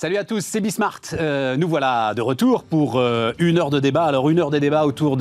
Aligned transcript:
Salut 0.00 0.16
à 0.16 0.24
tous, 0.24 0.40
c'est 0.40 0.62
Bismart. 0.62 1.02
Euh, 1.12 1.58
nous 1.58 1.68
voilà 1.68 2.14
de 2.14 2.22
retour 2.22 2.62
pour 2.62 2.98
euh, 2.98 3.34
une 3.38 3.58
heure 3.58 3.68
de 3.68 3.80
débat. 3.80 4.04
Alors 4.04 4.30
une 4.30 4.38
heure 4.38 4.48
de 4.48 4.58
débat 4.58 4.86
autour 4.86 5.18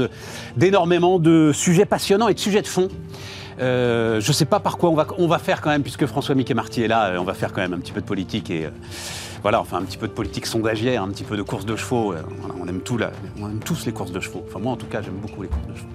d'énormément 0.55 1.19
de, 1.19 1.51
sujets 1.53 1.83
passionnants 1.83 2.29
et 2.29 2.33
de 2.33 2.39
sujets 2.39 2.61
de 2.61 2.67
fond. 2.67 2.87
Euh, 3.59 4.21
je 4.21 4.27
ne 4.29 4.33
sais 4.33 4.45
pas 4.45 4.61
par 4.61 4.77
quoi 4.77 4.89
on 4.89 4.95
va, 4.95 5.05
on 5.17 5.27
va 5.27 5.37
faire 5.37 5.59
quand 5.59 5.69
même, 5.69 5.83
puisque 5.83 6.05
François 6.05 6.33
Mickey 6.33 6.53
Marty 6.53 6.81
est 6.81 6.87
là, 6.87 7.07
euh, 7.07 7.17
on 7.17 7.25
va 7.25 7.33
faire 7.33 7.51
quand 7.51 7.59
même 7.59 7.73
un 7.73 7.79
petit 7.79 7.91
peu 7.91 7.99
de 7.99 8.05
politique 8.05 8.49
et 8.51 8.69
voilà, 9.41 9.61
enfin 9.61 9.77
un 9.77 9.83
petit 9.83 9.97
peu 9.97 10.07
de 10.07 10.13
politique 10.13 10.45
sondagière, 10.45 11.03
un 11.03 11.09
petit 11.09 11.23
peu 11.23 11.37
de 11.37 11.41
course 11.41 11.65
de 11.65 11.75
chevaux. 11.75 12.13
Euh, 12.13 12.17
on, 12.61 12.67
aime 12.67 12.81
tout 12.81 12.97
la- 12.97 13.11
on 13.41 13.47
aime 13.47 13.59
tous 13.63 13.85
les 13.85 13.91
courses 13.91 14.11
de 14.11 14.19
chevaux. 14.19 14.43
Enfin 14.47 14.59
moi 14.59 14.73
en 14.73 14.77
tout 14.77 14.85
cas 14.87 15.01
j'aime 15.01 15.17
beaucoup 15.21 15.41
les 15.41 15.47
courses 15.47 15.67
de 15.67 15.75
chevaux. 15.75 15.87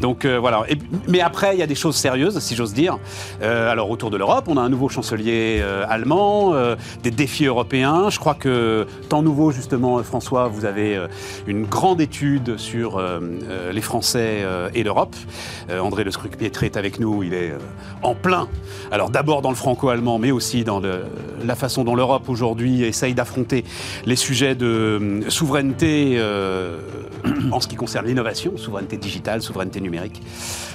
Donc 0.00 0.24
euh, 0.24 0.38
voilà. 0.38 0.64
Mais 1.08 1.20
après 1.20 1.54
il 1.54 1.60
y 1.60 1.62
a 1.62 1.66
des 1.66 1.74
choses 1.74 1.96
sérieuses, 1.96 2.38
si 2.40 2.56
j'ose 2.56 2.74
dire. 2.74 2.98
Euh, 3.42 3.70
alors 3.70 3.90
autour 3.90 4.10
de 4.10 4.16
l'Europe, 4.16 4.44
on 4.48 4.56
a 4.56 4.60
un 4.60 4.68
nouveau 4.68 4.88
chancelier 4.88 5.62
allemand, 5.88 6.54
des 7.02 7.10
défis 7.10 7.46
européens. 7.46 8.10
Je 8.10 8.18
crois 8.18 8.34
que 8.34 8.86
temps 9.08 9.22
nouveau 9.22 9.50
justement, 9.50 10.02
François, 10.02 10.48
vous 10.48 10.64
avez 10.64 10.98
une 11.46 11.64
grande 11.64 12.00
étude 12.00 12.56
sur 12.56 13.00
les 13.72 13.80
Français 13.80 14.44
et 14.74 14.82
l'Europe. 14.82 15.14
André 15.80 16.04
Le 16.04 16.10
Scruc-Pietré 16.10 16.66
est 16.66 16.76
avec 16.76 16.98
nous, 17.00 17.22
il 17.22 17.34
est 17.34 17.52
en 18.02 18.14
plein. 18.14 18.48
Alors 18.90 19.10
d'abord 19.10 19.42
dans 19.42 19.50
le 19.50 19.56
franco-allemand, 19.56 20.18
mais 20.18 20.30
aussi 20.30 20.64
dans 20.64 20.80
la 20.80 21.54
façon 21.54 21.84
dont 21.84 21.94
l'Europe 21.94 22.28
aujourd'hui 22.28 22.79
essaye 22.88 23.14
d'affronter 23.14 23.64
les 24.04 24.16
sujets 24.16 24.54
de 24.54 24.66
euh, 24.66 25.30
souveraineté 25.30 26.14
euh, 26.16 26.78
en 27.52 27.60
ce 27.60 27.68
qui 27.68 27.76
concerne 27.76 28.06
l'innovation, 28.06 28.56
souveraineté 28.56 28.96
digitale, 28.96 29.42
souveraineté 29.42 29.80
numérique. 29.80 30.22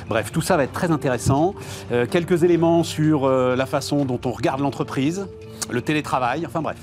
Bref, 0.08 0.31
tout 0.31 0.41
ça 0.41 0.58
va 0.58 0.64
être 0.64 0.73
très 0.73 0.91
intéressant. 0.91 1.55
Euh, 1.91 2.05
quelques 2.05 2.44
éléments 2.44 2.84
sur 2.84 3.28
la 3.28 3.66
façon 3.66 4.06
dont 4.06 4.20
on 4.25 4.31
regarde 4.31 4.62
l'entreprise, 4.62 5.28
le 5.70 5.81
télétravail, 5.81 6.45
enfin 6.45 6.62
bref, 6.62 6.78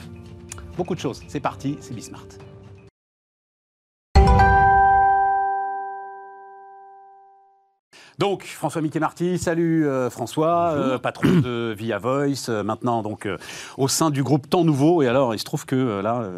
beaucoup 0.76 0.94
de 0.94 1.00
choses. 1.00 1.22
C'est 1.28 1.40
parti, 1.40 1.78
c'est 1.80 1.94
Bismart. 1.94 2.26
Donc, 8.22 8.44
François 8.44 8.80
Mickey 8.80 9.00
Marty, 9.00 9.36
salut 9.36 9.84
euh, 9.84 10.08
François, 10.08 10.74
euh, 10.76 10.96
patron 10.96 11.26
de 11.26 11.74
Via 11.76 11.98
Voice, 11.98 12.46
euh, 12.48 12.62
maintenant 12.62 13.02
donc 13.02 13.28
au 13.76 13.88
sein 13.88 14.10
du 14.10 14.22
groupe 14.22 14.48
Temps 14.48 14.62
Nouveau. 14.62 15.02
Et 15.02 15.08
alors, 15.08 15.34
il 15.34 15.40
se 15.40 15.44
trouve 15.44 15.66
que 15.66 16.00
là, 16.00 16.30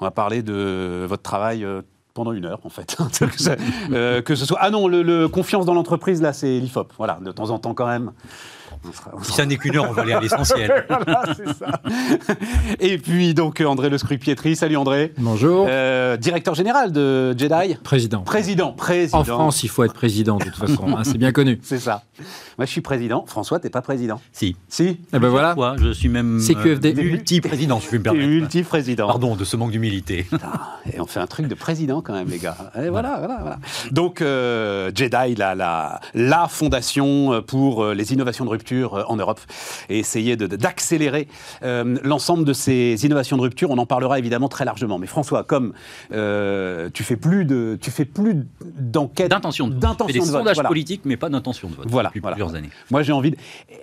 on 0.00 0.04
va 0.04 0.10
parler 0.10 0.42
de 0.42 1.06
votre 1.08 1.22
travail 1.22 1.64
pendant 2.12 2.32
une 2.32 2.44
heure, 2.44 2.60
en 2.64 2.68
fait. 2.68 2.96
que, 3.18 3.94
euh, 3.94 4.22
ce 4.26 4.44
soit. 4.44 4.58
Ah 4.60 4.70
non, 4.70 4.88
le, 4.88 5.02
le 5.02 5.28
confiance 5.28 5.64
dans 5.66 5.74
l'entreprise, 5.74 6.20
là, 6.20 6.32
c'est 6.32 6.58
l'IFOP. 6.58 6.92
Voilà, 6.98 7.18
de 7.22 7.32
temps 7.32 7.50
en 7.50 7.58
temps 7.58 7.74
quand 7.74 7.86
même. 7.86 8.12
On 8.88 8.92
sera- 8.92 9.10
on 9.14 9.18
Si 9.20 9.26
sera- 9.26 9.36
ça 9.36 9.46
n'est 9.46 9.56
qu'une 9.56 9.76
heure, 9.76 9.86
on 9.88 9.92
va 9.92 10.02
aller 10.02 10.12
à 10.12 10.20
l'essentiel. 10.20 10.84
voilà, 10.88 11.22
c'est 11.36 11.52
ça. 11.52 11.80
Et 12.80 12.98
puis 12.98 13.34
donc 13.34 13.60
André 13.60 13.88
Le 13.90 13.98
Scruc-Pietri, 13.98 14.56
salut 14.56 14.76
André. 14.76 15.12
Bonjour. 15.18 15.66
Euh, 15.68 16.16
directeur 16.16 16.54
général 16.54 16.92
de 16.92 17.36
Jedi. 17.38 17.76
président. 17.82 18.20
Président, 18.22 18.72
président. 18.72 19.18
En 19.18 19.24
France, 19.24 19.62
il 19.62 19.68
faut 19.68 19.84
être 19.84 19.94
président 19.94 20.36
de 20.38 20.44
toute 20.44 20.56
façon. 20.56 20.96
hein, 20.96 21.02
c'est 21.04 21.18
bien 21.18 21.32
connu. 21.32 21.58
C'est 21.62 21.78
ça. 21.78 22.02
Moi, 22.58 22.66
je 22.66 22.70
suis 22.70 22.80
président. 22.80 23.24
François, 23.26 23.58
t'es 23.60 23.70
pas 23.70 23.82
président. 23.82 24.20
Si. 24.32 24.56
Si. 24.68 24.98
Eh 25.12 25.18
ben 25.18 25.28
voilà. 25.28 25.54
Moi, 25.54 25.76
je 25.78 25.90
suis 25.92 26.08
même 26.08 26.38
CQFD. 26.40 26.94
euh, 26.98 27.02
multi-président, 27.02 27.78
si 27.78 27.84
je 27.84 27.88
puis 27.90 27.98
me 27.98 28.02
permettre. 28.04 28.26
multi-président. 28.28 29.06
Pardon 29.06 29.36
de 29.36 29.44
ce 29.44 29.56
manque 29.56 29.70
d'humilité. 29.72 30.26
Et 30.92 31.00
on 31.00 31.06
fait 31.06 31.20
un 31.20 31.26
truc 31.26 31.46
de 31.46 31.54
président 31.54 32.00
quand 32.02 32.12
même, 32.12 32.28
les 32.28 32.38
gars. 32.38 32.56
Et 32.76 32.88
voilà, 32.90 33.16
voilà, 33.18 33.38
voilà. 33.40 33.58
Donc, 33.90 34.20
euh, 34.22 34.90
Jedi, 34.94 35.34
la, 35.36 35.54
la, 35.54 36.00
la 36.14 36.48
fondation 36.48 37.42
pour 37.46 37.82
euh, 37.84 37.94
les 37.94 38.12
innovations 38.12 38.44
de 38.44 38.50
rupture 38.50 38.61
euh, 38.70 39.04
en 39.06 39.16
Europe, 39.16 39.40
et 39.88 39.98
essayer 39.98 40.36
d'accélérer 40.36 41.28
euh, 41.62 41.96
l'ensemble 42.02 42.44
de 42.44 42.52
ces 42.52 43.04
innovations 43.04 43.36
de 43.36 43.42
rupture. 43.42 43.70
On 43.70 43.78
en 43.78 43.86
parlera 43.86 44.18
évidemment 44.18 44.48
très 44.48 44.64
largement. 44.64 44.98
Mais 44.98 45.06
François, 45.06 45.44
comme 45.44 45.72
euh, 46.12 46.90
tu 46.92 47.02
fais 47.02 47.16
plus 47.16 47.44
de, 47.44 47.78
tu 47.80 47.90
fais 47.90 48.04
plus 48.04 48.46
d'enquête, 48.60 49.30
D'intention 49.30 49.68
de 49.68 49.74
d'intention 49.74 50.12
des 50.12 50.18
vote, 50.18 50.38
sondages 50.38 50.56
voilà. 50.56 50.68
politiques, 50.68 51.02
mais 51.04 51.16
pas 51.16 51.28
d'intention 51.28 51.68
de 51.68 51.74
vote. 51.74 51.86
Voilà, 51.88 52.08
Depuis 52.08 52.20
voilà. 52.20 52.36
plusieurs 52.36 52.54
années. 52.54 52.70
Moi, 52.90 53.02
j'ai 53.02 53.12
envie 53.12 53.30
de. 53.30 53.36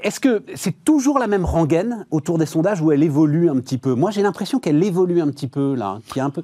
Est-ce 0.04 0.20
que 0.20 0.44
c'est 0.56 0.84
toujours 0.84 1.20
la 1.20 1.28
même 1.28 1.46
rengaine 1.46 2.06
autour 2.12 2.38
des 2.38 2.46
sondages 2.46 2.82
ou 2.82 2.92
elle 2.92 3.04
évolue 3.04 3.50
un 3.50 3.60
petit 3.60 3.78
peu? 3.78 3.94
Moi, 3.94 4.12
j'ai 4.12 4.22
l'impression 4.22 4.60
qu'elle 4.60 4.84
évolue 4.84 5.22
un 5.22 5.30
petit 5.30 5.48
peu 5.48 5.76
là, 5.76 6.00
a 6.16 6.24
un 6.24 6.30
peu. 6.30 6.44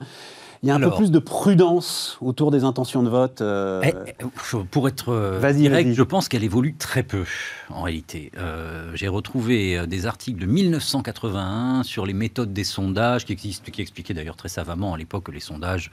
Il 0.64 0.70
y 0.70 0.72
a 0.72 0.76
un 0.76 0.80
peu 0.80 0.92
plus 0.92 1.12
de 1.12 1.20
prudence 1.20 2.18
autour 2.22 2.52
des 2.52 2.64
intentions 2.64 3.04
de 3.04 3.10
vote. 3.10 3.42
euh, 3.42 3.82
Eh, 3.84 3.94
eh, 4.20 4.58
pour 4.72 4.88
être 4.88 5.10
euh, 5.10 5.38
Vas-y, 5.40 5.56
direct, 5.62 5.94
je 5.94 6.04
pense 6.04 6.28
qu'elle 6.28 6.44
évolue 6.44 6.76
très 6.76 7.04
peu, 7.04 7.24
en 7.70 7.84
réalité. 7.84 8.32
Euh, 8.38 8.92
J'ai 8.96 9.08
retrouvé 9.08 9.86
des 9.88 10.06
articles 10.08 10.40
de 10.40 10.46
1981 10.46 11.84
sur 11.84 12.06
les 12.06 12.14
méthodes 12.14 12.54
des 12.54 12.64
sondages, 12.64 13.26
qui, 13.26 13.34
existent, 13.34 13.72
qui 13.72 13.82
expliquaient 13.82 14.14
d'ailleurs 14.14 14.36
très 14.36 14.50
savamment 14.50 14.94
à 14.94 14.98
l'époque 14.98 15.26
que 15.26 15.32
les 15.32 15.40
sondages 15.40 15.92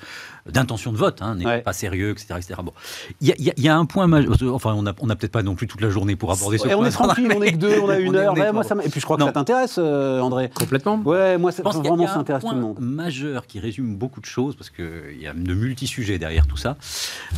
d'intention 0.49 0.93
de 0.93 0.97
vote 0.97 1.21
hein, 1.23 1.35
n'étaient 1.35 1.49
Ouais. 1.51 1.61
pas 1.63 1.73
sérieux, 1.73 2.11
etc. 2.13 2.35
etc. 2.39 2.55
Bon. 2.63 2.73
Il 3.21 3.29
y, 3.29 3.33
a- 3.33 3.53
il 3.57 3.63
y 3.65 3.69
un 3.69 3.85
point 3.85 4.07
majeur. 4.07 4.33
Enfin, 4.55 4.75
on 4.75 4.83
n'a 4.83 4.93
on 5.01 5.11
a 5.11 5.17
peut-être 5.17 5.33
pas 5.33 5.43
non 5.43 5.55
plus 5.55 5.67
toute 5.67 5.81
la 5.81 5.91
journée 5.91 6.17
pour 6.17 6.31
aborder 6.33 6.59
ce 6.59 6.69
Et 6.69 6.75
on 6.75 6.79
point. 6.79 6.87
est 6.89 6.91
tranquille, 6.91 7.33
on 7.37 7.43
est 7.43 7.53
que 7.53 7.57
deux, 7.59 7.79
on 7.83 7.89
a 7.89 7.99
une 7.99 8.11
On 8.11 8.15
est- 8.15 8.17
heure. 8.19 8.33
on 8.33 8.37
est- 8.37 8.41
Ouais, 8.43 8.53
moi, 8.53 8.63
ça 8.65 8.75
m'a- 8.75 8.85
et 8.85 8.89
puis 8.89 9.01
je 9.01 9.05
crois 9.05 9.17
que 9.17 9.25
ça 9.25 9.33
t'intéresse, 9.33 9.79
André. 9.79 10.51
Complètement. 10.55 10.97
Ouais, 11.05 11.39
moi, 11.39 11.53
ça, 11.53 11.63
vraiment, 11.63 11.97
il 11.97 12.03
y 12.03 12.05
a 12.05 12.09
ça 12.09 12.17
un 12.17 12.21
intéresse 12.21 12.43
tout 12.43 12.49
point 12.49 12.57
le 12.57 12.63
monde. 12.63 12.77
majeur 12.81 13.47
qui 13.47 13.61
résume 13.61 13.97
beaucoup 13.97 14.21
de 14.21 14.27
choses, 14.27 14.52
parce 14.57 14.71
qu'il 14.71 15.19
y 15.21 15.27
a 15.27 15.33
de 15.33 15.55
multi-sujets 15.55 16.19
derrière 16.19 16.47
tout 16.47 16.57
ça. 16.57 16.77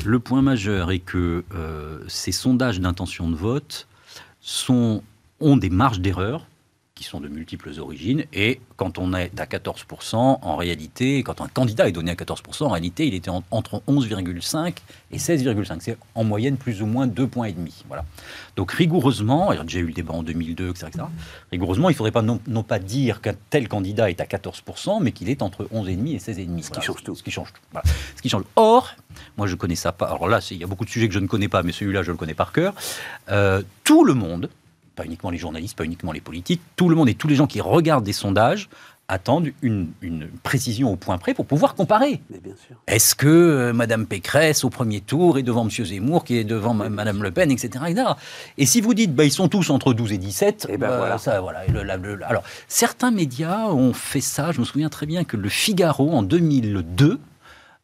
Le 0.05 0.19
point 0.19 0.43
majeur 0.43 0.91
est 0.91 0.99
que 0.99 1.45
euh, 1.55 2.01
ces 2.09 2.33
sondages 2.33 2.81
d'intention 2.81 3.29
de 3.31 3.37
vote 3.37 3.87
ont 5.41 5.57
des 5.57 5.71
marges 5.71 6.01
d'erreur 6.01 6.47
qui 7.05 7.11
sont 7.11 7.21
de 7.21 7.29
multiples 7.29 7.71
origines, 7.79 8.25
et 8.33 8.61
quand 8.77 8.99
on 8.99 9.13
est 9.15 9.39
à 9.39 9.45
14%, 9.47 10.17
en 10.41 10.57
réalité, 10.57 11.23
quand 11.23 11.41
un 11.43 11.49
candidat 11.49 11.87
est 11.89 11.93
donné 11.93 12.11
à 12.11 12.15
14%, 12.15 12.65
en 12.65 12.71
réalité, 12.71 13.07
il 13.07 13.15
était 13.15 13.29
en- 13.31 13.45
entre 13.51 13.83
11,5 13.87 14.83
et 15.13 15.19
16,5. 15.19 15.81
C'est 15.83 15.97
en 16.15 16.25
moyenne 16.25 16.57
plus 16.57 16.81
ou 16.83 16.87
moins 16.87 17.07
2 17.07 17.27
points. 17.27 17.51
Voilà. 17.89 18.05
Donc 18.57 18.73
rigoureusement, 18.73 19.51
déjà 19.65 19.79
eu 19.81 19.87
le 19.87 19.93
débat 19.93 20.15
en 20.15 20.23
2002, 20.23 20.71
etc. 20.71 20.87
etc. 20.89 21.05
rigoureusement, 21.51 21.91
il 21.91 21.93
ne 21.93 21.97
faudrait 21.97 22.11
pas 22.11 22.23
non, 22.23 22.41
non 22.47 22.63
pas 22.63 22.79
dire 22.79 23.21
qu'un 23.21 23.35
tel 23.51 23.69
candidat 23.69 24.09
est 24.11 24.21
à 24.21 24.25
14%, 24.27 25.01
mais 25.01 25.13
qu'il 25.13 25.29
est 25.29 25.43
entre 25.43 25.69
11,5 25.73 26.15
et 26.15 26.19
16,5. 26.19 26.63
Ce 26.63 26.71
qui 26.71 26.81
change 26.81 27.03
tout. 27.05 27.15
Ce 27.15 27.23
qui 27.23 27.31
change 27.31 27.53
tout. 27.53 27.61
Voilà. 27.73 27.87
Ce 28.17 28.23
qui 28.23 28.29
change. 28.31 28.45
Or, 28.57 28.95
moi 29.37 29.47
je 29.47 29.55
connais 29.57 29.75
ça 29.77 29.93
pas. 29.93 30.07
Alors 30.07 30.29
là, 30.29 30.41
il 30.51 30.57
y 30.57 30.65
a 30.65 30.67
beaucoup 30.67 30.85
de 30.87 30.91
sujets 30.91 31.07
que 31.09 31.15
je 31.15 31.19
ne 31.21 31.27
connais 31.27 31.49
pas, 31.49 31.63
mais 31.63 31.73
celui-là, 31.73 32.03
je 32.03 32.11
le 32.13 32.17
connais 32.17 32.35
par 32.35 32.53
cœur. 32.53 32.75
Euh, 33.31 33.63
tout 33.85 34.05
le 34.05 34.15
monde, 34.15 34.49
pas 34.95 35.05
uniquement 35.05 35.31
les 35.31 35.39
journalistes, 35.39 35.77
pas 35.77 35.85
uniquement 35.85 36.13
les 36.13 36.21
politiques, 36.21 36.61
tout 36.77 36.89
le 36.89 36.97
monde 36.97 37.09
et 37.09 37.15
tous 37.15 37.29
les 37.29 37.35
gens 37.35 37.47
qui 37.47 37.61
regardent 37.61 38.05
des 38.05 38.13
sondages 38.13 38.69
attendent 39.07 39.51
une, 39.61 39.89
une 40.01 40.29
précision 40.43 40.91
au 40.91 40.97
point 40.97 41.19
près 41.19 41.35
pour 41.35 41.45
pouvoir 41.45 41.75
comparer. 41.75 42.23
Est-ce 42.87 43.15
que 43.15 43.27
euh, 43.29 43.73
Madame 43.75 44.07
Pécresse, 44.07 44.65
au 44.65 44.71
premier 44.71 45.03
tour, 45.03 45.37
est 45.37 45.43
devant 45.43 45.65
Monsieur 45.65 45.85
Zemmour, 45.85 46.25
qui 46.25 46.39
est 46.39 46.45
devant 46.45 46.73
ma- 46.73 46.89
Madame 46.89 47.23
Le 47.23 47.31
Pen, 47.31 47.51
etc. 47.51 47.69
etc. 47.89 48.07
Et 48.57 48.65
si 48.65 48.81
vous 48.81 48.95
dites, 48.95 49.15
bah, 49.15 49.25
ils 49.25 49.31
sont 49.31 49.49
tous 49.49 49.69
entre 49.69 49.93
12 49.93 50.13
et 50.13 50.17
17, 50.19 50.69
Eh 50.71 50.79
ben 50.79 50.89
bah, 50.89 50.97
voilà. 50.97 51.19
ça, 51.19 51.39
voilà. 51.43 51.67
Et 51.67 51.71
le- 51.71 51.83
la- 51.83 51.99
le- 51.99 52.19
alors, 52.25 52.45
certains 52.67 53.11
médias 53.11 53.67
ont 53.69 53.93
fait 53.93 54.23
ça. 54.23 54.53
Je 54.53 54.61
me 54.61 54.65
souviens 54.65 54.89
très 54.89 55.05
bien 55.05 55.25
que 55.25 55.37
le 55.37 55.51
Figaro, 55.51 56.11
en 56.13 56.23
2002, 56.23 57.21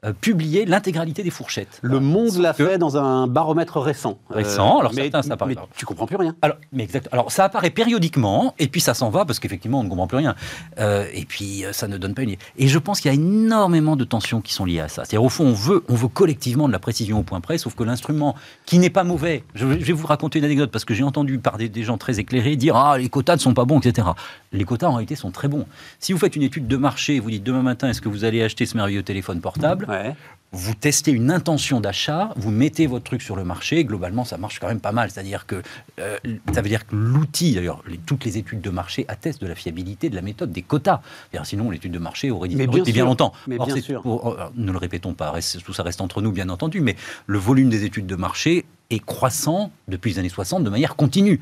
euh, 0.04 0.12
publiait 0.18 0.64
l'intégralité 0.64 1.22
des 1.22 1.30
fourchettes. 1.30 1.78
Le 1.82 1.90
Voilà. 1.90 2.06
Monde 2.06 2.36
l'a 2.38 2.52
fait 2.54 2.78
dans 2.78 2.96
un 2.96 3.26
baromètre 3.26 3.78
récent. 3.78 4.18
Euh, 4.30 4.36
Récent, 4.36 4.80
alors 4.80 4.92
mais, 4.94 5.02
certains, 5.02 5.22
ça 5.22 5.36
paraît 5.36 5.54
mais 5.54 5.62
tu 5.76 5.84
comprends 5.86 6.06
plus 6.06 6.16
rien. 6.16 6.34
Alors, 6.42 6.56
mais 6.72 6.84
exact. 6.84 7.08
Alors, 7.12 7.30
ça 7.30 7.44
apparaît 7.44 7.70
périodiquement, 7.70 8.54
et 8.58 8.68
puis 8.68 8.80
ça 8.80 8.94
s'en 8.94 9.10
va, 9.10 9.24
parce 9.24 9.38
qu'effectivement, 9.38 9.80
on 9.80 9.84
ne 9.84 9.88
comprend 9.88 10.06
plus 10.06 10.16
rien. 10.18 10.34
Euh, 10.78 11.06
et 11.12 11.24
puis, 11.24 11.64
euh, 11.64 11.72
ça 11.72 11.88
ne 11.88 11.98
donne 11.98 12.14
pas 12.14 12.22
une 12.22 12.30
idée. 12.30 12.38
Et 12.56 12.68
je 12.68 12.78
pense 12.78 13.00
qu'il 13.00 13.10
y 13.10 13.14
a 13.14 13.14
énormément 13.14 13.96
de 13.96 14.04
tensions 14.04 14.40
qui 14.40 14.52
sont 14.54 14.64
liées 14.64 14.80
à 14.80 14.88
ça. 14.88 15.04
C'est-à-dire, 15.04 15.24
au 15.24 15.28
fond, 15.28 15.44
on 15.44 15.52
veut, 15.52 15.84
on 15.88 15.94
veut 15.94 16.08
collectivement 16.08 16.66
de 16.66 16.72
la 16.72 16.78
précision 16.78 17.18
au 17.18 17.22
point 17.22 17.40
près, 17.40 17.58
sauf 17.58 17.74
que 17.74 17.84
l'instrument, 17.84 18.34
qui 18.66 18.78
n'est 18.78 18.90
pas 18.90 19.04
mauvais, 19.04 19.44
je 19.54 19.66
vais, 19.66 19.80
je 19.80 19.84
vais 19.84 19.92
vous 19.92 20.06
raconter 20.06 20.38
une 20.38 20.44
anecdote, 20.44 20.70
parce 20.70 20.84
que 20.84 20.94
j'ai 20.94 21.04
entendu 21.04 21.38
par 21.38 21.58
des, 21.58 21.68
des 21.68 21.82
gens 21.82 21.98
très 21.98 22.18
éclairés 22.18 22.56
dire 22.56 22.76
Ah, 22.76 22.96
les 22.98 23.08
quotas 23.08 23.34
ne 23.34 23.40
sont 23.40 23.54
pas 23.54 23.64
bons, 23.64 23.80
etc. 23.80 24.08
Les 24.52 24.64
quotas, 24.64 24.88
en 24.88 24.92
réalité, 24.94 25.14
sont 25.14 25.30
très 25.30 25.48
bons. 25.48 25.66
Si 25.98 26.12
vous 26.12 26.18
faites 26.18 26.36
une 26.36 26.42
étude 26.42 26.66
de 26.66 26.76
marché, 26.76 27.20
vous 27.20 27.30
dites 27.30 27.44
demain 27.44 27.62
matin, 27.62 27.88
est-ce 27.88 28.00
que 28.00 28.08
vous 28.08 28.24
allez 28.24 28.42
acheter 28.42 28.66
ce 28.66 28.76
merveilleux 28.76 29.02
téléphone 29.02 29.40
portable? 29.40 29.86
Ouais. 29.90 30.14
vous 30.52 30.74
testez 30.74 31.12
une 31.12 31.30
intention 31.30 31.80
d'achat, 31.80 32.32
vous 32.36 32.50
mettez 32.50 32.88
votre 32.88 33.04
truc 33.04 33.22
sur 33.22 33.36
le 33.36 33.44
marché, 33.44 33.84
globalement 33.84 34.24
ça 34.24 34.36
marche 34.36 34.58
quand 34.58 34.66
même 34.66 34.80
pas 34.80 34.90
mal. 34.90 35.08
C'est-à-dire 35.10 35.46
que 35.46 35.62
euh, 36.00 36.18
ça 36.52 36.60
veut 36.60 36.68
dire 36.68 36.86
que 36.88 36.96
l'outil, 36.96 37.54
d'ailleurs, 37.54 37.82
les- 37.86 37.98
toutes 37.98 38.24
les 38.24 38.36
études 38.36 38.60
de 38.60 38.70
marché 38.70 39.04
attestent 39.06 39.40
de 39.40 39.46
la 39.46 39.54
fiabilité 39.54 40.10
de 40.10 40.16
la 40.16 40.22
méthode 40.22 40.50
des 40.50 40.62
quotas. 40.62 41.02
Sinon, 41.44 41.70
l'étude 41.70 41.92
de 41.92 42.00
marché 42.00 42.32
aurait 42.32 42.48
Mais 42.48 42.66
disparu 42.66 42.82
bien 42.82 42.92
bien 42.94 43.04
longtemps. 43.04 43.32
Mais 43.46 43.58
Or, 43.60 43.66
bien 43.66 43.80
sûr. 43.80 44.02
pour- 44.02 44.26
oh, 44.26 44.34
alors, 44.36 44.52
ne 44.56 44.72
le 44.72 44.78
répétons 44.78 45.14
pas, 45.14 45.30
reste- 45.30 45.62
tout 45.62 45.72
ça 45.72 45.84
reste 45.84 46.00
entre 46.00 46.20
nous, 46.20 46.32
bien 46.32 46.48
entendu, 46.48 46.80
mais 46.80 46.96
le 47.26 47.38
volume 47.38 47.68
des 47.70 47.84
études 47.84 48.06
de 48.08 48.16
marché 48.16 48.64
est 48.90 49.04
croissant 49.04 49.70
depuis 49.86 50.10
les 50.14 50.18
années 50.18 50.28
60 50.28 50.64
de 50.64 50.70
manière 50.70 50.96
continue, 50.96 51.40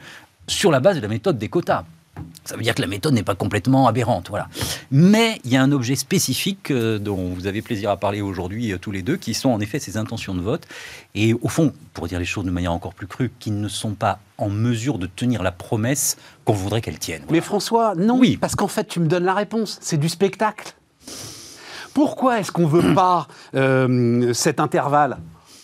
sur 0.48 0.70
la 0.70 0.80
base 0.80 0.96
de 0.96 1.00
la 1.02 1.08
méthode 1.08 1.38
des 1.38 1.48
quotas. 1.48 1.84
Ça 2.44 2.56
veut 2.56 2.62
dire 2.62 2.74
que 2.74 2.80
la 2.80 2.86
méthode 2.86 3.12
n'est 3.14 3.22
pas 3.22 3.34
complètement 3.34 3.86
aberrante, 3.88 4.28
voilà. 4.30 4.48
Mais 4.90 5.40
il 5.44 5.52
y 5.52 5.56
a 5.56 5.62
un 5.62 5.70
objet 5.72 5.96
spécifique 5.96 6.70
euh, 6.70 6.98
dont 6.98 7.32
vous 7.34 7.46
avez 7.46 7.62
plaisir 7.62 7.90
à 7.90 7.96
parler 7.96 8.20
aujourd'hui 8.20 8.72
euh, 8.72 8.78
tous 8.78 8.90
les 8.90 9.02
deux, 9.02 9.16
qui 9.16 9.34
sont 9.34 9.50
en 9.50 9.60
effet 9.60 9.78
ces 9.78 9.96
intentions 9.96 10.34
de 10.34 10.40
vote. 10.40 10.66
Et 11.14 11.34
au 11.34 11.48
fond, 11.48 11.72
pour 11.94 12.08
dire 12.08 12.18
les 12.18 12.24
choses 12.24 12.44
de 12.44 12.50
manière 12.50 12.72
encore 12.72 12.94
plus 12.94 13.06
crue, 13.06 13.30
qui 13.38 13.50
ne 13.50 13.68
sont 13.68 13.94
pas 13.94 14.18
en 14.38 14.48
mesure 14.48 14.98
de 14.98 15.06
tenir 15.06 15.42
la 15.42 15.52
promesse 15.52 16.16
qu'on 16.44 16.52
voudrait 16.54 16.80
qu'elles 16.80 16.98
tiennent. 16.98 17.24
Mais 17.30 17.40
François, 17.40 17.94
non, 17.94 18.18
Oui. 18.18 18.36
parce 18.36 18.54
qu'en 18.56 18.68
fait, 18.68 18.84
tu 18.88 19.00
me 19.00 19.06
donnes 19.08 19.24
la 19.24 19.34
réponse. 19.34 19.78
C'est 19.80 19.98
du 19.98 20.08
spectacle. 20.08 20.74
Pourquoi 21.94 22.38
est-ce 22.40 22.52
qu'on 22.52 22.62
ne 22.68 22.80
veut 22.80 22.94
pas 22.94 23.26
euh, 23.54 24.32
cet 24.32 24.60
intervalle? 24.60 25.18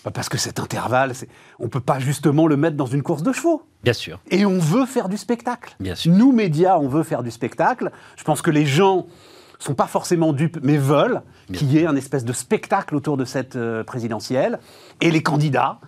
Bah, 0.05 0.11
Parce 0.13 0.29
que 0.29 0.37
cet 0.39 0.59
intervalle, 0.59 1.13
on 1.59 1.65
ne 1.65 1.69
peut 1.69 1.81
pas 1.81 1.99
justement 1.99 2.47
le 2.47 2.57
mettre 2.57 2.77
dans 2.77 2.87
une 2.87 3.03
course 3.03 3.23
de 3.23 3.33
chevaux. 3.33 3.63
Bien 3.83 3.93
sûr. 3.93 4.21
Et 4.31 4.47
on 4.47 4.59
veut 4.59 4.87
faire 4.87 5.09
du 5.09 5.17
spectacle. 5.17 5.77
Bien 5.81 5.95
sûr. 5.95 6.13
Nous, 6.13 6.33
médias, 6.33 6.79
on 6.79 6.89
veut 6.89 7.03
faire 7.03 7.23
du 7.23 7.31
spectacle. 7.31 7.91
Je 8.17 8.25
pense 8.25 8.43
que 8.43 8.51
les 8.51 8.67
gens 8.67 9.07
sont 9.59 9.75
pas 9.75 9.87
forcément 9.87 10.33
dupes, 10.33 10.59
mais 10.63 10.77
veulent 10.77 11.23
qu'il 11.53 11.71
y 11.73 11.79
ait 11.79 11.87
un 11.87 11.97
espèce 11.97 12.25
de 12.25 12.33
spectacle 12.33 12.95
autour 12.95 13.17
de 13.17 13.25
cette 13.25 13.57
euh, 13.57 13.85
présidentielle. 13.85 14.59
Et 15.01 15.11
les 15.11 15.23
candidats 15.23 15.79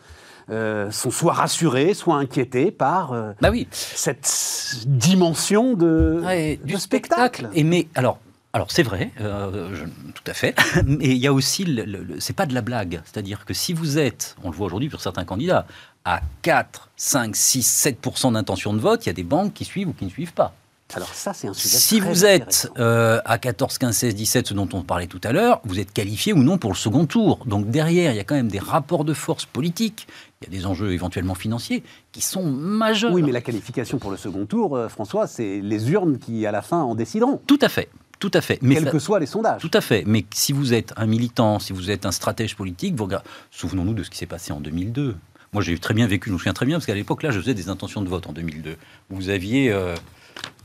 euh, 0.51 0.91
sont 0.91 1.11
soit 1.11 1.33
rassurés, 1.33 1.95
soit 1.95 2.17
inquiétés 2.17 2.71
par 2.71 3.13
euh, 3.13 3.33
bah 3.41 3.51
oui. 3.51 3.67
cette 3.71 4.85
dimension 4.87 5.75
de, 5.75 6.57
du 6.65 6.77
spectacle. 6.77 7.49
Et 7.55 7.65
mais 7.65 7.89
alors. 7.95 8.19
Alors 8.57 8.71
c'est 8.71 8.83
vrai, 8.83 9.11
tout 9.19 10.25
à 10.27 10.33
fait, 10.33 10.57
mais 10.87 11.09
il 11.09 11.19
y 11.19 11.27
a 11.27 11.33
aussi, 11.35 11.67
le, 11.67 12.19
c'est 12.21 12.33
pas 12.33 12.47
de 12.47 12.55
la 12.55 12.63
blague, 12.63 13.03
c'est-à-dire 13.05 13.45
que 13.45 13.53
si 13.53 13.75
vous 13.75 13.99
êtes, 13.99 14.35
on 14.43 14.51
le 14.51 14.57
voit 14.57 14.65
aujourd'hui 14.65 14.89
pour 14.89 15.03
certains 15.03 15.27
candidats, 15.27 15.67
à 16.07 16.23
4, 16.41 16.89
5, 16.97 17.37
6, 17.37 17.87
7% 18.03 18.33
d'intention 18.33 18.73
de 18.73 18.79
vote, 18.79 19.05
il 19.05 19.11
y 19.11 19.11
a 19.11 19.13
des 19.13 19.25
banques 19.25 19.53
qui 19.53 19.67
suivent 19.67 19.89
ou 19.89 19.93
qui 19.93 20.07
ne 20.07 20.11
suivent 20.11 20.33
pas. 20.33 20.55
Alors 20.95 21.13
ça, 21.13 21.35
c'est 21.35 21.49
un 21.49 21.53
sujet 21.53 21.77
Si 21.77 22.01
vous 22.01 22.25
êtes 22.25 22.71
euh, 22.79 23.21
à 23.27 23.37
14, 23.37 23.77
15, 23.77 23.95
16, 23.95 24.15
17, 24.15 24.47
ce 24.47 24.55
dont 24.55 24.69
on 24.73 24.83
parlait 24.83 25.09
tout 25.09 25.21
à 25.23 25.33
l'heure, 25.33 25.61
vous 25.65 25.79
êtes 25.79 25.93
qualifié 25.93 26.33
ou 26.33 26.43
non 26.43 26.57
pour 26.57 26.71
le 26.71 26.77
second 26.77 27.05
tour. 27.05 27.41
Donc 27.45 27.69
derrière, 27.69 28.13
il 28.13 28.17
y 28.17 28.21
a 28.21 28.25
quand 28.25 28.37
même 28.37 28.49
des 28.49 28.61
rapports 28.61 29.05
de 29.05 29.13
force 29.13 29.45
politiques, 29.45 30.07
il 30.41 30.49
y 30.49 30.57
a 30.57 30.59
des 30.59 30.65
enjeux 30.65 30.93
éventuellement 30.93 31.35
financiers 31.35 31.83
qui 32.13 32.21
sont 32.23 32.45
majeurs. 32.45 33.13
Oui, 33.13 33.23
mais 33.23 33.33
la 33.33 33.41
qualification 33.41 33.99
pour 33.99 34.13
le 34.13 34.17
second 34.17 34.47
tour, 34.47 34.77
euh, 34.77 34.89
François, 34.89 35.27
c'est 35.27 35.61
les 35.61 35.91
urnes 35.91 36.19
qui, 36.19 36.47
à 36.47 36.53
la 36.53 36.63
fin, 36.63 36.83
en 36.83 36.95
décideront. 36.95 37.41
Tout 37.47 37.59
à 37.61 37.69
fait. 37.69 37.89
Tout 38.19 38.31
à 38.35 38.41
fait. 38.41 38.59
Mais 38.63 38.77
Quels 38.77 38.91
que 38.91 38.99
soient 38.99 39.21
les 39.21 39.27
sondages. 39.27 39.61
Tout 39.61 39.71
à 39.75 39.81
fait. 39.81 40.05
Mais 40.07 40.25
si 40.33 40.53
vous 40.53 40.73
êtes 40.73 40.93
un 40.97 41.07
militant, 41.07 41.59
si 41.59 41.73
vous 41.73 41.91
êtes 41.91 42.07
un 42.07 42.13
stratège 42.13 42.57
politique, 42.57 42.95
vous 42.95 43.05
regardez... 43.05 43.29
souvenons-nous 43.51 43.95
de 43.95 44.03
ce 44.03 44.11
qui 44.11 44.19
s'est 44.19 44.27
passé 44.27 44.53
en 44.53 44.61
2002. 44.61 45.17
Moi, 45.53 45.63
j'ai 45.63 45.79
très 45.79 45.95
bien 45.95 46.07
vécu, 46.07 46.29
je 46.29 46.35
me 46.35 46.39
souviens 46.39 46.53
très 46.53 46.67
bien, 46.67 46.77
parce 46.77 46.87
qu'à 46.87 46.95
l'époque, 46.95 47.23
là, 47.23 47.31
je 47.31 47.41
faisais 47.41 47.55
des 47.55 47.69
intentions 47.69 48.03
de 48.03 48.09
vote 48.09 48.27
en 48.27 48.33
2002. 48.33 48.77
Vous 49.11 49.29
aviez, 49.29 49.71
euh, 49.71 49.95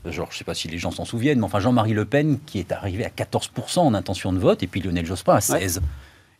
genre, 0.06 0.28
je 0.30 0.34
ne 0.34 0.38
sais 0.38 0.44
pas 0.44 0.54
si 0.54 0.68
les 0.68 0.78
gens 0.78 0.90
s'en 0.90 1.04
souviennent, 1.04 1.38
mais 1.38 1.44
enfin, 1.44 1.60
Jean-Marie 1.60 1.94
Le 1.94 2.04
Pen 2.04 2.38
qui 2.44 2.58
est 2.58 2.72
arrivé 2.72 3.04
à 3.04 3.08
14% 3.08 3.80
en 3.80 3.94
intention 3.94 4.32
de 4.32 4.38
vote, 4.38 4.62
et 4.62 4.66
puis 4.66 4.80
Lionel 4.80 5.06
Jospin 5.06 5.34
à 5.34 5.38
16%. 5.38 5.80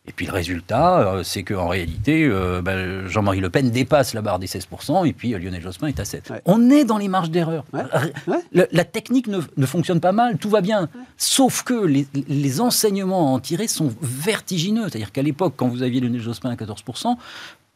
Et 0.05 0.11
puis 0.11 0.25
le 0.25 0.33
résultat, 0.33 0.99
euh, 0.99 1.23
c'est 1.23 1.43
qu'en 1.43 1.69
réalité, 1.69 2.25
euh, 2.25 2.61
ben, 2.61 3.07
Jean-Marie 3.07 3.39
Le 3.39 3.49
Pen 3.49 3.71
dépasse 3.71 4.13
la 4.13 4.21
barre 4.21 4.37
des 4.37 4.47
16%, 4.47 5.07
et 5.07 5.13
puis 5.13 5.29
Lionel 5.29 5.61
Jospin 5.61 5.87
est 5.87 5.99
à 5.99 6.03
7%. 6.03 6.41
On 6.45 6.69
est 6.69 6.83
dans 6.83 6.97
les 6.97 7.07
marges 7.07 7.29
d'erreur. 7.29 7.63
La, 8.51 8.83
technique 8.83 9.27
ne, 9.27 9.65
fonctionne 9.65 10.01
pas 10.01 10.11
mal, 10.11 10.37
tout 10.37 10.49
va 10.49 10.59
bien. 10.59 10.89
Sauf 11.15 11.63
que 11.63 11.85
les, 11.85 12.05
les 12.27 12.59
enseignements 12.59 13.29
à 13.29 13.31
en 13.31 13.39
tirer 13.39 13.67
sont 13.67 13.93
vertigineux. 14.01 14.89
C'est-à-dire 14.89 15.13
qu'à 15.13 15.21
l'époque, 15.21 15.53
quand 15.55 15.69
vous 15.69 15.83
aviez 15.83 16.01
Lionel 16.01 16.21
Jospin 16.21 16.49
à 16.49 16.55
14%, 16.55 17.15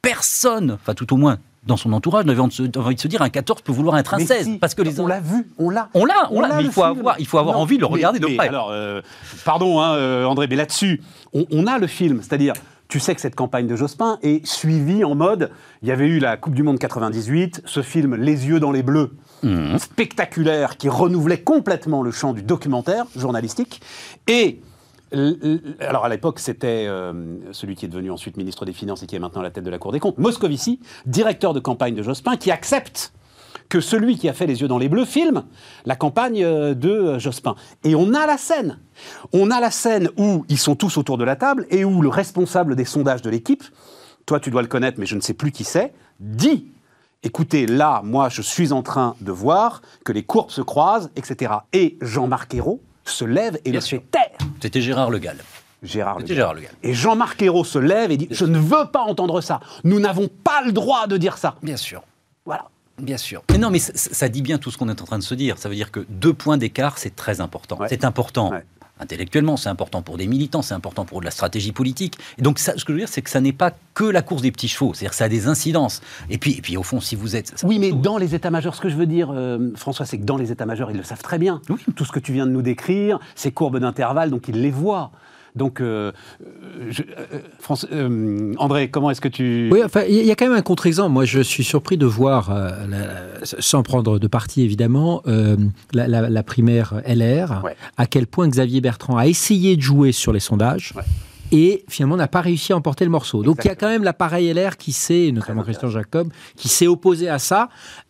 personne, 0.02 0.72
enfin 0.72 0.94
tout 0.94 1.14
au 1.14 1.18
moins 1.18 1.40
dans 1.68 1.78
son 1.78 1.94
entourage, 1.94 2.26
n'avait 2.26 2.40
envie 2.40 2.72
de 2.96 3.00
se 3.00 3.08
dire 3.08 3.22
un 3.22 3.30
14 3.30 3.62
peut 3.62 3.72
vouloir 3.72 3.98
être 3.98 4.14
un 4.14 4.20
16. 4.20 4.58
parce 4.60 4.74
que 4.74 4.82
les... 4.82 5.00
On 5.00 5.08
l'a 5.08 5.20
vu, 5.20 5.48
on 5.58 5.70
l'a. 5.70 5.90
On 5.94 6.06
l'a, 6.06 6.30
on, 6.32 6.42
l'a, 6.42 6.56
mais 6.56 6.64
il 6.64 6.72
faut, 6.72 6.84
avoir, 6.84 7.20
il 7.20 7.28
faut 7.28 7.38
avoir 7.38 7.60
envie 7.60 7.76
de 7.76 7.82
le 7.82 7.88
regarder 7.88 8.20
de 8.20 8.26
près. 8.36 8.48
Alors, 8.48 8.70
euh, 8.72 9.02
pardon 9.46 9.82
hein, 9.82 9.94
euh, 9.96 10.26
André, 10.26 10.48
mais 10.50 10.56
là-dessus, 10.56 11.02
on, 11.34 11.68
a 11.68 11.78
le 11.78 11.88
film, 11.88 12.22
c'est-à-dire 12.22 12.54
tu 12.88 13.00
sais 13.00 13.14
que 13.14 13.22
cette 13.22 13.36
campagne 13.36 13.68
de 13.68 13.76
Jospin 13.76 14.18
est 14.24 14.46
suivie 14.46 15.04
en 15.04 15.14
mode. 15.14 15.52
Il 15.82 15.90
y 15.90 15.92
avait 15.92 16.08
eu 16.08 16.20
la 16.20 16.38
Coupe 16.38 16.56
du 16.56 16.64
Monde 16.64 16.80
98, 16.80 17.64
ce 17.66 17.82
film 17.82 18.16
Les 18.16 18.48
yeux 18.48 18.60
dans 18.60 18.72
les 18.72 18.82
bleus, 18.82 19.12
mmh. 19.44 19.78
spectaculaire, 19.78 20.78
qui 20.78 20.88
renouvelait 20.88 21.42
complètement 21.42 22.02
le 22.02 22.12
champ 22.12 22.34
du 22.34 22.44
documentaire 22.44 23.06
journalistique. 23.16 23.82
Et 24.28 24.62
alors 25.12 26.06
à 26.06 26.10
l'époque, 26.10 26.40
c'était 26.40 26.86
euh, 26.88 27.14
celui 27.52 27.76
qui 27.76 27.86
est 27.86 27.88
devenu 27.88 28.12
ensuite 28.12 28.38
ministre 28.38 28.66
des 28.66 28.74
Finances 28.74 29.04
et 29.04 29.08
qui 29.08 29.16
est 29.16 29.20
maintenant 29.20 29.42
à 29.42 29.44
la 29.44 29.52
tête 29.52 29.64
de 29.64 29.70
la 29.70 29.80
Cour 29.80 29.92
des 29.92 30.00
comptes, 30.00 30.18
Moscovici, 30.18 30.80
directeur 31.06 31.54
de 31.54 31.60
campagne 31.60 31.96
de 31.96 32.04
Jospin, 32.04 32.38
qui 32.38 32.52
accepte 32.52 33.14
que 33.70 33.82
celui 33.82 34.18
qui 34.18 34.30
a 34.30 34.34
fait 34.34 34.48
les 34.48 34.62
yeux 34.62 34.68
dans 34.68 34.78
les 34.78 34.88
bleus 34.88 35.06
filme 35.06 35.44
la 35.86 35.96
campagne 35.96 36.44
euh, 36.44 36.74
de 36.74 37.18
Jospin. 37.20 37.56
Et 37.84 37.96
on 37.96 38.14
a 38.14 38.26
la 38.26 38.38
scène. 38.38 38.80
On 39.34 39.52
a 39.52 39.60
la 39.60 39.72
scène 39.72 40.10
où 40.18 40.46
ils 40.50 40.58
sont 40.58 40.76
tous 40.76 40.98
autour 40.98 41.18
de 41.18 41.24
la 41.24 41.36
table 41.36 41.66
et 41.70 41.86
où 41.86 42.02
le 42.02 42.10
responsable 42.10 42.76
des 42.76 42.86
sondages 42.86 43.22
de 43.22 43.30
l'équipe, 43.30 43.64
toi 44.26 44.40
tu 44.40 44.52
dois 44.52 44.62
le 44.62 44.68
connaître 44.68 45.00
mais 45.00 45.06
je 45.06 45.16
ne 45.16 45.22
sais 45.22 45.34
plus 45.34 45.52
qui 45.52 45.64
c'est, 45.64 45.94
dit 46.20 46.68
écoutez, 47.24 47.66
là, 47.66 48.02
moi, 48.04 48.30
je 48.30 48.42
suis 48.42 48.72
en 48.72 48.84
train 48.84 49.16
de 49.22 49.32
voir 49.32 49.82
que 50.06 50.14
les 50.14 50.24
courbes 50.24 50.52
se 50.52 50.62
croisent, 50.62 51.10
etc. 51.16 51.52
Et 51.74 51.98
Jean-Marc 52.02 52.54
Ayrault, 52.54 52.82
se 53.10 53.26
lève 53.26 53.60
et 53.66 53.72
le 53.72 53.80
fait 53.80 54.00
taire. 54.12 54.27
C'était 54.62 54.82
Gérard 54.82 55.10
Le 55.10 55.20
Gall. 55.20 55.38
Gérard 55.84 56.20
Le 56.20 56.26
Gall. 56.26 56.70
Et 56.84 56.94
Jean-Marc 56.94 57.42
Ayrault 57.42 57.64
se 57.64 57.80
lève 57.80 58.12
et 58.12 58.18
dit 58.18 58.28
Je 58.32 58.46
ne 58.46 58.58
veux 58.58 58.86
pas 58.92 59.02
entendre 59.02 59.42
ça. 59.42 59.60
Nous 59.84 60.00
n'avons 60.00 60.28
pas 60.28 60.62
le 60.66 60.72
droit 60.72 61.08
de 61.08 61.18
dire 61.18 61.38
ça. 61.38 61.56
Bien 61.62 61.78
sûr. 61.78 62.04
Voilà. 62.46 62.70
Bien 63.00 63.18
sûr. 63.18 63.44
Mais 63.52 63.60
non, 63.60 63.70
mais 63.70 63.80
ça, 63.80 64.28
dit 64.28 64.42
bien 64.42 64.58
tout 64.58 64.72
ce 64.72 64.78
qu'on 64.78 64.90
est 64.90 65.02
en 65.02 65.06
train 65.06 65.20
de 65.20 65.24
se 65.24 65.36
dire. 65.36 65.60
Ça 65.60 65.70
veut 65.70 65.76
dire 65.76 65.92
que 65.92 66.06
deux 66.10 66.34
points 66.34 66.58
d'écart, 66.58 66.98
c'est 66.98 67.16
très 67.16 67.42
important. 67.42 67.78
C'est 67.88 68.06
important 68.06 68.54
intellectuellement, 69.00 69.58
c'est 69.58 69.70
important 69.70 70.02
pour 70.02 70.18
des 70.18 70.28
militants, 70.28 70.62
c'est 70.62 70.74
important 70.74 71.06
pour 71.06 71.20
de 71.20 71.26
la 71.26 71.32
stratégie 71.32 71.72
politique. 71.72 72.18
Et 72.38 72.42
donc, 72.42 72.60
ça, 72.60 72.74
ce 72.78 72.86
que 72.86 72.94
je 72.94 72.98
veux 72.98 73.00
dire, 73.02 73.10
c'est 73.10 73.22
que 73.22 73.30
ça 73.30 73.42
n'est 73.42 73.54
pas 73.54 73.72
que 73.94 74.04
la 74.04 74.22
course 74.22 74.42
des 74.42 74.52
petits 74.52 74.68
chevaux, 74.68 74.94
c'est-à-dire 74.94 75.12
que 75.12 75.16
ça 75.16 75.26
a 75.26 75.30
des 75.30 75.48
incidences. 75.48 76.02
Et 76.30 76.38
puis, 76.38 76.54
et 76.58 76.62
puis, 76.62 76.78
au 76.78 76.84
fond, 76.84 77.00
si 77.00 77.16
vous 77.16 77.36
êtes... 77.36 77.54
Oui, 77.64 77.80
mais 77.80 77.92
dans 77.92 78.18
les 78.18 78.36
états-majors, 78.36 78.76
ce 78.76 78.82
que 78.82 78.90
je 78.90 78.96
veux 78.96 79.06
dire, 79.06 79.32
euh, 79.32 79.72
François, 79.76 80.06
c'est 80.06 80.18
que 80.18 80.26
dans 80.26 80.38
les 80.38 80.52
états-majors, 80.52 80.92
ils 80.92 80.98
le 80.98 81.04
savent 81.04 81.24
très 81.24 81.38
bien. 81.40 81.62
Tout 81.96 82.06
ce 82.06 82.12
que 82.12 82.20
tu 82.20 82.34
viens 82.34 82.46
de 82.46 82.52
nous 82.52 82.62
décrire, 82.62 83.20
ces 83.36 83.52
courbes 83.52 83.80
d'intervalle, 83.80 84.30
donc 84.30 84.48
ils 84.48 84.62
les 84.62 84.72
voient. 84.72 85.12
Donc, 85.58 85.82
euh, 85.82 86.12
euh, 86.42 87.84
euh, 87.92 88.54
André, 88.58 88.90
comment 88.90 89.12
est-ce 89.12 89.22
que 89.22 89.28
tu... 89.28 89.70
Oui, 89.72 89.82
enfin, 89.84 90.04
il 90.08 90.26
y 90.26 90.32
a 90.32 90.36
quand 90.36 90.48
même 90.48 90.58
un 90.58 90.62
contre-exemple. 90.62 91.12
Moi, 91.12 91.26
je 91.26 91.42
suis 91.42 91.64
surpris 91.64 91.98
de 91.98 92.06
voir, 92.06 92.56
sans 93.44 93.84
prendre 93.84 94.20
de 94.20 94.28
parti 94.28 94.62
évidemment, 94.62 95.24
la, 95.94 96.44
primaire 96.44 97.02
LR, 97.06 97.64
à 97.98 98.06
quel 98.06 98.28
point 98.28 98.48
Xavier 98.48 98.82
Bertrand 98.82 99.18
a 99.18 99.28
essayé 99.28 99.76
de 99.76 99.82
jouer 99.82 100.12
sur 100.12 100.32
les 100.32 100.40
sondages. 100.40 100.94
et 101.54 101.86
finalement 101.88 102.18
n'a 102.18 102.28
pas 102.28 102.42
réussi 102.42 102.74
à 102.74 102.76
emporter 102.76 103.06
le 103.06 103.12
morceau. 103.12 103.42
Donc 103.42 103.60
il 103.64 103.68
y 103.68 103.72
a 103.72 103.76
quand 103.76 103.88
même 103.88 104.04
l'appareil 104.04 104.54
LR 104.54 104.76
qui 104.76 104.92
s'est, 104.92 105.32
notamment 105.32 105.64
Christian 105.64 105.88
Jacob, 105.88 106.30
qui 106.58 106.68
s'est 106.68 106.88
opposé 106.88 107.30
à 107.30 107.40
ça 107.40 107.70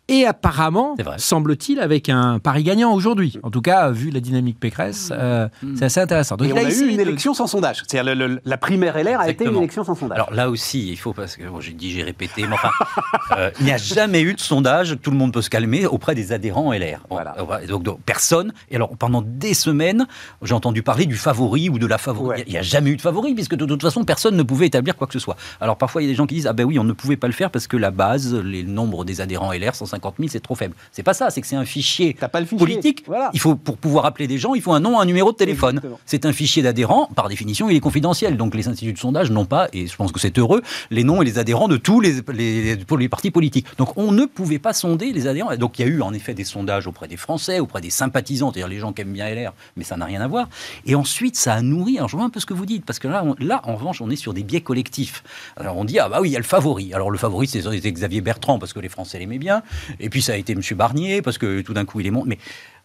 et 0.10 0.26
apparemment, 0.26 0.96
semble-t-il, 1.18 1.82
avec 1.82 2.08
un 2.08 2.40
pari 2.40 2.64
gagnant 2.64 2.94
aujourd'hui. 2.94 3.38
En 3.44 3.52
tout 3.52 3.62
cas, 3.62 3.92
vu 3.92 4.10
la 4.10 4.22
dynamique 4.22 4.58
Pécresse, 4.58 5.10
euh, 5.12 5.50
hmm. 5.62 5.76
c'est 5.76 5.86
assez 5.86 6.00
intéressant. 6.00 6.38
Donc, 6.38 6.48
il 6.48 6.54
on 6.54 6.58
a, 6.58 6.64
eu 6.64 6.88
une 6.88 7.00
élection 7.02 7.34
sans 7.34 7.48
sondage. 7.48 7.84
C'est-à-dire 7.86 8.40
la 8.46 8.58
primaire 8.58 8.98
LR 8.98 9.20
a 9.20 9.30
été 9.30 9.46
une 9.46 9.58
élection 9.58 9.84
sans 9.84 9.96
sondage. 9.96 10.18
Alors 10.18 10.34
là 10.34 10.50
aussi, 10.50 10.90
il 10.90 10.98
faut, 10.98 11.12
parce 11.12 11.36
que 11.36 11.44
j'ai 11.60 11.74
dit, 11.74 11.92
j'ai 11.92 12.04
répété, 12.04 12.48
mais 12.48 12.54
enfin, 12.54 12.72
euh, 13.38 13.52
il 13.60 13.66
n'y 13.66 13.74
a 13.74 13.78
jamais 13.78 14.22
eu 14.22 14.34
de 14.34 14.40
sondage, 14.40 14.98
tout 15.02 15.12
le 15.12 15.18
monde 15.18 15.34
peut 15.34 15.42
se 15.42 15.50
calmer, 15.50 15.86
auprès 15.86 16.16
des 16.16 16.32
adhérents 16.32 16.72
LR. 16.72 17.02
Voilà. 17.10 17.36
Donc, 17.68 18.00
personne. 18.06 18.54
Et 18.72 18.78
alors, 18.78 18.96
pendant 18.96 19.22
des 19.22 19.54
semaines, 19.54 20.08
j'ai 20.42 20.54
entendu 20.54 20.84
parler 20.84 21.06
du 21.06 21.18
favori 21.18 21.68
ou 21.68 21.80
de 21.80 21.88
la 21.88 21.98
favori. 21.98 22.44
Il 22.48 22.54
n'y 22.54 22.58
a, 22.58 22.62
jamais 22.62 22.92
eu 22.92 22.96
de 22.96 23.02
favori, 23.02 23.34
puisque 23.34 23.56
de 23.56 23.66
toute 23.66 23.82
façon, 23.82 24.06
personne 24.06 24.38
ne 24.38 24.44
pouvait 24.44 24.68
établir 24.68 24.96
quoi 24.96 25.08
que 25.08 25.14
ce 25.14 25.20
soit. 25.20 25.36
Alors 25.60 25.78
parfois, 25.78 26.02
il 26.02 26.06
y 26.06 26.08
a 26.08 26.12
des 26.12 26.16
gens 26.16 26.28
qui 26.28 26.36
disent, 26.36 26.48
ah 26.48 26.54
ben 26.54 26.64
oui, 26.64 26.80
on 26.80 26.86
ne 26.86 26.94
pouvait 26.94 27.18
pas 27.18 27.28
le 27.28 27.34
faire 27.34 27.52
parce 27.52 27.68
que 27.68 27.76
la 27.76 27.92
base, 27.92 28.34
les 28.34 28.64
nombres 28.64 29.04
des 29.04 29.20
adhérents 29.20 29.52
LR, 29.52 29.76
150 29.76 29.97
50 29.98 30.16
000, 30.20 30.30
c'est 30.32 30.40
trop 30.40 30.56
faible. 30.56 30.76
C'est 30.92 31.04
pas 31.04 31.14
ça, 31.14 31.30
c'est 31.30 31.42
que 31.42 31.48
c'est 31.48 31.56
un 31.56 31.66
fichier, 31.66 32.16
politique. 32.58 33.04
Il 33.34 33.40
faut, 33.40 33.56
pour 33.56 33.78
pouvoir 33.78 34.06
appeler 34.06 34.28
des 34.28 34.38
gens, 34.38 34.54
il 34.54 34.62
faut 34.62 34.74
un 34.74 34.80
nom, 34.80 35.00
un 35.00 35.06
numéro 35.06 35.32
de 35.32 35.38
téléphone. 35.38 35.82
C'est 36.06 36.26
un 36.26 36.34
fichier 36.34 36.64
d'adhérents, 36.64 37.10
par 37.16 37.30
définition, 37.30 37.70
il 37.70 37.76
est 37.76 37.82
confidentiel. 37.82 38.38
Donc 38.38 38.56
les 38.56 38.68
instituts 38.68 38.94
de 38.94 38.98
sondage 38.98 39.32
n'ont 39.32 39.46
pas, 39.46 39.68
et 39.74 39.88
je 39.88 39.96
pense 39.96 40.12
que 40.12 40.20
c'est 40.20 40.38
heureux, 40.38 40.62
les 40.92 41.04
noms 41.04 41.22
et 41.22 41.26
les 41.26 41.40
adhérents 41.40 41.68
de 41.68 41.78
tous 41.78 42.00
les, 42.00 42.22
les, 42.34 43.10
partis 43.10 43.32
politiques. 43.32 43.66
Donc 43.78 43.98
on 43.98 44.12
ne 44.12 44.26
pouvait 44.26 44.60
pas 44.60 44.74
sonder 44.74 45.12
les 45.12 45.28
adhérents. 45.28 45.56
Donc 45.56 45.80
il 45.80 45.86
y 45.86 45.90
a 45.90 45.92
eu 45.92 46.02
en 46.02 46.14
effet 46.14 46.34
des 46.34 46.44
sondages 46.44 46.88
auprès 46.88 47.08
des 47.08 47.18
Français, 47.18 47.60
auprès 47.60 47.82
des 47.82 47.90
sympathisants, 47.90 48.52
c'est-à-dire 48.52 48.68
les 48.68 48.80
gens 48.80 48.94
qui 48.94 49.02
aiment 49.02 49.14
bien 49.14 49.30
LR, 49.30 49.54
mais 49.76 49.84
ça 49.84 49.98
n'a 49.98 50.06
rien 50.06 50.22
à 50.22 50.28
voir. 50.28 50.50
Et 50.86 50.96
ensuite, 50.96 51.36
ça 51.36 51.54
a 51.54 51.62
nourri, 51.62 51.98
alors 51.98 52.10
je 52.10 52.16
vois 52.16 52.26
un 52.26 52.30
peu 52.30 52.40
ce 52.40 52.46
que 52.46 52.54
vous 52.54 52.66
dites, 52.66 52.86
parce 52.86 53.00
que 53.00 53.08
là, 53.08 53.24
là 53.40 53.62
en 53.64 53.76
revanche, 53.76 54.02
on 54.02 54.10
est 54.10 54.16
sur 54.16 54.34
des 54.34 54.44
biais 54.44 54.62
collectifs. 54.62 55.24
Alors 55.56 55.78
on 55.78 55.86
dit, 55.86 56.00
ah 56.00 56.10
bah 56.10 56.20
oui, 56.22 56.30
il 56.30 56.34
y 56.34 56.36
a 56.36 56.40
le 56.40 56.46
favori. 56.46 56.94
Alors 56.94 57.12
le 57.12 57.18
favori, 57.18 57.48
c'est 57.48 57.62
Xavier 57.62 58.22
Bertrand, 58.22 58.60
parce 58.60 58.74
que 58.74 58.80
les 58.80 58.90
Français 58.90 59.20
l'aimaient 59.20 59.40
bien. 59.40 59.64
Et 60.00 60.10
puis 60.10 60.22
ça 60.22 60.34
a 60.34 60.36
été 60.36 60.54
M. 60.54 60.62
Barnier, 60.76 61.22
parce 61.22 61.38
que 61.38 61.62
tout 61.62 61.74
d'un 61.74 61.86
coup, 61.86 62.00
il 62.00 62.08
est 62.08 62.12
monté. 62.12 62.30
Mais 62.30 62.38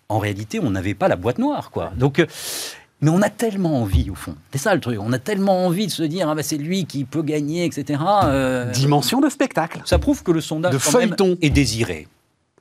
en 0.08 0.18
réalité, 0.18 0.60
on 0.60 0.70
n'avait 0.70 0.94
pas 0.94 1.08
la 1.08 1.16
boîte 1.16 1.38
noire, 1.38 1.70
quoi. 1.70 1.92
Donc. 1.96 2.18
Euh, 2.18 2.26
mais 3.02 3.10
on 3.10 3.20
a 3.20 3.30
tellement 3.30 3.82
envie, 3.82 4.10
au 4.10 4.14
fond. 4.14 4.36
C'est 4.52 4.58
ça 4.58 4.76
le 4.76 4.80
truc. 4.80 4.96
On 5.00 5.12
a 5.12 5.18
tellement 5.18 5.66
envie 5.66 5.88
de 5.88 5.90
se 5.90 6.04
dire, 6.04 6.28
ah 6.28 6.36
bah, 6.36 6.44
c'est 6.44 6.56
lui 6.56 6.84
qui 6.84 7.02
peut 7.02 7.22
gagner, 7.22 7.64
etc. 7.64 8.00
Euh, 8.24 8.70
Dimension 8.70 9.20
de 9.20 9.28
spectacle. 9.28 9.82
Ça 9.84 9.98
prouve 9.98 10.22
que 10.22 10.30
le 10.30 10.40
sondage 10.40 10.72
de 10.72 10.78
feuilleton. 10.78 11.36
est 11.42 11.50
désiré. 11.50 12.06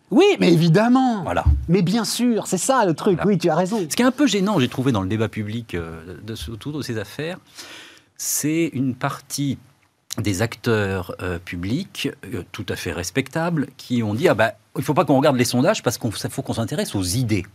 Oui, 0.10 0.26
mais 0.40 0.52
évidemment. 0.52 1.24
Voilà. 1.24 1.46
Mais 1.70 1.84
bien 1.84 2.06
sûr, 2.06 2.48
c'est 2.48 2.58
ça 2.58 2.86
le 2.86 2.96
truc. 2.96 3.20
Oui, 3.24 3.38
tu 3.38 3.50
as 3.50 3.56
raison. 3.56 3.86
Ce 3.88 3.96
qui 3.96 4.02
est 4.02 4.06
un 4.06 4.12
peu 4.12 4.26
gênant, 4.26 4.60
j'ai 4.60 4.68
trouvé 4.68 4.92
dans 4.92 5.02
le 5.02 5.08
débat 5.08 5.30
public 5.30 5.76
euh, 5.76 6.18
de, 6.24 6.36
autour 6.52 6.74
de 6.74 6.82
ces 6.82 6.98
affaires, 6.98 7.38
c'est 8.18 8.72
une 8.74 8.96
partie 8.96 9.58
des 10.18 10.42
acteurs 10.42 11.16
euh, 11.22 11.40
publics 11.40 12.10
euh, 12.34 12.44
tout 12.52 12.66
à 12.70 12.76
fait 12.76 12.92
respectables 12.92 13.68
qui 13.78 14.04
ont 14.04 14.14
dit 14.14 14.28
ah 14.28 14.34
bah 14.34 14.54
il 14.78 14.84
faut 14.84 14.94
pas 14.94 15.06
qu'on 15.06 15.18
regarde 15.18 15.38
les 15.38 15.46
sondages 15.46 15.84
parce 15.84 15.98
qu'il 15.98 16.12
faut 16.12 16.42
qu'on 16.42 16.54
s'intéresse 16.54 16.96
aux 16.96 17.04
idées. 17.04 17.46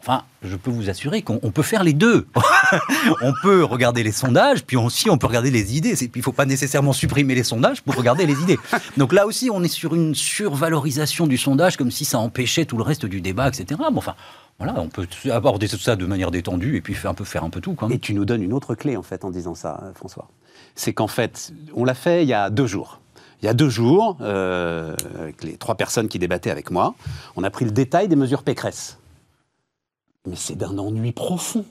Enfin, 0.00 0.22
je 0.42 0.54
peux 0.56 0.70
vous 0.70 0.90
assurer 0.90 1.22
qu'on 1.22 1.38
peut 1.38 1.62
faire 1.62 1.82
les 1.82 1.94
deux. 1.94 2.26
on 3.22 3.32
peut 3.42 3.64
regarder 3.64 4.02
les 4.02 4.12
sondages, 4.12 4.62
puis 4.62 4.76
aussi 4.76 5.08
on 5.08 5.16
peut 5.16 5.26
regarder 5.26 5.50
les 5.50 5.78
idées. 5.78 5.94
Il 5.98 6.10
ne 6.14 6.22
faut 6.22 6.32
pas 6.32 6.44
nécessairement 6.44 6.92
supprimer 6.92 7.34
les 7.34 7.42
sondages 7.42 7.80
pour 7.80 7.94
regarder 7.94 8.26
les 8.26 8.38
idées. 8.42 8.58
Donc 8.98 9.14
là 9.14 9.26
aussi, 9.26 9.48
on 9.50 9.62
est 9.62 9.68
sur 9.68 9.94
une 9.94 10.14
survalorisation 10.14 11.26
du 11.26 11.38
sondage, 11.38 11.78
comme 11.78 11.90
si 11.90 12.04
ça 12.04 12.18
empêchait 12.18 12.66
tout 12.66 12.76
le 12.76 12.82
reste 12.82 13.06
du 13.06 13.22
débat, 13.22 13.48
etc. 13.48 13.80
Bon, 13.90 13.96
enfin, 13.96 14.14
voilà, 14.58 14.74
on 14.78 14.88
peut 14.88 15.06
aborder 15.32 15.68
tout 15.68 15.78
ça 15.78 15.96
de 15.96 16.04
manière 16.04 16.30
détendue 16.30 16.76
et 16.76 16.82
puis 16.82 16.94
un 17.04 17.14
peu 17.14 17.24
faire 17.24 17.42
un 17.42 17.50
peu 17.50 17.62
tout. 17.62 17.74
Et 17.88 17.98
tu 17.98 18.12
nous 18.12 18.26
donnes 18.26 18.42
une 18.42 18.52
autre 18.52 18.74
clé 18.74 18.98
en 18.98 19.02
fait 19.02 19.24
en 19.24 19.30
disant 19.30 19.54
ça, 19.54 19.90
François. 19.94 20.28
C'est 20.74 20.92
qu'en 20.92 21.06
fait, 21.06 21.52
on 21.74 21.84
l'a 21.84 21.94
fait 21.94 22.24
il 22.24 22.28
y 22.28 22.34
a 22.34 22.50
deux 22.50 22.66
jours. 22.66 23.00
Il 23.42 23.46
y 23.46 23.48
a 23.48 23.54
deux 23.54 23.68
jours, 23.68 24.16
euh, 24.20 24.96
avec 25.18 25.44
les 25.44 25.56
trois 25.56 25.74
personnes 25.74 26.08
qui 26.08 26.18
débattaient 26.18 26.50
avec 26.50 26.70
moi, 26.70 26.94
on 27.36 27.44
a 27.44 27.50
pris 27.50 27.64
le 27.64 27.70
détail 27.70 28.08
des 28.08 28.16
mesures 28.16 28.42
Pécresse. 28.42 28.98
Mais 30.26 30.36
c'est 30.36 30.56
d'un 30.56 30.78
ennui 30.78 31.12
profond. 31.12 31.64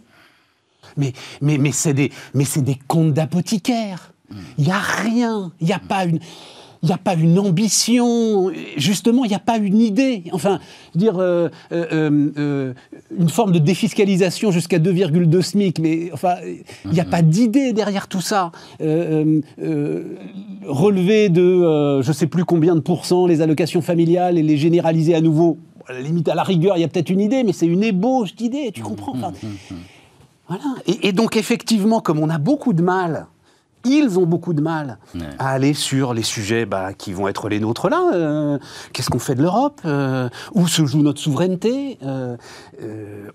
Mais, 0.97 1.13
mais, 1.41 1.57
mais 1.57 1.71
c'est 1.71 1.93
des, 1.93 2.11
des 2.33 2.79
contes 2.87 3.13
d'apothicaire. 3.13 4.11
Il 4.57 4.65
n'y 4.65 4.71
a 4.71 4.79
rien. 4.79 5.51
Il 5.59 5.67
n'y 5.67 5.73
a 5.73 5.79
pas 5.79 6.05
une 6.05 6.19
il 6.83 6.87
n'y 6.87 6.93
a 6.93 6.97
pas 6.97 7.15
une 7.15 7.39
ambition, 7.39 8.51
justement, 8.75 9.23
il 9.23 9.29
n'y 9.29 9.35
a 9.35 9.39
pas 9.39 9.57
une 9.57 9.79
idée. 9.79 10.25
Enfin, 10.33 10.59
dire 10.95 11.17
euh, 11.17 11.47
euh, 11.71 12.29
euh, 12.37 12.73
une 13.17 13.29
forme 13.29 13.53
de 13.53 13.59
défiscalisation 13.59 14.51
jusqu'à 14.51 14.79
2,2 14.79 15.41
SMIC, 15.41 15.79
mais 15.79 16.09
enfin, 16.11 16.35
il 16.43 16.91
n'y 16.91 16.99
a 16.99 17.05
pas 17.05 17.21
d'idée 17.21 17.71
derrière 17.71 18.09
tout 18.09 18.19
ça. 18.19 18.51
relever 20.67 21.29
de 21.29 22.01
je 22.01 22.07
ne 22.07 22.13
sais 22.13 22.27
plus 22.27 22.43
combien 22.43 22.75
de 22.75 22.81
pourcents 22.81 23.27
les 23.27 23.41
allocations 23.41 23.81
familiales 23.81 24.37
et 24.37 24.43
les 24.43 24.57
généraliser 24.57 25.15
à 25.15 25.21
nouveau. 25.21 25.57
À 25.87 25.93
la 25.93 26.01
limite, 26.01 26.27
à 26.27 26.35
la 26.35 26.43
rigueur, 26.43 26.75
il 26.77 26.81
y 26.81 26.83
a 26.83 26.89
peut-être 26.89 27.09
une 27.09 27.21
idée, 27.21 27.43
mais 27.45 27.53
c'est 27.53 27.65
une 27.65 27.83
ébauche 27.83 28.35
d'idée, 28.35 28.71
tu 28.73 28.81
comprends 28.81 29.13
Voilà. 30.49 30.63
Et, 30.85 31.07
et 31.07 31.11
donc, 31.13 31.37
effectivement, 31.37 32.01
comme 32.01 32.19
on 32.19 32.29
a 32.29 32.39
beaucoup 32.39 32.73
de 32.73 32.81
mal 32.81 33.27
ils 33.85 34.17
ont 34.19 34.25
beaucoup 34.25 34.53
de 34.53 34.61
mal 34.61 34.97
à 35.39 35.49
aller 35.49 35.73
sur 35.73 36.13
les 36.13 36.23
sujets 36.23 36.65
bah, 36.65 36.93
qui 36.93 37.13
vont 37.13 37.27
être 37.27 37.49
les 37.49 37.59
nôtres 37.59 37.89
là. 37.89 38.11
Euh, 38.13 38.57
qu'est-ce 38.93 39.09
qu'on 39.09 39.19
fait 39.19 39.35
de 39.35 39.41
l'Europe 39.41 39.81
euh, 39.85 40.29
Où 40.53 40.67
se 40.67 40.85
joue 40.85 41.01
notre 41.01 41.19
souveraineté 41.19 41.97
euh, 42.03 42.37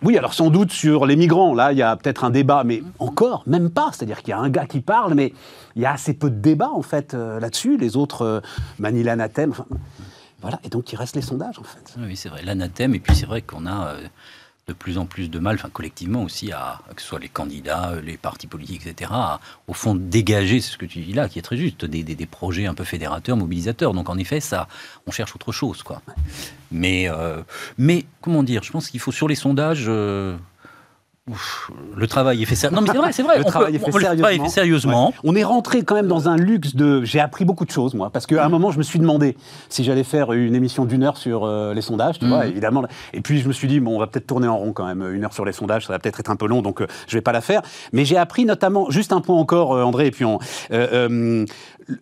Oui, 0.03 0.17
alors 0.17 0.35
sans 0.35 0.51
doute 0.51 0.73
sur 0.73 1.07
les 1.07 1.17
migrants, 1.17 1.55
là, 1.55 1.73
il 1.73 1.79
y 1.79 1.83
a 1.83 1.97
peut-être 1.97 2.25
un 2.25 2.31
débat, 2.31 2.65
mais 2.65 2.83
encore, 2.99 3.43
même 3.47 3.71
pas. 3.71 3.91
C'est-à-dire 3.93 4.23
qu'il 4.23 4.31
y 4.31 4.35
a 4.35 4.39
un 4.39 4.51
gars 4.51 4.67
qui 4.67 4.81
parle, 4.81 5.15
mais 5.15 5.33
il 5.77 5.83
y 5.83 5.87
a 5.87 5.93
assez 5.93 6.15
peu 6.15 6.31
de 6.31 6.41
débat, 6.41 6.71
en 6.73 6.83
fait, 6.83 7.15
là-dessus. 7.15 7.77
Les 7.77 7.97
autres 7.97 8.43
manient 8.79 9.03
l'anathème. 9.03 9.53
voilà, 10.41 10.61
et 10.65 10.69
donc 10.69 10.93
il 10.93 10.97
reste 10.97 11.17
les 11.17 11.23
sondages, 11.23 11.59
en 11.59 11.65
fait. 11.65 11.95
Oui, 11.99 12.17
c'est 12.17 12.29
vrai, 12.29 12.43
l'anathème, 12.43 12.95
et 12.95 13.01
puis 13.01 13.15
c'est 13.15 13.27
vrai 13.27 13.43
qu'on 13.43 13.67
a 13.67 13.95
de 14.69 14.75
plus 14.75 14.99
en 14.99 15.07
plus 15.07 15.31
de 15.31 15.39
mal, 15.39 15.59
collectivement 15.73 16.23
aussi, 16.23 16.53
à, 16.53 16.81
que 16.95 17.01
ce 17.01 17.09
soit 17.09 17.19
les 17.19 17.29
candidats, 17.29 17.95
les 18.05 18.19
partis 18.19 18.47
politiques, 18.47 18.87
etc., 18.87 19.11
au 19.67 19.73
fond 19.73 19.95
dégager, 19.95 20.61
ce 20.61 20.77
que 20.77 20.87
tu 20.87 21.01
dis 21.01 21.15
là, 21.15 21.29
qui 21.29 21.39
est 21.39 21.43
très 21.43 21.57
juste, 21.57 21.85
des, 21.87 22.27
projets 22.27 22.67
un 22.67 22.75
peu 22.75 22.85
fédérateurs, 22.85 23.37
mobilisateurs. 23.37 23.95
Donc 23.95 24.11
en 24.11 24.19
effet, 24.19 24.41
ça, 24.41 24.69
on 25.07 25.11
cherche 25.11 25.35
autre 25.35 25.53
chose, 25.53 25.83
quoi. 25.83 26.03
Mais, 26.71 27.09
euh, 27.09 27.43
comment 28.21 28.43
dire, 28.43 28.63
je 28.63 28.71
pense 28.71 28.91
qu'il 28.91 29.01
faut 29.01 29.13
sur 29.13 29.27
les 29.27 29.35
sondages. 29.35 29.87
Euh, 29.89 30.37
le 31.97 32.07
travail 32.07 32.43
est 32.43 32.47
fait 32.47 32.55
sérieusement. 32.55 32.81
Non, 32.81 32.87
mais 32.87 32.93
c'est 32.93 32.99
vrai, 32.99 33.13
c'est 33.13 33.23
vrai. 33.23 33.39
le, 33.39 33.45
travail, 33.45 33.75
est 33.75 34.39
fait 34.39 34.49
sérieusement. 34.49 35.13
On 35.25 35.35
est 35.35 35.45
rentré 35.45 35.83
quand 35.83 35.95
même 35.95 36.07
dans 36.07 36.29
un 36.29 36.37
luxe 36.37 36.75
de. 36.75 37.05
J'ai 37.05 37.21
appris 37.21 37.45
beaucoup 37.45 37.65
de 37.65 37.71
choses, 37.71 37.95
moi, 37.95 38.11
parce 38.11 38.27
qu'à 38.27 38.45
un 38.45 38.49
moment, 38.49 38.71
je 38.71 38.79
me 38.79 38.83
suis 38.83 38.99
demandé 38.99 39.37
si 39.69 39.85
j'allais 39.85 40.05
faire 40.05 40.33
une 40.33 40.55
émission 40.55 40.85
d'une 40.85 41.03
heure 41.03 41.17
sur 41.17 41.45
euh, 41.45 41.75
les 41.75 41.83
sondages, 41.83 42.19
tu 42.19 42.27
vois, 42.27 42.45
mhm. 42.45 42.51
évidemment. 42.51 42.85
Et 43.13 43.21
puis, 43.21 43.41
je 43.41 43.49
me 43.49 43.53
suis 43.53 43.69
dit, 43.69 43.81
bon, 43.81 43.97
on 43.97 43.99
va 43.99 44.07
peut-être 44.07 44.27
tourner 44.27 44.49
en 44.49 44.59
rond 44.59 44.73
quand 44.73 44.87
même. 44.87 45.03
Une 45.15 45.25
heure 45.25 45.33
sur 45.33 45.45
les 45.45 45.53
sondages, 45.53 45.87
ça 45.87 45.93
va 45.93 45.99
peut-être 45.99 46.21
être 46.21 46.31
un 46.31 46.37
peu 46.37 46.47
long, 46.47 46.63
donc 46.63 46.79
je 46.81 46.85
euh, 46.85 46.89
je 47.09 47.17
vais 47.17 47.23
pas 47.23 47.33
la 47.33 47.41
faire. 47.41 47.63
Mais 47.93 48.05
j'ai 48.05 48.17
appris 48.17 48.45
notamment, 48.45 48.91
juste 48.91 49.13
un 49.13 49.21
point 49.21 49.37
encore, 49.37 49.75
euh, 49.75 49.83
André, 49.83 50.07
et 50.07 50.11
puis 50.11 50.25
on, 50.25 50.39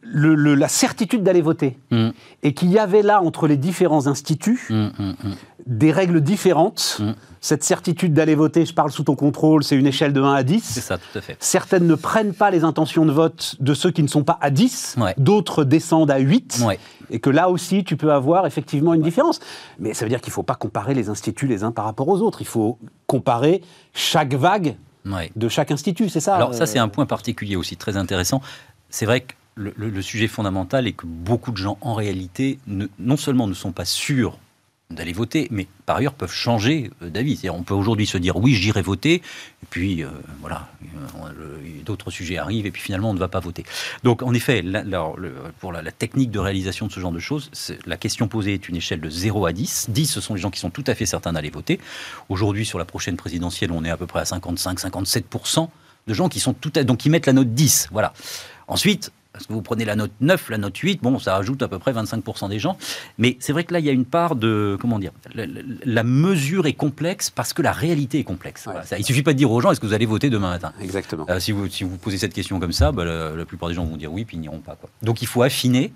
le, 0.02 0.54
la 0.54 0.68
certitude 0.68 1.22
d'aller 1.22 1.42
voter. 1.42 1.78
Mhm. 1.90 2.12
Et 2.42 2.54
qu'il 2.54 2.70
y 2.70 2.78
avait 2.78 3.02
là, 3.02 3.22
entre 3.22 3.46
les 3.46 3.56
différents 3.56 4.06
instituts, 4.06 4.66
mhm, 4.70 5.14
des 5.66 5.92
règles 5.92 6.20
différentes 6.20 7.00
cette 7.46 7.62
certitude 7.62 8.12
d'aller 8.12 8.34
voter, 8.34 8.66
je 8.66 8.74
parle 8.74 8.90
sous 8.90 9.04
ton 9.04 9.14
contrôle, 9.14 9.62
c'est 9.62 9.76
une 9.76 9.86
échelle 9.86 10.12
de 10.12 10.20
1 10.20 10.32
à 10.32 10.42
10. 10.42 10.64
C'est 10.64 10.80
ça, 10.80 10.98
tout 10.98 11.16
à 11.16 11.20
fait. 11.20 11.36
Certaines 11.38 11.86
ne 11.86 11.94
prennent 11.94 12.34
pas 12.34 12.50
les 12.50 12.64
intentions 12.64 13.06
de 13.06 13.12
vote 13.12 13.54
de 13.60 13.72
ceux 13.72 13.92
qui 13.92 14.02
ne 14.02 14.08
sont 14.08 14.24
pas 14.24 14.36
à 14.40 14.50
10, 14.50 14.96
d'autres 15.16 15.62
descendent 15.62 16.10
à 16.10 16.18
8, 16.18 16.64
et 17.10 17.20
que 17.20 17.30
là 17.30 17.48
aussi, 17.48 17.84
tu 17.84 17.96
peux 17.96 18.12
avoir 18.12 18.46
effectivement 18.46 18.94
une 18.94 19.02
différence. 19.02 19.38
Mais 19.78 19.94
ça 19.94 20.04
veut 20.04 20.08
dire 20.08 20.20
qu'il 20.20 20.32
ne 20.32 20.34
faut 20.34 20.42
pas 20.42 20.56
comparer 20.56 20.92
les 20.94 21.08
instituts 21.08 21.46
les 21.46 21.62
uns 21.62 21.70
par 21.70 21.84
rapport 21.84 22.08
aux 22.08 22.20
autres. 22.20 22.42
Il 22.42 22.48
faut 22.48 22.78
comparer 23.06 23.62
chaque 23.94 24.34
vague 24.34 24.76
de 25.36 25.48
chaque 25.48 25.70
institut, 25.70 26.08
c'est 26.08 26.18
ça 26.18 26.34
Alors 26.34 26.52
ça, 26.52 26.66
c'est 26.66 26.80
un 26.80 26.88
point 26.88 27.06
particulier 27.06 27.54
aussi 27.54 27.76
très 27.76 27.96
intéressant. 27.96 28.40
C'est 28.90 29.06
vrai 29.06 29.20
que 29.20 29.34
le, 29.54 30.02
sujet 30.02 30.26
fondamental 30.26 30.88
est 30.88 30.94
que 30.94 31.06
beaucoup 31.06 31.52
de 31.52 31.56
gens, 31.56 31.78
en 31.80 31.94
réalité, 31.94 32.58
non 32.66 33.16
seulement 33.16 33.46
ne 33.46 33.54
sont 33.54 33.72
pas 33.72 33.84
sûrs 33.84 34.36
d'aller 34.90 35.12
voter, 35.12 35.48
mais 35.50 35.66
par 35.84 35.96
ailleurs 35.96 36.14
peuvent 36.14 36.32
changer 36.32 36.90
euh, 37.02 37.10
d'avis. 37.10 37.48
On 37.50 37.64
peut 37.64 37.74
aujourd'hui 37.74 38.06
se 38.06 38.18
dire 38.18 38.36
oui, 38.36 38.54
j'irai 38.54 38.82
voter, 38.82 39.14
et 39.14 39.66
puis 39.68 40.04
euh, 40.04 40.08
voilà, 40.40 40.68
euh, 40.84 41.58
d'autres 41.84 42.10
sujets 42.10 42.38
arrivent, 42.38 42.66
et 42.66 42.70
puis 42.70 42.82
finalement 42.82 43.10
on 43.10 43.14
ne 43.14 43.18
va 43.18 43.26
pas 43.26 43.40
voter. 43.40 43.64
Donc 44.04 44.22
en 44.22 44.32
effet, 44.32 44.64
pour 45.58 45.72
la, 45.72 45.82
technique 45.90 46.30
de 46.30 46.38
réalisation 46.38 46.86
de 46.86 46.92
ce 46.92 47.00
genre 47.00 47.10
de 47.10 47.18
choses, 47.18 47.50
la 47.84 47.96
question 47.96 48.28
posée 48.28 48.54
est 48.54 48.68
une 48.68 48.76
échelle 48.76 49.00
de 49.00 49.10
0 49.10 49.46
à 49.46 49.52
10. 49.52 49.90
10, 49.90 50.06
ce 50.06 50.20
sont 50.20 50.34
les 50.34 50.40
gens 50.40 50.50
qui 50.50 50.60
sont 50.60 50.70
tout 50.70 50.84
à 50.86 50.94
fait 50.94 51.06
certains 51.06 51.32
d'aller 51.32 51.50
voter. 51.50 51.80
Aujourd'hui, 52.28 52.64
sur 52.64 52.78
la 52.78 52.84
prochaine 52.84 53.16
présidentielle, 53.16 53.72
on 53.72 53.84
est 53.84 53.90
à 53.90 53.96
peu 53.96 54.06
près 54.06 54.20
à 54.20 54.24
55-57% 54.24 55.68
de 56.06 56.14
gens 56.14 56.28
qui 56.28 56.38
sont 56.38 56.52
tout 56.54 56.72
à, 56.76 56.84
donc 56.84 56.98
qui 56.98 57.10
mettent 57.10 57.26
la 57.26 57.32
note 57.32 57.54
10. 57.54 57.88
Voilà. 57.90 58.12
Ensuite, 58.68 59.10
parce 59.36 59.46
que 59.46 59.52
vous 59.52 59.60
prenez 59.60 59.84
la 59.84 59.96
note 59.96 60.12
9, 60.22 60.48
la 60.48 60.56
note 60.56 60.78
8, 60.78 61.02
bon, 61.02 61.18
ça 61.18 61.36
ajoute 61.36 61.62
à 61.62 61.68
peu 61.68 61.78
près 61.78 61.92
25% 61.92 62.48
des 62.48 62.58
gens. 62.58 62.78
Mais 63.18 63.36
c'est 63.38 63.52
vrai 63.52 63.64
que 63.64 63.74
là, 63.74 63.80
il 63.80 63.84
y 63.84 63.90
a 63.90 63.92
une 63.92 64.06
part 64.06 64.34
de. 64.34 64.78
Comment 64.80 64.98
dire 64.98 65.12
la, 65.34 66.02
mesure 66.04 66.66
est 66.66 66.72
complexe 66.72 67.28
parce 67.28 67.52
que 67.52 67.60
la 67.60 67.72
réalité 67.72 68.18
est 68.18 68.24
complexe. 68.24 68.66
ça, 68.84 68.98
il 68.98 69.04
suffit 69.04 69.22
pas 69.22 69.34
de 69.34 69.38
dire 69.38 69.50
aux 69.50 69.60
gens 69.60 69.70
est-ce 69.70 69.80
que 69.80 69.86
vous 69.86 69.92
allez 69.92 70.06
voter 70.06 70.30
demain 70.30 70.48
matin? 70.48 70.72
Exactement. 70.80 71.26
Euh, 71.28 71.38
si, 71.38 71.52
vous, 71.52 71.68
si 71.68 71.84
vous 71.84 71.98
posez 71.98 72.16
cette 72.16 72.32
question 72.32 72.58
comme 72.58 72.72
ça, 72.72 72.92
bah, 72.92 73.04
la, 73.04 73.44
plupart 73.44 73.68
des 73.68 73.74
gens 73.74 73.84
vont 73.84 73.98
dire 73.98 74.10
oui, 74.10 74.24
puis 74.24 74.38
ils 74.38 74.40
n'iront 74.40 74.60
pas. 74.60 74.76
Quoi. 74.76 74.88
Donc 75.02 75.20
il 75.20 75.28
faut 75.28 75.42
affiner. 75.42 75.92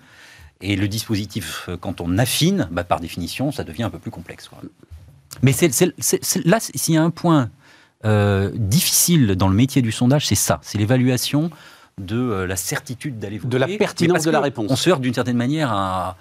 Et 0.61 0.77
le 0.77 0.89
dispositif, 0.89 1.67
euh, 1.71 1.79
quand 1.79 2.03
on 2.03 2.19
affine, 2.19 2.69
bah, 2.71 2.85
par 2.85 3.01
définition, 3.01 3.53
ça 3.53 3.65
devient 3.65 3.85
un 3.85 3.91
peu 3.91 3.99
plus 3.99 4.11
complexe. 4.11 4.51
Mais 5.43 5.53
c'est, 5.53 5.71
là, 6.45 6.59
s'il 6.61 6.95
y 6.95 6.99
a 6.99 7.03
un 7.03 7.11
point 7.11 7.49
euh, 8.05 8.51
difficile 8.55 9.37
dans 9.37 9.49
le 9.49 9.55
métier 9.55 9.81
du 9.81 9.93
sondage, 9.93 10.27
c'est 10.27 10.35
ça 10.35 10.61
c'est 10.63 10.77
l'évaluation 10.77 11.51
de 12.05 12.17
euh, 12.17 12.47
la 12.47 12.57
certitude 12.57 13.19
d'aller 13.19 13.39
voter. 13.39 13.51
De 13.51 13.59
la 13.59 13.69
pertinence 13.69 14.25
de 14.25 14.31
la 14.31 14.41
réponse. 14.41 14.71
On 14.71 14.77
se 14.77 14.91
heurte 14.91 15.01
d'une 15.01 15.15
certaine 15.15 15.37
manière 15.37 15.73
à. 15.73 16.17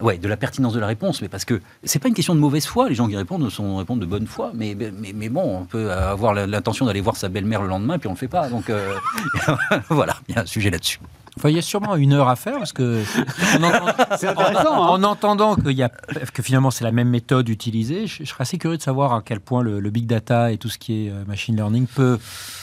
Ouais, 0.00 0.18
de 0.18 0.26
la 0.26 0.36
pertinence 0.36 0.72
de 0.72 0.80
la 0.80 0.88
réponse, 0.88 1.22
mais 1.22 1.28
parce 1.28 1.44
que 1.44 1.60
c'est 1.84 2.00
pas 2.00 2.08
une 2.08 2.14
question 2.14 2.34
de 2.34 2.40
mauvaise 2.40 2.66
foi. 2.66 2.88
Les 2.88 2.94
gens 2.96 3.06
qui 3.06 3.16
répondent 3.16 3.48
sont 3.50 3.76
répondent 3.76 4.00
de 4.00 4.06
bonne 4.06 4.26
foi, 4.26 4.50
mais, 4.52 4.74
mais, 4.74 5.12
mais 5.14 5.28
bon, 5.28 5.60
on 5.60 5.64
peut 5.64 5.92
avoir 5.92 6.34
l'intention 6.34 6.86
d'aller 6.86 7.00
voir 7.00 7.14
sa 7.16 7.28
belle-mère 7.28 7.62
le 7.62 7.68
lendemain, 7.68 7.98
puis 8.00 8.08
on 8.08 8.12
le 8.12 8.16
fait 8.16 8.26
pas. 8.26 8.48
Donc 8.48 8.68
euh, 8.68 8.94
voilà, 9.90 10.16
il 10.28 10.34
y 10.34 10.38
a 10.38 10.42
un 10.42 10.46
sujet 10.46 10.70
là-dessus 10.70 10.98
il 11.44 11.50
y 11.50 11.58
a 11.58 11.62
sûrement 11.62 11.96
une 11.96 12.12
heure 12.12 12.28
à 12.28 12.36
faire 12.36 12.58
parce 12.58 12.72
que 12.72 13.02
en, 14.68 14.94
hein. 14.94 15.04
entendant 15.04 15.56
qu'il 15.56 15.72
y 15.72 15.82
a, 15.82 15.88
que 15.88 16.42
finalement 16.42 16.70
c'est 16.70 16.84
la 16.84 16.92
même 16.92 17.08
méthode 17.08 17.48
utilisée, 17.48 18.06
je, 18.06 18.24
serais 18.24 18.42
assez 18.42 18.58
curieux 18.58 18.76
de 18.76 18.82
savoir 18.82 19.14
à 19.14 19.22
quel 19.22 19.40
point 19.40 19.62
le, 19.62 19.80
big 19.90 20.06
data 20.06 20.52
et 20.52 20.58
tout 20.58 20.68
ce 20.68 20.78
qui 20.78 21.06
est 21.06 21.10
euh, 21.10 21.24
machine 21.26 21.56
learning 21.56 21.86
peut, 21.86 22.18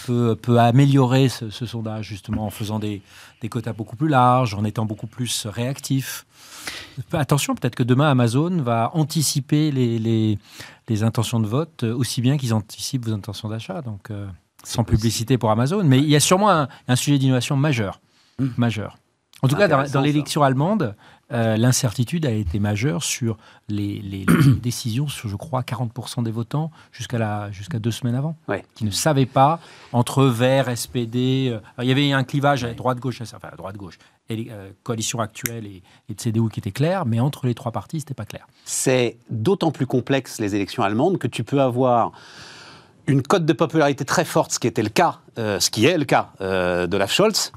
peut, 0.05 0.35
peut 0.39 0.59
améliorer 0.59 1.29
ce, 1.29 1.49
sondage 1.49 2.05
justement 2.05 2.45
en 2.45 2.49
faisant 2.49 2.79
des, 2.79 3.01
des, 3.41 3.49
quotas 3.49 3.73
beaucoup 3.73 3.95
plus 3.95 4.07
larges, 4.07 4.53
en 4.53 4.63
étant 4.63 4.85
beaucoup 4.85 5.07
plus 5.07 5.47
réactif. 5.47 6.25
Attention, 7.13 7.55
peut-être 7.55 7.75
que 7.75 7.83
demain 7.83 8.09
Amazon 8.09 8.61
va 8.61 8.91
anticiper 8.93 9.71
les, 9.71 9.99
les, 9.99 10.37
les 10.87 11.03
intentions 11.03 11.39
de 11.39 11.47
vote 11.47 11.83
aussi 11.83 12.21
bien 12.21 12.37
qu'ils 12.37 12.53
anticipent 12.53 13.05
vos 13.05 13.13
intentions 13.13 13.49
d'achat. 13.49 13.81
Donc, 13.81 14.11
euh, 14.11 14.27
sans 14.63 14.83
publicité 14.83 15.37
pour 15.37 15.51
Amazon, 15.51 15.83
mais 15.83 15.99
il 15.99 16.09
y 16.09 16.15
a 16.15 16.19
sûrement 16.19 16.51
un, 16.51 16.67
un 16.87 16.95
sujet 16.95 17.17
d'innovation 17.17 17.55
majeur 17.55 18.01
majeur. 18.57 18.97
En 19.41 19.47
tout 19.47 19.55
cas, 19.55 19.67
dans, 19.67 20.01
l'élection 20.01 20.43
allemande, 20.43 20.95
euh, 21.31 21.55
l'incertitude 21.55 22.25
a 22.25 22.31
été 22.31 22.59
majeure 22.59 23.03
sur 23.03 23.37
les, 23.69 24.25
décisions 24.61 25.07
sur, 25.07 25.29
je 25.29 25.35
crois, 25.37 25.61
40% 25.61 26.23
des 26.23 26.31
votants 26.31 26.71
jusqu'à 26.91 27.79
deux 27.79 27.91
semaines 27.91 28.15
avant, 28.15 28.35
qui 28.75 28.83
ne 28.83 28.91
savaient 28.91 29.25
pas 29.25 29.59
entre 29.93 30.25
Vert, 30.25 30.75
SPD. 30.75 31.51
Euh, 31.51 31.59
il 31.81 31.87
y 31.87 31.91
avait 31.91 32.11
un 32.11 32.25
clivage 32.25 32.65
à 32.65 32.73
droite-gauche, 32.73 33.21
enfin 33.21 33.37
à 33.49 33.55
droite-gauche, 33.55 33.97
euh, 34.29 34.71
coalition 34.83 35.19
actuelle 35.19 35.65
et, 35.65 35.83
et 36.09 36.13
de 36.13 36.19
CDU 36.19 36.49
qui 36.49 36.59
était 36.59 36.71
clair, 36.71 37.05
mais 37.05 37.21
entre 37.21 37.47
les 37.47 37.55
trois 37.55 37.71
partis, 37.71 38.01
c'était 38.01 38.13
pas 38.13 38.25
clair. 38.25 38.45
C'est 38.65 39.17
d'autant 39.29 39.71
plus 39.71 39.85
complexe 39.85 40.39
les 40.41 40.53
élections 40.53 40.83
allemandes 40.83 41.17
que 41.17 41.27
tu 41.27 41.45
peux 41.45 41.61
avoir 41.61 42.11
une 43.07 43.21
cote 43.21 43.45
de 43.45 43.53
popularité 43.53 44.03
très 44.03 44.25
forte, 44.25 44.51
ce 44.51 44.59
qui 44.59 44.67
était 44.67 44.83
le 44.83 44.89
cas, 44.89 45.19
ce 45.37 45.69
qui 45.69 45.85
est 45.85 45.97
le 45.97 46.05
cas 46.05 46.29
de 46.39 46.97
la 46.97 47.07
Scholz 47.07 47.51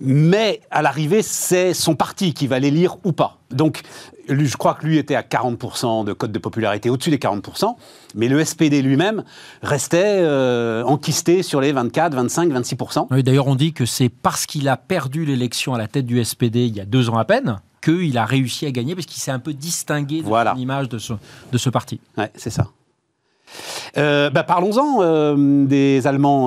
mais 0.00 0.60
à 0.70 0.82
l'arrivée, 0.82 1.22
c'est 1.22 1.74
son 1.74 1.94
parti 1.94 2.34
qui 2.34 2.46
va 2.46 2.58
l'élire 2.58 2.96
ou 3.04 3.12
pas. 3.12 3.38
Donc, 3.50 3.82
je 4.28 4.56
crois 4.56 4.74
que 4.74 4.86
lui 4.86 4.98
était 4.98 5.14
à 5.14 5.22
40% 5.22 6.04
de 6.04 6.12
code 6.12 6.32
de 6.32 6.38
popularité, 6.38 6.90
au-dessus 6.90 7.10
des 7.10 7.18
40%, 7.18 7.76
mais 8.14 8.28
le 8.28 8.44
SPD 8.44 8.82
lui-même 8.82 9.24
restait 9.62 10.18
euh, 10.20 10.82
enquisté 10.84 11.42
sur 11.42 11.60
les 11.60 11.72
24, 11.72 12.14
25, 12.14 12.50
26%. 12.50 13.22
D'ailleurs, 13.22 13.46
on 13.46 13.54
dit 13.54 13.72
que 13.72 13.86
c'est 13.86 14.08
parce 14.08 14.46
qu'il 14.46 14.68
a 14.68 14.76
perdu 14.76 15.24
l'élection 15.24 15.74
à 15.74 15.78
la 15.78 15.88
tête 15.88 16.06
du 16.06 16.22
SPD 16.24 16.66
il 16.66 16.76
y 16.76 16.80
a 16.80 16.84
deux 16.84 17.08
ans 17.08 17.18
à 17.18 17.24
peine 17.24 17.60
qu'il 17.82 18.18
a 18.18 18.24
réussi 18.24 18.66
à 18.66 18.72
gagner, 18.72 18.94
parce 18.94 19.06
qu'il 19.06 19.20
s'est 19.20 19.30
un 19.30 19.38
peu 19.38 19.52
distingué 19.52 20.22
de 20.22 20.56
l'image 20.56 20.88
de 20.88 20.98
ce, 20.98 21.12
de 21.52 21.58
ce 21.58 21.70
parti. 21.70 22.00
Ouais, 22.18 22.30
c'est 22.34 22.50
ça. 22.50 22.68
Euh, 23.96 24.30
bah, 24.30 24.42
parlons-en 24.42 24.98
euh, 25.00 25.64
des 25.66 26.06
Allemands, 26.06 26.46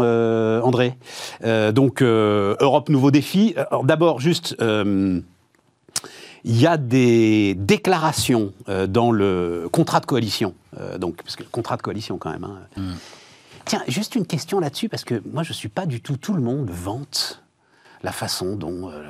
André. 0.64 0.96
donc, 1.44 2.02
Europe, 2.02 2.90
nouveau 2.90 3.12
défi. 3.12 3.56
D'abord, 3.84 4.20
juste 4.20 4.56
il 6.44 6.60
y 6.60 6.68
a 6.68 6.78
des 6.78 7.56
déclarations 7.56 8.54
euh, 8.68 8.88
dans 8.88 9.12
le 9.12 9.68
contrat 9.72 10.00
de 10.00 10.06
coalition, 10.06 10.54
euh, 10.80 10.98
donc, 10.98 11.22
parce 11.24 11.36
que 11.36 11.44
le 11.44 11.50
contrat 11.50 11.78
de 11.78 11.82
coalition 11.82 12.18
quand 12.18 12.32
même. 12.32 12.44
Hein. 12.44 12.60
Mm. 12.78 12.94
Tiens, 13.66 13.84
juste 13.88 14.16
une 14.16 14.26
question 14.26 14.60
là-dessus, 14.60 14.90
parce 14.90 15.04
que 15.04 15.22
moi 15.32 15.44
je 15.44 15.50
ne 15.50 15.56
suis 15.56 15.70
pas 15.70 15.86
du 15.86 16.02
tout, 16.02 16.18
tout 16.18 16.34
le 16.34 16.42
monde 16.42 16.70
vante 16.70 17.44
la 18.02 18.12
façon 18.12 18.56
dont 18.56 18.90
euh, 18.90 19.04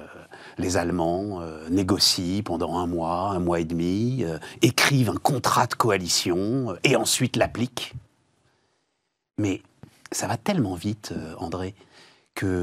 les 0.59 0.77
Allemands 0.77 1.41
négocient 1.71 2.43
pendant 2.43 2.77
un 2.77 2.85
mois, 2.85 3.29
un 3.29 3.39
mois 3.39 3.59
et 3.59 3.65
demi, 3.65 4.23
écrivent 4.61 5.09
un 5.09 5.17
contrat 5.17 5.65
de 5.67 5.73
coalition 5.73 6.75
et 6.83 6.95
ensuite 6.95 7.35
l'appliquent. 7.35 7.93
Mais 9.37 9.61
ça 10.11 10.27
va 10.27 10.37
tellement 10.37 10.75
vite, 10.75 11.13
André 11.37 11.73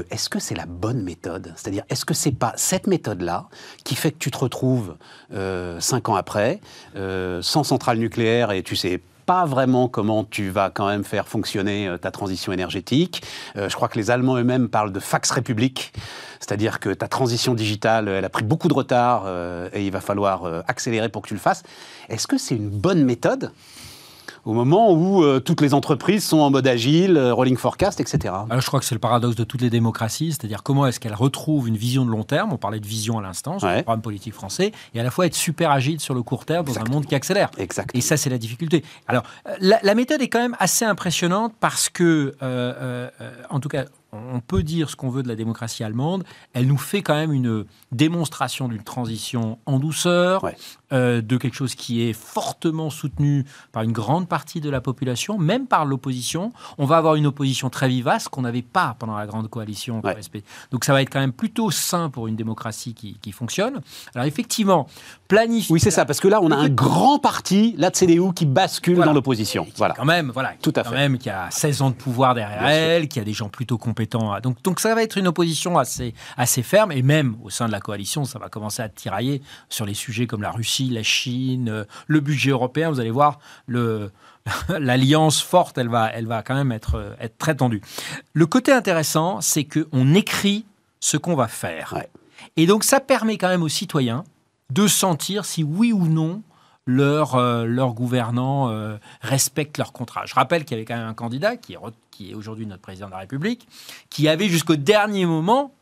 est-ce 0.09 0.29
que 0.29 0.39
c'est 0.39 0.55
la 0.55 0.65
bonne 0.65 1.01
méthode? 1.03 1.53
C'est-à-dire, 1.55 1.83
est-ce 1.89 2.05
que 2.05 2.13
c'est 2.13 2.31
pas 2.31 2.53
cette 2.55 2.87
méthode-là 2.87 3.47
qui 3.83 3.95
fait 3.95 4.11
que 4.11 4.17
tu 4.17 4.31
te 4.31 4.37
retrouves 4.37 4.97
euh, 5.33 5.79
cinq 5.79 6.09
ans 6.09 6.15
après, 6.15 6.59
euh, 6.95 7.41
sans 7.41 7.63
centrale 7.63 7.97
nucléaire 7.97 8.51
et 8.51 8.63
tu 8.63 8.75
sais 8.75 9.01
pas 9.27 9.45
vraiment 9.45 9.87
comment 9.87 10.23
tu 10.23 10.49
vas 10.49 10.71
quand 10.71 10.87
même 10.87 11.03
faire 11.03 11.27
fonctionner 11.27 11.87
euh, 11.87 11.97
ta 11.97 12.09
transition 12.09 12.51
énergétique. 12.51 13.21
je 13.55 13.75
crois 13.75 13.89
que 13.89 13.99
les 13.99 14.09
Allemands 14.09 14.37
eux-mêmes 14.37 14.69
parlent 14.69 14.91
de 14.91 14.99
Fax 14.99 15.29
République, 15.29 15.93
c'est-à-dire 16.39 16.79
que 16.79 16.89
ta 16.89 17.07
transition 17.07 17.53
digitale, 17.53 18.07
elle 18.07 18.25
a 18.25 18.29
pris 18.29 18.43
beaucoup 18.43 18.67
de 18.69 18.73
retard 18.73 19.27
et 19.73 19.85
il 19.85 19.91
va 19.91 20.01
falloir 20.01 20.63
accélérer 20.67 21.09
pour 21.09 21.21
que 21.21 21.27
tu 21.27 21.33
le 21.33 21.39
fasses. 21.39 21.63
Est-ce 22.09 22.27
que 22.27 22.37
c'est 22.37 22.55
une 22.55 22.69
bonne 22.69 23.03
méthode? 23.03 23.51
Au 24.45 24.53
moment 24.53 24.93
où 24.93 25.23
euh, 25.23 25.39
toutes 25.39 25.61
les 25.61 25.73
entreprises 25.73 26.25
sont 26.25 26.39
en 26.39 26.49
mode 26.49 26.67
agile, 26.67 27.17
euh, 27.17 27.33
rolling 27.33 27.57
forecast, 27.57 27.99
etc. 27.99 28.33
Alors, 28.49 28.61
je 28.61 28.67
crois 28.67 28.79
que 28.79 28.85
c'est 28.85 28.95
le 28.95 28.99
paradoxe 28.99 29.35
de 29.35 29.43
toutes 29.43 29.61
les 29.61 29.69
démocraties, 29.69 30.31
c'est-à-dire 30.31 30.63
comment 30.63 30.85
est-ce 30.87 30.99
qu'elles 30.99 31.13
retrouvent 31.13 31.67
une 31.67 31.77
vision 31.77 32.05
de 32.05 32.11
long 32.11 32.23
terme, 32.23 32.53
on 32.53 32.57
parlait 32.57 32.79
de 32.79 32.87
vision 32.87 33.19
à 33.19 33.21
l'instant, 33.21 33.59
sur 33.59 33.67
le 33.67 33.83
programme 33.83 34.01
politique 34.01 34.33
français, 34.33 34.71
et 34.93 34.99
à 34.99 35.03
la 35.03 35.11
fois 35.11 35.25
être 35.25 35.35
super 35.35 35.71
agile 35.71 35.99
sur 35.99 36.13
le 36.13 36.23
court 36.23 36.45
terme 36.45 36.65
dans 36.65 36.79
un 36.79 36.85
monde 36.85 37.05
qui 37.05 37.15
accélère. 37.15 37.49
Exact. 37.57 37.95
Et 37.95 38.01
ça, 38.01 38.17
c'est 38.17 38.29
la 38.29 38.37
difficulté. 38.37 38.83
Alors, 39.07 39.23
euh, 39.47 39.53
la, 39.59 39.95
méthode 39.95 40.21
est 40.21 40.27
quand 40.27 40.41
même 40.41 40.55
assez 40.59 40.85
impressionnante 40.85 41.53
parce 41.59 41.89
que, 41.89 42.33
en 43.49 43.59
tout 43.59 43.69
cas, 43.69 43.85
on 44.13 44.39
peut 44.39 44.63
dire 44.63 44.89
ce 44.89 44.95
qu'on 44.95 45.09
veut 45.09 45.23
de 45.23 45.27
la 45.27 45.35
démocratie 45.35 45.83
allemande, 45.83 46.23
elle 46.53 46.67
nous 46.67 46.77
fait 46.77 47.01
quand 47.01 47.15
même 47.15 47.33
une 47.33 47.65
démonstration 47.91 48.67
d'une 48.67 48.83
transition 48.83 49.59
en 49.65 49.79
douceur, 49.79 50.45
euh, 50.93 51.21
de 51.21 51.35
quelque 51.35 51.55
chose 51.55 51.75
qui 51.75 52.01
est 52.03 52.13
fortement 52.13 52.89
soutenu 52.89 53.45
par 53.73 53.83
une 53.83 53.91
grande 53.91 54.29
partie 54.29 54.61
de 54.61 54.69
la 54.69 54.79
population, 54.79 55.37
même 55.37 55.67
par 55.67 55.83
l'opposition. 55.83 56.53
On 56.77 56.85
va 56.85 56.95
avoir 56.95 57.15
une 57.15 57.25
opposition 57.25 57.69
très 57.69 57.89
vivace 57.89 58.29
qu'on 58.29 58.43
n'avait 58.43 58.61
pas 58.61 58.95
pendant 58.97 59.17
la 59.17 59.27
grande 59.27 59.49
coalition. 59.49 60.01
Donc 60.71 60.85
ça 60.85 60.93
va 60.93 61.01
être 61.01 61.09
quand 61.09 61.19
même 61.19 61.33
plutôt 61.33 61.71
sain 61.71 62.09
pour 62.09 62.27
une 62.27 62.37
démocratie 62.37 62.93
qui, 62.93 63.31
fonctionne. 63.33 63.81
Alors 64.15 64.25
effectivement, 64.25 64.87
planifier... 65.27 65.73
Oui, 65.73 65.81
c'est 65.81 65.91
ça, 65.91 66.05
parce 66.05 66.21
que 66.21 66.29
là, 66.29 66.39
on 66.41 66.51
a 66.51 66.55
un 66.55 66.69
grand 66.69 67.19
parti, 67.19 67.75
la 67.77 67.91
CDU, 67.91 68.33
qui 68.33 68.45
bascule 68.45 68.99
dans 68.99 69.11
l'opposition. 69.11 69.67
Voilà. 69.75 69.93
Quand 69.93 70.05
même, 70.05 70.31
voilà. 70.33 70.53
Tout 70.61 70.71
à 70.77 70.85
fait. 70.85 70.89
Quand 70.89 70.95
même, 70.95 71.17
qui 71.17 71.29
a 71.29 71.51
16 71.51 71.81
ans 71.81 71.89
de 71.89 71.95
pouvoir 71.95 72.33
derrière 72.33 72.65
elle, 72.65 73.09
qui 73.09 73.19
a 73.19 73.25
des 73.25 73.33
gens 73.33 73.49
plutôt 73.49 73.77
compétents. 73.77 74.39
Donc, 74.39 74.63
donc 74.63 74.79
ça 74.79 74.95
va 74.95 75.03
être 75.03 75.17
une 75.17 75.27
opposition 75.27 75.77
assez, 75.77 76.13
assez 76.37 76.63
ferme, 76.63 76.93
et 76.93 77.01
même 77.01 77.35
au 77.43 77.49
sein 77.49 77.67
de 77.67 77.73
la 77.73 77.81
coalition, 77.81 78.23
ça 78.23 78.39
va 78.39 78.47
commencer 78.47 78.81
à 78.81 78.87
tirailler 78.87 79.41
sur 79.67 79.85
les 79.85 79.93
sujets 79.93 80.27
comme 80.27 80.41
la 80.41 80.51
Russie 80.51 80.76
la 80.85 81.03
Chine, 81.03 81.69
euh, 81.69 81.83
le 82.07 82.19
budget 82.19 82.51
européen, 82.51 82.89
vous 82.89 82.99
allez 82.99 83.11
voir, 83.11 83.39
l'alliance 84.69 85.41
forte, 85.41 85.77
elle 85.77 85.89
va, 85.89 86.11
elle 86.13 86.27
va 86.27 86.43
quand 86.43 86.55
même 86.55 86.71
être, 86.71 86.95
euh, 86.95 87.13
être 87.19 87.37
très 87.37 87.55
tendue. 87.55 87.81
Le 88.33 88.45
côté 88.45 88.71
intéressant, 88.71 89.41
c'est 89.41 89.65
qu'on 89.65 90.13
écrit 90.13 90.65
ce 90.99 91.17
qu'on 91.17 91.35
va 91.35 91.47
faire. 91.47 91.95
Et 92.55 92.65
donc, 92.65 92.83
ça 92.83 92.99
permet 92.99 93.37
quand 93.37 93.49
même 93.49 93.63
aux 93.63 93.69
citoyens 93.69 94.23
de 94.71 94.87
sentir 94.87 95.45
si 95.45 95.63
oui 95.63 95.93
ou 95.93 96.07
non 96.07 96.41
leurs 96.85 97.35
euh, 97.35 97.65
leur 97.65 97.93
gouvernants 97.93 98.71
respectent 99.21 99.77
leur 99.77 99.91
contrat. 99.91 100.25
Je 100.25 100.35
rappelle 100.35 100.63
qu'il 100.63 100.77
y 100.77 100.79
avait 100.79 100.85
quand 100.85 100.95
même 100.95 101.07
un 101.07 101.13
candidat 101.13 101.57
qui 101.57 101.73
est, 101.73 101.77
qui 102.11 102.31
est 102.31 102.33
aujourd'hui 102.33 102.65
notre 102.65 102.81
président 102.81 103.07
de 103.07 103.11
la 103.11 103.19
République, 103.19 103.67
qui 104.09 104.27
avait 104.27 104.47
jusqu'au 104.47 104.75
dernier 104.75 105.25
moment 105.25 105.73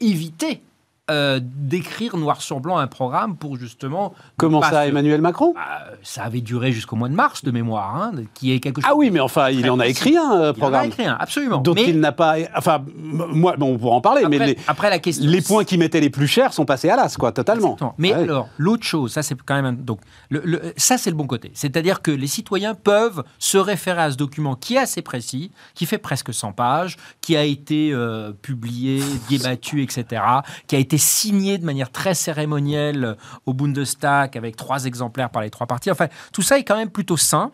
évité 0.00 0.62
euh, 1.10 1.38
d'écrire 1.42 2.16
noir 2.16 2.40
sur 2.40 2.60
blanc 2.60 2.78
un 2.78 2.86
programme 2.86 3.36
pour 3.36 3.58
justement. 3.58 4.14
Comment 4.38 4.62
ça, 4.62 4.86
Emmanuel 4.86 5.20
Macron 5.20 5.52
bah, 5.54 5.92
Ça 6.02 6.24
avait 6.24 6.40
duré 6.40 6.72
jusqu'au 6.72 6.96
mois 6.96 7.10
de 7.10 7.14
mars 7.14 7.44
de 7.44 7.50
mémoire, 7.50 7.94
hein, 7.94 8.12
qui 8.32 8.52
est 8.52 8.60
quelque 8.60 8.80
chose. 8.80 8.90
Ah 8.90 8.96
oui, 8.96 9.10
mais 9.10 9.20
enfin, 9.20 9.50
il 9.50 9.68
en 9.70 9.78
a 9.80 9.86
écrit 9.86 10.16
un 10.16 10.32
euh, 10.32 10.52
programme. 10.54 10.84
Il 10.84 10.86
en 10.86 10.90
a 10.90 10.94
écrit 10.94 11.04
un, 11.04 11.16
absolument. 11.20 11.58
Donc 11.58 11.78
il 11.78 12.00
n'a 12.00 12.12
pas. 12.12 12.36
Enfin, 12.56 12.82
moi, 12.96 13.54
bon, 13.58 13.74
on 13.74 13.78
pourra 13.78 13.96
en 13.96 14.00
parler, 14.00 14.24
mais 14.30 14.38
les, 14.38 14.58
après 14.66 14.88
la 14.88 14.98
question, 14.98 15.28
les 15.28 15.42
points 15.42 15.64
qui 15.64 15.76
mettaient 15.76 16.00
les 16.00 16.08
plus 16.08 16.26
chers 16.26 16.54
sont 16.54 16.64
passés 16.64 16.88
à 16.88 16.96
l'as, 16.96 17.14
quoi, 17.16 17.32
totalement. 17.32 17.76
Mais 17.98 18.14
alors, 18.14 18.48
l'autre 18.56 18.84
chose, 18.84 19.12
ça 19.12 19.22
c'est 19.22 19.36
quand 19.42 19.60
même. 19.60 19.76
Donc, 19.76 20.00
le, 20.30 20.72
ça 20.78 20.96
c'est 20.96 21.10
le 21.10 21.16
bon 21.16 21.26
côté. 21.26 21.50
C'est-à-dire 21.52 22.00
que 22.00 22.12
les 22.12 22.28
citoyens 22.28 22.74
peuvent 22.74 23.24
se 23.38 23.58
référer 23.58 24.00
à 24.00 24.10
ce 24.10 24.16
document 24.16 24.54
qui 24.54 24.76
est 24.76 24.78
assez 24.78 25.02
précis, 25.02 25.50
qui 25.74 25.84
fait 25.84 25.98
presque 25.98 26.32
100 26.32 26.52
pages, 26.52 26.96
qui 27.20 27.36
a 27.36 27.44
été 27.44 27.90
euh, 27.92 28.32
publié, 28.32 29.02
débattu, 29.28 29.82
etc., 29.82 30.22
qui 30.66 30.76
a 30.76 30.78
été 30.78 30.93
signé 30.98 31.58
de 31.58 31.64
manière 31.64 31.90
très 31.90 32.14
cérémonielle 32.14 33.16
au 33.46 33.52
Bundestag 33.52 34.36
avec 34.36 34.56
trois 34.56 34.84
exemplaires 34.84 35.30
par 35.30 35.42
les 35.42 35.50
trois 35.50 35.66
partis. 35.66 35.90
Enfin, 35.90 36.08
tout 36.32 36.42
ça 36.42 36.58
est 36.58 36.64
quand 36.64 36.76
même 36.76 36.90
plutôt 36.90 37.16
sain. 37.16 37.52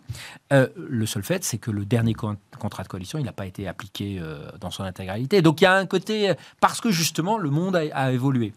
Euh, 0.53 0.69
le 0.77 1.07
seul 1.07 1.23
fait, 1.23 1.45
c'est 1.45 1.59
que 1.59 1.71
le 1.71 1.85
dernier 1.85 2.15
contrat 2.15 2.83
de 2.83 2.89
coalition, 2.89 3.19
il 3.19 3.25
n'a 3.25 3.33
pas 3.33 3.47
été 3.47 3.69
appliqué 3.69 4.19
euh, 4.21 4.49
dans 4.61 4.71
son 4.71 4.83
intégralité. 4.83 5.43
Donc 5.43 5.61
il 5.61 5.65
y 5.65 5.67
a 5.67 5.75
un 5.75 5.87
côté, 5.87 6.33
parce 6.61 6.81
que 6.81 6.91
justement, 6.91 7.39
le 7.39 7.51
monde 7.51 7.77
a, 7.77 8.13
évolué. 8.13 8.53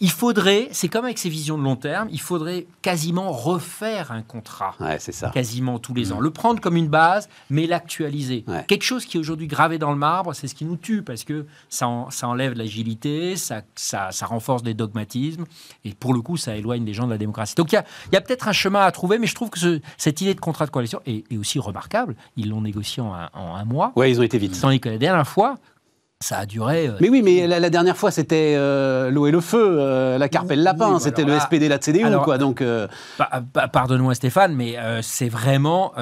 Il 0.00 0.10
faudrait, 0.10 0.68
c'est 0.72 0.88
comme 0.88 1.04
avec 1.04 1.18
ces 1.18 1.30
visions 1.30 1.56
de 1.56 1.62
long 1.62 1.76
terme, 1.76 2.08
il 2.10 2.20
faudrait 2.20 2.66
quasiment 2.82 3.32
refaire 3.32 4.12
un 4.12 4.22
contrat. 4.22 4.74
Ouais, 4.80 4.98
c'est 4.98 5.12
ça. 5.12 5.30
Quasiment 5.30 5.78
tous 5.78 5.94
les 5.94 6.12
ans. 6.12 6.20
Le 6.20 6.30
prendre 6.30 6.60
comme 6.60 6.76
une 6.76 6.88
base, 6.88 7.28
mais 7.48 7.66
l'actualiser. 7.66 8.44
Quelque 8.66 8.84
chose 8.84 9.04
qui 9.04 9.16
est 9.16 9.20
aujourd'hui 9.20 9.46
gravé 9.46 9.78
dans 9.78 9.90
le 9.90 9.96
marbre, 9.96 10.34
c'est 10.34 10.48
ce 10.48 10.54
qui 10.54 10.64
nous 10.64 10.76
tue, 10.76 11.02
parce 11.02 11.24
que 11.24 11.46
ça, 11.68 11.88
ça 12.10 12.28
enlève 12.28 12.54
l'agilité, 12.54 13.36
ça, 13.36 13.62
ça, 13.74 14.19
ça 14.20 14.26
renforce 14.26 14.62
des 14.62 14.74
dogmatismes, 14.74 15.44
et 15.84 15.94
pour 15.94 16.12
le 16.12 16.20
coup, 16.20 16.36
ça 16.36 16.54
éloigne 16.54 16.84
les 16.84 16.92
gens 16.92 17.06
de 17.06 17.10
la 17.10 17.18
démocratie. 17.18 17.54
Donc 17.54 17.72
il 17.72 17.82
y 18.12 18.16
a, 18.16 18.20
peut-être 18.20 18.48
un 18.48 18.52
chemin 18.52 18.82
à 18.82 18.92
trouver, 18.92 19.18
mais 19.18 19.26
je 19.26 19.34
trouve 19.34 19.48
que 19.50 19.80
cette 19.96 20.20
idée 20.20 20.34
de 20.34 20.40
contrat 20.40 20.66
de 20.66 20.70
coalition 20.70 21.00
est, 21.06 21.24
aussi 21.38 21.58
remarquable. 21.58 22.14
Ils 22.36 22.50
l'ont 22.50 22.60
négocié 22.60 23.02
en 23.02 23.14
un, 23.14 23.64
mois. 23.64 23.92
Oui, 23.96 24.10
ils 24.10 24.20
ont 24.20 24.22
été 24.22 24.36
vite. 24.36 24.58
Tandis 24.60 24.78
que 24.78 24.90
la 24.90 24.98
dernière 24.98 25.26
fois, 25.26 25.56
ça 26.20 26.38
a 26.38 26.46
duré. 26.46 26.88
Euh, 26.88 26.98
mais 27.00 27.08
oui, 27.08 27.22
mais 27.22 27.46
la, 27.46 27.70
dernière 27.70 27.96
fois, 27.96 28.10
c'était 28.10 28.54
euh, 28.56 29.10
l'eau 29.10 29.26
et 29.26 29.30
le 29.30 29.40
feu, 29.40 29.78
euh, 29.80 30.18
la 30.18 30.28
carpe 30.28 30.50
et 30.50 30.56
le 30.56 30.62
lapin. 30.62 30.98
c'était 30.98 31.24
le 31.24 31.38
SPD, 31.38 31.68
la 31.68 31.78
CDU, 31.78 32.04
quoi. 32.22 32.36
Donc, 32.36 32.62
pardonne-moi, 33.72 34.14
Stéphane, 34.14 34.54
mais 34.54 34.76
c'est 35.00 35.30
vraiment 35.30 35.94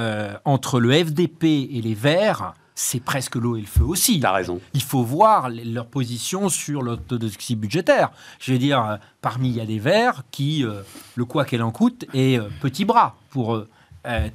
entre 0.45 0.81
le 0.81 0.93
FDP 0.93 1.45
et 1.45 1.81
les 1.83 1.95
Verts 1.95 2.55
c'est 2.79 3.01
presque 3.01 3.35
l'eau 3.35 3.57
et 3.57 3.61
le 3.61 3.67
feu 3.67 3.83
aussi. 3.83 4.21
T'as 4.21 4.33
raison. 4.33 4.61
Il 4.73 4.83
faut 4.83 5.03
voir 5.03 5.51
leur 5.51 5.89
position 5.89 6.49
sur 6.49 6.81
l'orthodoxie 6.81 7.57
budgétaire. 7.57 8.13
Je 8.39 8.53
veux 8.53 8.59
dire, 8.59 8.85
euh, 8.85 8.97
parmi 9.21 9.49
il 9.49 9.57
y 9.57 9.61
a 9.61 9.67
des 9.67 9.81
Verts 9.81 10.23
qui, 10.31 10.65
euh, 10.65 10.83
le 11.17 11.25
quoi 11.25 11.45
qu'elle 11.45 11.65
en 11.65 11.73
coûte, 11.73 12.07
est 12.15 12.39
euh, 12.39 12.49
petit 12.61 12.85
bras 12.85 13.17
pour 13.31 13.57
eux. 13.57 13.69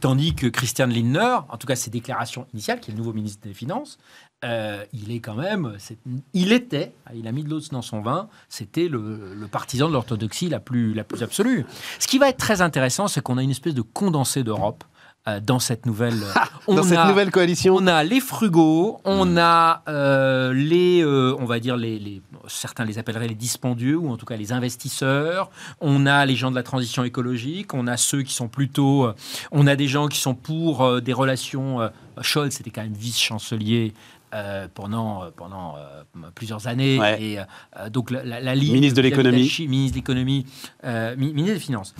tandis 0.01 0.35
que 0.35 0.47
Christian 0.47 0.87
Lindner, 0.87 1.37
en 1.49 1.57
tout 1.57 1.65
cas 1.65 1.75
ses 1.75 1.89
déclarations 1.89 2.45
initiales, 2.53 2.79
qui 2.81 2.91
est 2.91 2.93
le 2.93 2.97
nouveau 2.97 3.13
ministre 3.13 3.47
des 3.47 3.53
Finances, 3.53 3.97
il 4.43 5.09
est 5.09 5.19
quand 5.19 5.35
même, 5.35 5.77
il 6.33 6.51
était, 6.51 6.93
il 7.15 7.27
a 7.27 7.31
mis 7.31 7.43
de 7.43 7.49
l'eau 7.49 7.61
dans 7.71 7.81
son 7.81 8.01
vin, 8.01 8.27
c'était 8.49 8.87
le, 8.87 9.33
le, 9.33 9.47
partisan 9.47 9.87
de 9.87 9.93
l'orthodoxie 9.93 10.49
la 10.49 10.59
plus, 10.59 10.93
la 10.93 11.03
plus 11.03 11.23
absolue. 11.23 11.65
Ce 11.97 12.07
qui 12.07 12.19
va 12.19 12.29
être 12.29 12.37
très 12.37 12.61
intéressant, 12.61 13.07
c'est 13.07 13.21
qu'on 13.21 13.39
a 13.39 13.41
une 13.41 13.49
espèce 13.49 13.73
de 13.73 13.81
condensé 13.81 14.43
d'Europe 14.43 14.83
euh, 15.27 15.39
dans 15.39 15.59
cette 15.59 15.85
nouvelle 15.85 16.19
on 16.67 16.75
dans 16.75 16.83
cette 16.83 17.05
nouvelle 17.05 17.31
coalition. 17.31 17.75
on 17.77 17.87
a 17.87 18.03
les 18.03 18.19
frugaux 18.19 18.99
on 19.05 19.25
hmm. 19.25 19.37
a 19.37 19.83
euh, 19.87 20.51
les 20.53 21.01
euh, 21.01 21.33
on 21.39 21.45
va 21.45 21.59
dire 21.59 21.77
les, 21.77 21.97
les, 21.97 22.21
certains 22.47 22.83
les 22.83 22.99
appelleraient 22.99 23.29
les 23.29 23.35
dispendieux 23.35 23.95
ou 23.95 24.09
en 24.11 24.17
tout 24.17 24.25
cas 24.25 24.35
les 24.35 24.51
investisseurs. 24.51 25.49
On 25.79 26.05
a 26.05 26.25
les 26.25 26.35
gens 26.35 26.51
de 26.51 26.55
la 26.55 26.63
transition 26.63 27.05
écologique. 27.05 27.73
On 27.73 27.87
a 27.87 27.95
ceux 27.95 28.21
qui 28.23 28.33
sont 28.33 28.49
plutôt 28.49 29.07
on 29.53 29.65
a 29.65 29.77
des 29.77 29.87
gens 29.87 30.07
qui 30.07 30.19
sont 30.19 30.35
pour 30.35 31.01
des 31.01 31.13
relations 31.13 31.79
Scholz 32.21 32.59
était 32.59 32.69
quand 32.69 32.83
même 32.83 32.93
vice 32.93 33.19
chancelier 33.19 33.93
euh, 34.33 34.67
pendant, 34.73 35.31
pendant 35.35 35.75
plusieurs 36.35 36.67
années. 36.67 36.99
Et 37.19 37.37
donc 37.89 38.11
la, 38.11 38.39
la, 38.39 38.55
Ministre 38.55 38.97
de 38.97 39.01
l'économie. 39.01 39.51
Ministre 39.67 39.93
de 39.93 39.97
l'économie, 39.97 40.45
ministre 41.17 41.53
des 41.53 41.59
Finances. 41.59 41.95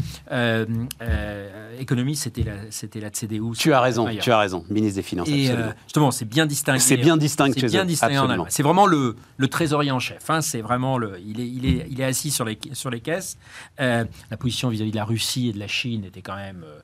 économie, 1.79 2.15
c'était 2.15 2.43
la, 2.43 2.53
c'était 2.69 2.99
la 2.99 3.09
CDU. 3.09 3.51
Tu 3.57 3.73
as 3.73 3.81
raison, 3.81 4.07
tu 4.19 4.31
as 4.31 4.37
raison. 4.37 4.63
Ministre 4.69 4.95
des 4.95 5.03
Finances. 5.03 5.29
Et 5.29 5.49
justement, 5.85 6.11
c'est 6.11 6.25
bien 6.25 6.45
distingué. 6.45 6.79
C'est 6.79 6.97
bien 6.97 7.17
distinct 7.17 7.57
chez 7.57 7.67
bien 7.67 7.85
distingué 7.85 8.17
en 8.17 8.45
C'est 8.49 8.63
vraiment 8.63 8.85
le, 8.85 9.15
le 9.37 9.47
trésorier 9.47 9.91
en 9.91 9.99
chef. 9.99 10.29
Hein. 10.29 10.41
c'est 10.41 10.61
vraiment 10.61 10.97
le, 10.97 11.19
il 11.25 11.39
est, 11.39 11.47
il 11.47 11.65
est, 11.65 11.87
il 11.89 12.01
est 12.01 12.05
assis 12.05 12.31
sur 12.31 12.45
les, 12.45 12.57
sur 12.73 12.89
les 12.89 12.99
caisses. 12.99 13.37
la 13.77 14.05
position 14.37 14.69
vis-à-vis 14.69 14.91
de 14.91 14.95
la 14.95 15.05
Russie 15.05 15.49
et 15.49 15.53
de 15.53 15.59
la 15.59 15.67
Chine 15.67 16.05
était 16.05 16.21
quand 16.21 16.35
même 16.35 16.63
euh, 16.65 16.79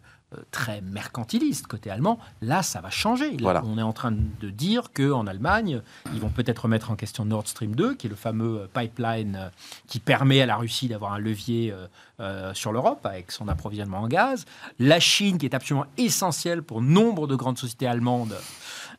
très 0.51 0.81
mercantiliste 0.81 1.67
côté 1.67 1.89
allemand. 1.89 2.19
Là, 2.41 2.61
ça 2.61 2.81
va 2.81 2.89
changer. 2.89 3.35
On 3.41 3.77
est 3.77 3.83
en 3.83 3.93
train 3.93 4.11
de 4.11 4.49
dire 4.49 4.91
qu'en 4.93 5.27
Allemagne, 5.27 5.81
ils 6.13 6.19
vont 6.19 6.29
peut-être 6.29 6.63
remettre 6.63 6.91
en 6.91 6.95
question 6.95 7.25
Nord 7.25 7.47
Stream 7.47 7.75
2, 7.75 7.95
qui 7.95 8.07
est 8.07 8.09
le 8.09 8.15
fameux 8.15 8.61
euh, 8.61 8.67
pipeline 8.71 9.35
euh, 9.35 9.49
qui 9.87 9.99
permet 9.99 10.41
à 10.41 10.45
la 10.45 10.55
Russie 10.55 10.87
d'avoir 10.87 11.13
un 11.13 11.19
levier 11.19 11.73
sur 12.53 12.73
l'Europe 12.73 13.05
avec 13.05 13.31
son 13.31 13.47
approvisionnement 13.47 13.99
en 13.99 14.07
gaz. 14.07 14.45
La 14.77 14.99
Chine, 14.99 15.37
qui 15.37 15.45
est 15.45 15.55
absolument 15.55 15.85
essentielle 15.97 16.63
pour 16.63 16.81
nombre 16.81 17.27
de 17.27 17.35
grandes 17.35 17.57
sociétés 17.57 17.87
allemandes. 17.87 18.35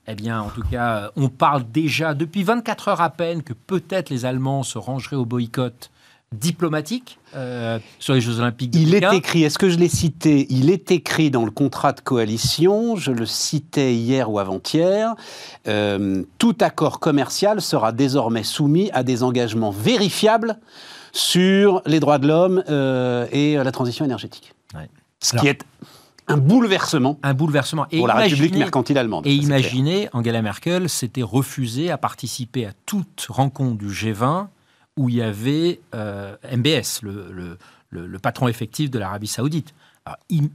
Eh 0.06 0.14
bien, 0.14 0.40
en 0.40 0.48
tout 0.48 0.62
cas, 0.62 1.10
on 1.16 1.28
parle 1.28 1.70
déjà 1.70 2.14
depuis 2.14 2.42
24 2.42 2.88
heures 2.88 3.00
à 3.00 3.10
peine 3.10 3.42
que 3.42 3.52
peut-être 3.52 4.08
les 4.08 4.24
Allemands 4.24 4.62
se 4.62 4.78
rangeraient 4.78 5.16
au 5.16 5.26
boycott 5.26 5.90
diplomatique 6.32 7.18
euh, 7.34 7.80
sur 7.98 8.14
les 8.14 8.20
Jeux 8.20 8.38
Olympiques. 8.38 8.72
il 8.76 8.94
est 8.94 9.14
écrit, 9.14 9.42
est-ce 9.42 9.58
que 9.58 9.68
je 9.68 9.76
l'ai 9.76 9.88
cité? 9.88 10.46
Il 10.48 10.70
est 10.70 10.92
écrit 10.92 11.28
dans 11.28 11.44
le 11.44 11.50
contrat 11.50 11.92
de 11.92 12.00
coalition, 12.00 12.94
je 12.94 13.10
le 13.10 13.26
citais 13.26 13.94
hier 13.94 14.30
ou 14.30 14.38
avant-hier, 14.38 15.16
euh, 15.66 16.22
tout 16.38 16.56
accord 16.60 17.00
commercial 17.00 17.60
sera 17.60 17.90
désormais 17.90 18.44
soumis 18.44 18.90
à 18.92 19.02
des 19.02 19.24
engagements 19.24 19.72
vérifiables 19.72 20.60
sur 21.12 21.82
les 21.84 21.98
droits 21.98 22.18
de 22.18 22.28
l'homme 22.28 22.62
euh, 22.68 23.26
et 23.32 23.56
la 23.56 23.72
transition 23.72 24.04
énergétique. 24.04 24.54
Ce 25.22 25.36
qui 25.36 25.48
est 25.48 25.64
un 26.28 26.36
bouleversement. 26.36 27.18
Un 27.24 27.34
bouleversement. 27.34 27.86
pour 27.90 28.06
la 28.06 28.14
République 28.14 28.54
mercantile 28.54 28.98
allemande. 28.98 29.26
Et 29.26 29.34
imaginez, 29.34 30.08
Angela 30.12 30.42
Merkel 30.42 30.88
s'était 30.88 31.24
refusée 31.24 31.90
à 31.90 31.98
participer 31.98 32.66
à 32.66 32.70
toute 32.86 33.26
rencontre 33.28 33.78
du 33.78 33.88
G20 33.88 34.46
où 34.96 35.08
il 35.08 35.16
y 35.16 35.22
avait 35.22 35.80
euh, 35.94 36.36
MBS, 36.52 37.02
le, 37.02 37.56
le, 37.90 38.18
patron 38.18 38.48
effectif 38.48 38.90
de 38.90 38.98
l'Arabie 38.98 39.26
saoudite. 39.26 39.74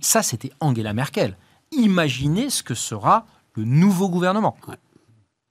ça, 0.01 0.23
c'était 0.23 0.51
Angela 0.59 0.93
Merkel. 0.93 1.35
Imaginez 1.71 2.49
ce 2.49 2.63
que 2.63 2.75
sera 2.75 3.25
le 3.53 3.63
nouveau 3.63 4.09
gouvernement. 4.09 4.57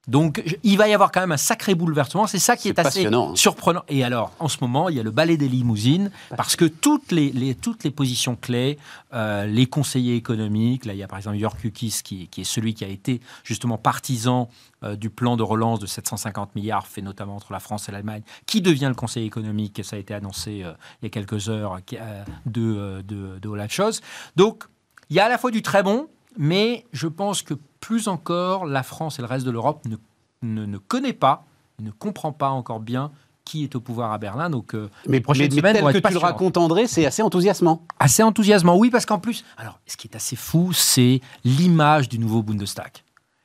Donc, 0.06 0.42
il 0.62 0.76
va 0.76 0.88
y 0.88 0.94
avoir 0.94 1.10
quand 1.10 1.20
même 1.20 1.32
un 1.32 1.38
sacré 1.38 1.74
bouleversement. 1.74 2.26
C'est 2.26 2.38
ça 2.38 2.56
qui 2.56 2.68
est, 2.68 2.78
assez 2.78 3.06
hein. 3.06 3.32
surprenant. 3.34 3.82
Et 3.88 4.04
alors, 4.04 4.32
en 4.38 4.48
ce 4.48 4.58
moment, 4.60 4.88
il 4.88 4.96
y 4.96 5.00
a 5.00 5.02
le 5.02 5.10
balai 5.10 5.36
des 5.36 5.48
limousines, 5.48 6.10
parce 6.36 6.56
que 6.56 6.64
toutes 6.64 7.12
les, 7.12 7.54
toutes 7.54 7.84
les 7.84 7.90
positions 7.90 8.36
clés, 8.36 8.78
euh, 9.14 9.46
les 9.46 9.66
conseillers 9.66 10.16
économiques, 10.16 10.84
là, 10.84 10.92
il 10.92 10.98
y 10.98 11.02
a 11.02 11.08
par 11.08 11.18
exemple 11.18 11.36
York 11.36 11.62
Ukis, 11.64 12.00
qui, 12.04 12.28
qui 12.28 12.42
est 12.42 12.44
celui 12.44 12.74
qui 12.74 12.84
a 12.84 12.88
été 12.88 13.20
justement 13.44 13.78
partisan 13.78 14.48
euh, 14.82 14.96
du 14.96 15.10
plan 15.10 15.36
de 15.36 15.42
relance 15.42 15.80
de 15.80 15.86
750 15.86 16.54
milliards, 16.54 16.86
fait 16.86 17.02
notamment 17.02 17.36
entre 17.36 17.52
la 17.52 17.60
France 17.60 17.88
et 17.88 17.92
l'Allemagne, 17.92 18.22
qui 18.46 18.60
devient 18.60 18.88
le 18.88 18.94
conseiller 18.94 19.26
économique, 19.26 19.80
ça 19.84 19.96
a 19.96 19.98
été 19.98 20.12
annoncé 20.12 20.62
euh, 20.62 20.72
il 21.00 21.04
y 21.04 21.06
a 21.06 21.10
quelques 21.10 21.48
heures, 21.48 21.78
de, 22.46 23.02
de, 23.02 23.38
de 23.38 23.48
Olaf 23.48 23.72
Scholz. 23.72 24.00
Donc, 24.36 24.64
il 25.10 25.16
y 25.16 25.20
a 25.20 25.26
à 25.26 25.28
la 25.28 25.38
fois 25.38 25.50
du 25.50 25.62
très 25.62 25.82
bon, 25.82 26.08
mais 26.36 26.84
je 26.92 27.06
pense 27.06 27.42
que 27.42 27.54
plus 27.84 28.08
encore, 28.08 28.64
la 28.64 28.82
France 28.82 29.18
et 29.18 29.22
le 29.22 29.28
reste 29.28 29.44
de 29.44 29.50
l'Europe 29.50 29.84
ne, 29.86 29.96
ne, 30.40 30.64
ne 30.64 30.78
connaît 30.78 31.12
pas, 31.12 31.44
ne 31.80 31.90
comprend 31.90 32.32
pas 32.32 32.48
encore 32.48 32.80
bien 32.80 33.10
qui 33.44 33.62
est 33.62 33.76
au 33.76 33.80
pouvoir 33.80 34.10
à 34.10 34.16
Berlin. 34.16 34.48
Donc, 34.48 34.74
euh, 34.74 34.88
mais, 35.06 35.20
prochaines 35.20 35.52
mais, 35.54 35.74
tel 35.74 35.84
que 35.92 35.98
tu 35.98 36.12
le 36.14 36.18
racontes, 36.18 36.56
André, 36.56 36.86
c'est 36.86 37.04
assez 37.04 37.20
enthousiasmant. 37.20 37.82
Assez 37.98 38.22
enthousiasmant, 38.22 38.78
oui, 38.78 38.88
parce 38.88 39.04
qu'en 39.04 39.18
plus, 39.18 39.44
alors, 39.58 39.80
ce 39.86 39.98
qui 39.98 40.08
est 40.08 40.16
assez 40.16 40.34
fou, 40.34 40.72
c'est 40.72 41.20
l'image 41.44 42.08
du 42.08 42.18
nouveau 42.18 42.42
Bundestag. 42.42 42.90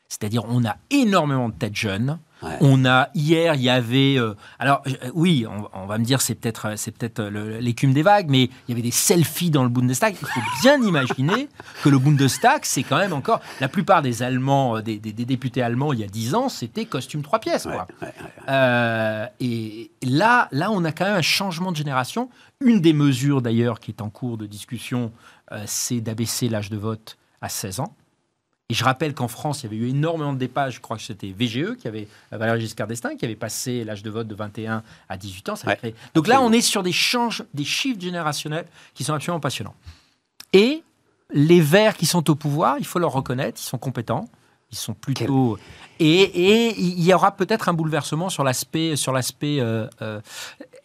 C'est-à-dire, 0.08 0.46
on 0.48 0.64
a 0.64 0.78
énormément 0.90 1.50
de 1.50 1.54
têtes 1.56 1.76
jeunes, 1.76 2.18
on 2.42 2.86
a 2.86 3.10
hier, 3.14 3.56
il 3.56 3.62
y 3.62 3.70
avait, 3.70 4.18
euh, 4.18 4.34
alors 4.60 4.82
euh, 4.88 5.12
oui, 5.14 5.46
on, 5.74 5.86
va 5.86 5.98
me 5.98 6.04
dire 6.04 6.22
c'est 6.22 6.36
peut-être 6.36 6.68
euh, 6.68 6.74
c'est 6.78 6.92
peut-être 6.92 7.22
l'écume 7.24 7.94
des 7.94 8.02
vagues, 8.02 8.28
mais 8.30 8.44
il 8.44 8.70
y 8.70 8.72
avait 8.72 8.82
des 8.82 8.92
selfies 8.92 9.50
dans 9.50 9.64
le 9.64 9.70
Bundestag. 9.70 10.16
Il 10.22 10.28
faut 10.28 10.42
bien 10.62 10.82
imaginer 10.88 11.50
que 11.84 11.90
le 11.90 12.00
Bundestag, 12.00 12.62
c'est 12.64 12.84
quand 12.84 12.98
même 12.98 13.14
encore 13.14 13.42
la 13.60 13.68
plupart 13.68 14.02
des 14.02 14.24
Allemands, 14.24 14.80
des, 14.82 15.00
députés 15.00 15.62
allemands 15.62 15.94
il 15.94 16.00
y 16.00 16.04
a 16.04 16.08
dix 16.08 16.34
ans, 16.36 16.50
c'était 16.50 16.86
costume 16.86 17.22
trois 17.22 17.40
pièces. 17.40 17.68
et 19.40 19.92
là, 20.04 20.48
là, 20.52 20.72
on 20.72 20.84
a 20.86 20.92
quand 20.92 21.06
même 21.06 21.16
un 21.16 21.22
changement 21.22 21.72
de 21.72 21.78
génération. 21.78 22.30
Une 22.62 22.82
des 22.82 22.94
mesures 22.94 23.42
d'ailleurs 23.42 23.80
qui 23.80 23.92
est 23.92 24.02
en 24.02 24.10
cours 24.10 24.38
de 24.38 24.46
discussion, 24.46 25.12
c'est 25.66 26.02
d'abaisser 26.02 26.50
l'âge 26.50 26.70
de 26.70 26.78
vote 26.78 27.18
à 27.42 27.50
16 27.50 27.80
ans. 27.80 27.96
Et 28.72 28.76
je 28.76 28.84
rappelle 28.84 29.16
qu'en 29.16 29.28
France, 29.28 29.62
il 29.62 29.64
y 29.64 29.68
avait 29.68 29.78
eu 29.78 29.90
énormément 29.90 30.32
de 30.32 30.38
départs. 30.38 30.70
Je 30.70 30.80
crois 30.80 30.98
que 30.98 31.04
c'était 31.04 31.32
VGE, 31.32 31.76
qui 31.76 31.88
avait 31.88 32.08
Valéry 32.32 32.62
Giscard 32.62 32.86
d'Estaing, 32.86 33.16
qui 33.16 33.26
avait 33.26 33.36
passé 33.36 33.84
l'âge 33.84 34.04
de 34.04 34.10
vote 34.12 34.28
de 34.28 34.36
21 34.36 34.84
à 35.10 35.18
18 35.18 35.50
ans. 35.50 35.54
Donc 36.14 36.28
là, 36.28 36.40
on 36.42 36.52
est 36.52 36.62
sur 36.62 36.84
des, 36.84 36.92
changes, 36.92 37.44
des 37.56 37.66
chiffres 37.66 38.00
générationnels 38.00 38.68
qui 38.94 39.04
sont 39.04 39.16
absolument 39.16 39.40
passionnants. 39.40 39.76
Et 40.54 40.84
les 41.32 41.62
Verts 41.62 41.98
qui 41.98 42.06
sont 42.06 42.30
au 42.30 42.36
pouvoir, 42.36 42.78
il 42.78 42.86
faut 42.86 43.00
leur 43.00 43.12
reconnaître, 43.12 43.60
ils 43.60 43.66
sont 43.66 43.80
compétents. 43.80 44.30
Ils 44.72 44.78
sont 44.78 44.94
plutôt. 44.94 45.58
Et, 46.00 46.80
il 46.80 47.04
y 47.04 47.12
aura 47.12 47.32
peut-être 47.32 47.70
un 47.70 47.74
bouleversement 47.74 48.30
sur 48.30 48.44
l'aspect. 48.44 48.96
Sur 48.96 49.12
l'aspect 49.12 49.60
euh, 49.60 49.88
euh, 50.04 50.22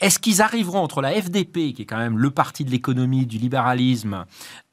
est-ce 0.01 0.19
qu'ils 0.19 0.43
arriveront 0.43 0.81
entre 0.81 1.01
la 1.01 1.11
FDP, 1.11 1.73
qui 1.73 1.83
est 1.83 1.85
quand 1.87 1.99
même 1.99 2.19
le 2.19 2.31
parti 2.31 2.65
de 2.65 2.71
l'économie, 2.71 3.27
du 3.27 3.39
libéralisme, 3.39 4.25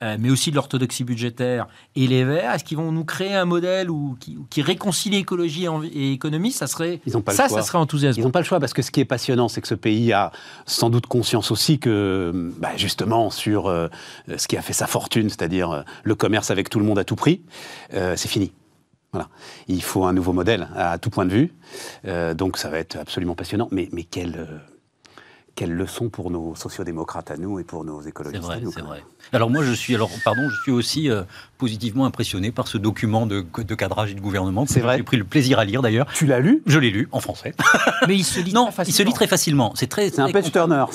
euh, 0.04 0.18
mais 0.20 0.30
aussi 0.30 0.52
de 0.52 0.56
l'orthodoxie 0.56 1.04
budgétaire, 1.04 1.68
et 1.96 2.08
les 2.08 2.24
Verts 2.24 2.54
Est-ce 2.54 2.64
qu'ils 2.64 2.78
vont 2.78 2.92
nous 2.92 3.06
créer 3.06 3.34
un 3.34 3.46
modèle 3.46 3.90
où, 3.90 4.18
qui, 4.20 4.62
réconcilie 4.62 5.18
écologie 5.18 5.68
et, 5.94 6.14
économie 6.14 6.52
Ça 6.52 6.68
serait. 6.68 7.02
Ils 7.06 7.22
pas 7.22 7.34
ça, 7.34 7.50
ça 7.50 7.62
serait 7.62 7.78
enthousiasmant. 7.78 8.22
Ils 8.22 8.26
n'ont 8.26 8.32
pas 8.32 8.40
le 8.40 8.46
choix 8.46 8.60
parce 8.60 8.74
que 8.74 8.82
ce 8.82 8.92
qui 8.92 9.00
est 9.00 9.06
passionnant, 9.06 9.48
c'est 9.48 9.62
que 9.62 9.68
ce 9.68 9.76
pays 9.76 10.14
a 10.14 10.32
sans 10.66 10.90
doute 10.90 11.08
conscience 11.08 11.52
aussi 11.52 11.80
que, 11.80 12.52
bah, 12.60 12.72
justement, 12.78 13.30
sur 13.30 13.66
ce 14.28 14.48
qui 14.48 14.58
a 14.58 14.62
fait 14.62 14.74
sa 14.74 14.88
fortune, 14.88 15.30
c'est-à-dire 15.30 15.84
le 16.04 16.16
commerce 16.16 16.52
avec 16.52 16.70
tout 16.70 16.80
le 16.80 16.86
monde 16.86 17.00
à 17.00 17.04
tout 17.04 17.16
prix, 17.16 17.42
c'est 17.92 18.28
fini. 18.28 18.52
Voilà. 19.12 19.28
Il 19.68 19.84
faut 19.84 20.06
un 20.06 20.14
nouveau 20.14 20.32
modèle 20.32 20.70
à, 20.76 20.98
tout 20.98 21.10
point 21.10 21.26
de 21.26 21.32
vue. 21.32 21.54
Euh, 22.06 22.34
donc 22.34 22.58
ça 22.58 22.70
va 22.70 22.80
être 22.80 22.96
absolument 22.96 23.36
passionnant. 23.36 23.68
Mais, 23.72 23.90
mais 23.92 24.08
euh, 24.18 24.46
quelle 25.56 25.74
leçon 25.74 26.10
pour 26.10 26.32
nos 26.32 26.56
sociodémocrates 26.56 27.32
à 27.32 27.38
nous 27.38 27.60
et 27.60 27.64
pour 27.64 27.84
nos 27.84 28.02
écologistes 28.02 28.44
C'est 28.44 28.60
vrai, 28.60 28.72
c'est 28.74 28.82
vrai. 28.82 29.04
Alors 29.34 29.50
moi, 29.50 29.64
je 29.64 29.74
suis, 29.74 29.96
alors, 29.96 30.10
pardon, 30.24 30.50
je 30.50 30.62
suis 30.62 30.72
aussi 30.72 31.10
euh, 31.10 31.24
positivement 31.58 32.06
impressionné 32.06 32.52
par 32.52 32.68
ce 32.68 32.78
document 32.78 33.26
de, 33.26 33.46
de 33.58 33.76
cadrage 33.76 34.12
et 34.12 34.16
de 34.16 34.22
gouvernement. 34.22 34.66
C'est 34.66 34.80
vrai. 34.80 34.98
J'ai 34.98 35.04
pris 35.04 35.18
le 35.18 35.24
plaisir 35.24 35.60
à 35.60 35.66
lire 35.66 35.82
d'ailleurs. 35.82 36.08
Tu 36.14 36.26
l'as 36.26 36.40
lu? 36.40 36.64
Je 36.66 36.80
l'ai 36.80 36.90
lu 36.90 37.10
en 37.12 37.20
français. 37.20 37.54
Mais 38.08 38.16
il 38.16 38.24
se 38.24 38.40
lit 38.40 38.54
non, 38.54 38.66
très 38.66 38.72
facilement. 38.72 38.90
il 38.90 38.94
se 38.98 39.04
lit 39.04 39.14
très 39.14 39.28
facilement. 39.28 39.72
C'est 39.76 39.88
très. 39.88 40.10
C'est 40.10 40.22
un 40.22 40.32
page 40.32 40.52
turner. 40.52 40.86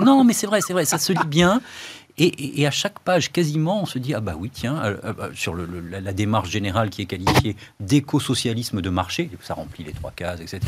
non, 0.00 0.24
mais 0.24 0.32
c'est 0.32 0.46
vrai, 0.46 0.60
c'est 0.60 0.72
vrai. 0.72 0.84
Ça 0.84 0.98
se 0.98 1.12
lit 1.12 1.26
bien. 1.26 1.60
Et, 2.18 2.66
à 2.66 2.70
chaque 2.70 2.98
page, 3.00 3.30
quasiment, 3.30 3.82
on 3.82 3.86
se 3.86 3.98
dit 3.98 4.14
ah 4.14 4.20
bah 4.20 4.36
oui, 4.38 4.50
tiens, 4.52 4.82
euh, 4.82 4.96
euh, 5.04 5.12
euh, 5.20 5.30
sur 5.34 5.54
la, 5.54 6.12
démarche 6.14 6.48
générale 6.48 6.88
qui 6.88 7.02
est 7.02 7.06
qualifiée 7.06 7.56
d'éco-socialisme 7.78 8.80
de 8.80 8.88
marché, 8.88 9.28
ça 9.42 9.52
remplit 9.52 9.84
les 9.84 9.92
trois 9.92 10.12
cases, 10.12 10.40
etc. 10.40 10.60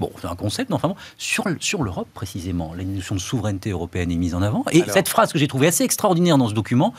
Bon, 0.00 0.10
c'est 0.20 0.26
un 0.26 0.34
concept, 0.34 0.70
mais 0.70 0.74
enfin 0.74 0.88
bon, 0.88 0.96
sur, 1.16 1.44
sur 1.60 1.84
l'Europe 1.84 2.08
précisément, 2.14 2.74
la 2.74 2.82
notion 2.82 3.14
de 3.14 3.20
souveraineté 3.20 3.70
européenne 3.70 4.10
est 4.10 4.16
mise 4.16 4.34
en 4.34 4.42
avant. 4.42 4.64
Et 4.72 4.82
cette 4.88 5.08
phrase 5.08 5.32
que 5.32 5.38
j'ai 5.38 5.46
trouvée 5.46 5.68
assez 5.68 5.84
extraordinaire 5.84 6.36
dans 6.36 6.48
ce 6.48 6.54
document, 6.54 6.92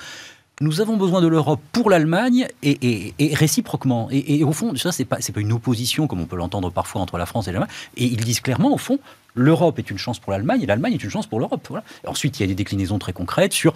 nous 0.62 0.80
avons 0.80 0.96
besoin 0.96 1.22
de 1.22 1.28
l'Europe 1.28 1.60
pour 1.74 1.90
l'Allemagne 1.90 2.48
et, 2.64 3.14
réciproquement. 3.34 4.08
Et, 4.12 4.44
au 4.46 4.54
fond, 4.54 4.76
ça, 4.76 4.94
c'est 4.94 5.06
pas, 5.06 5.18
pas 5.18 5.40
une 5.42 5.52
opposition 5.52 6.08
comme 6.08 6.22
on 6.22 6.26
peut 6.26 6.38
l'entendre 6.38 6.70
parfois 6.70 7.02
entre 7.02 7.18
la 7.18 7.26
France 7.26 7.48
et 7.48 7.52
l'Allemagne. 7.52 7.70
Et 7.98 8.06
ils 8.06 8.24
disent 8.24 8.40
clairement, 8.40 8.74
au 8.74 8.78
fond, 8.78 9.00
l'Europe 9.36 9.80
est 9.80 9.90
une 9.90 9.98
chance 9.98 10.20
pour 10.20 10.32
l'Allemagne 10.32 10.62
et 10.62 10.66
l'Allemagne 10.66 10.94
est 10.94 11.04
une 11.04 11.10
chance 11.10 11.28
pour 11.28 11.40
l'Europe. 11.40 11.68
Ensuite, 12.06 12.40
il 12.40 12.44
y 12.44 12.46
a 12.46 12.48
des 12.48 12.56
déclinaisons 12.56 13.00
très 13.00 13.14
concrètes 13.14 13.54
sur 13.54 13.74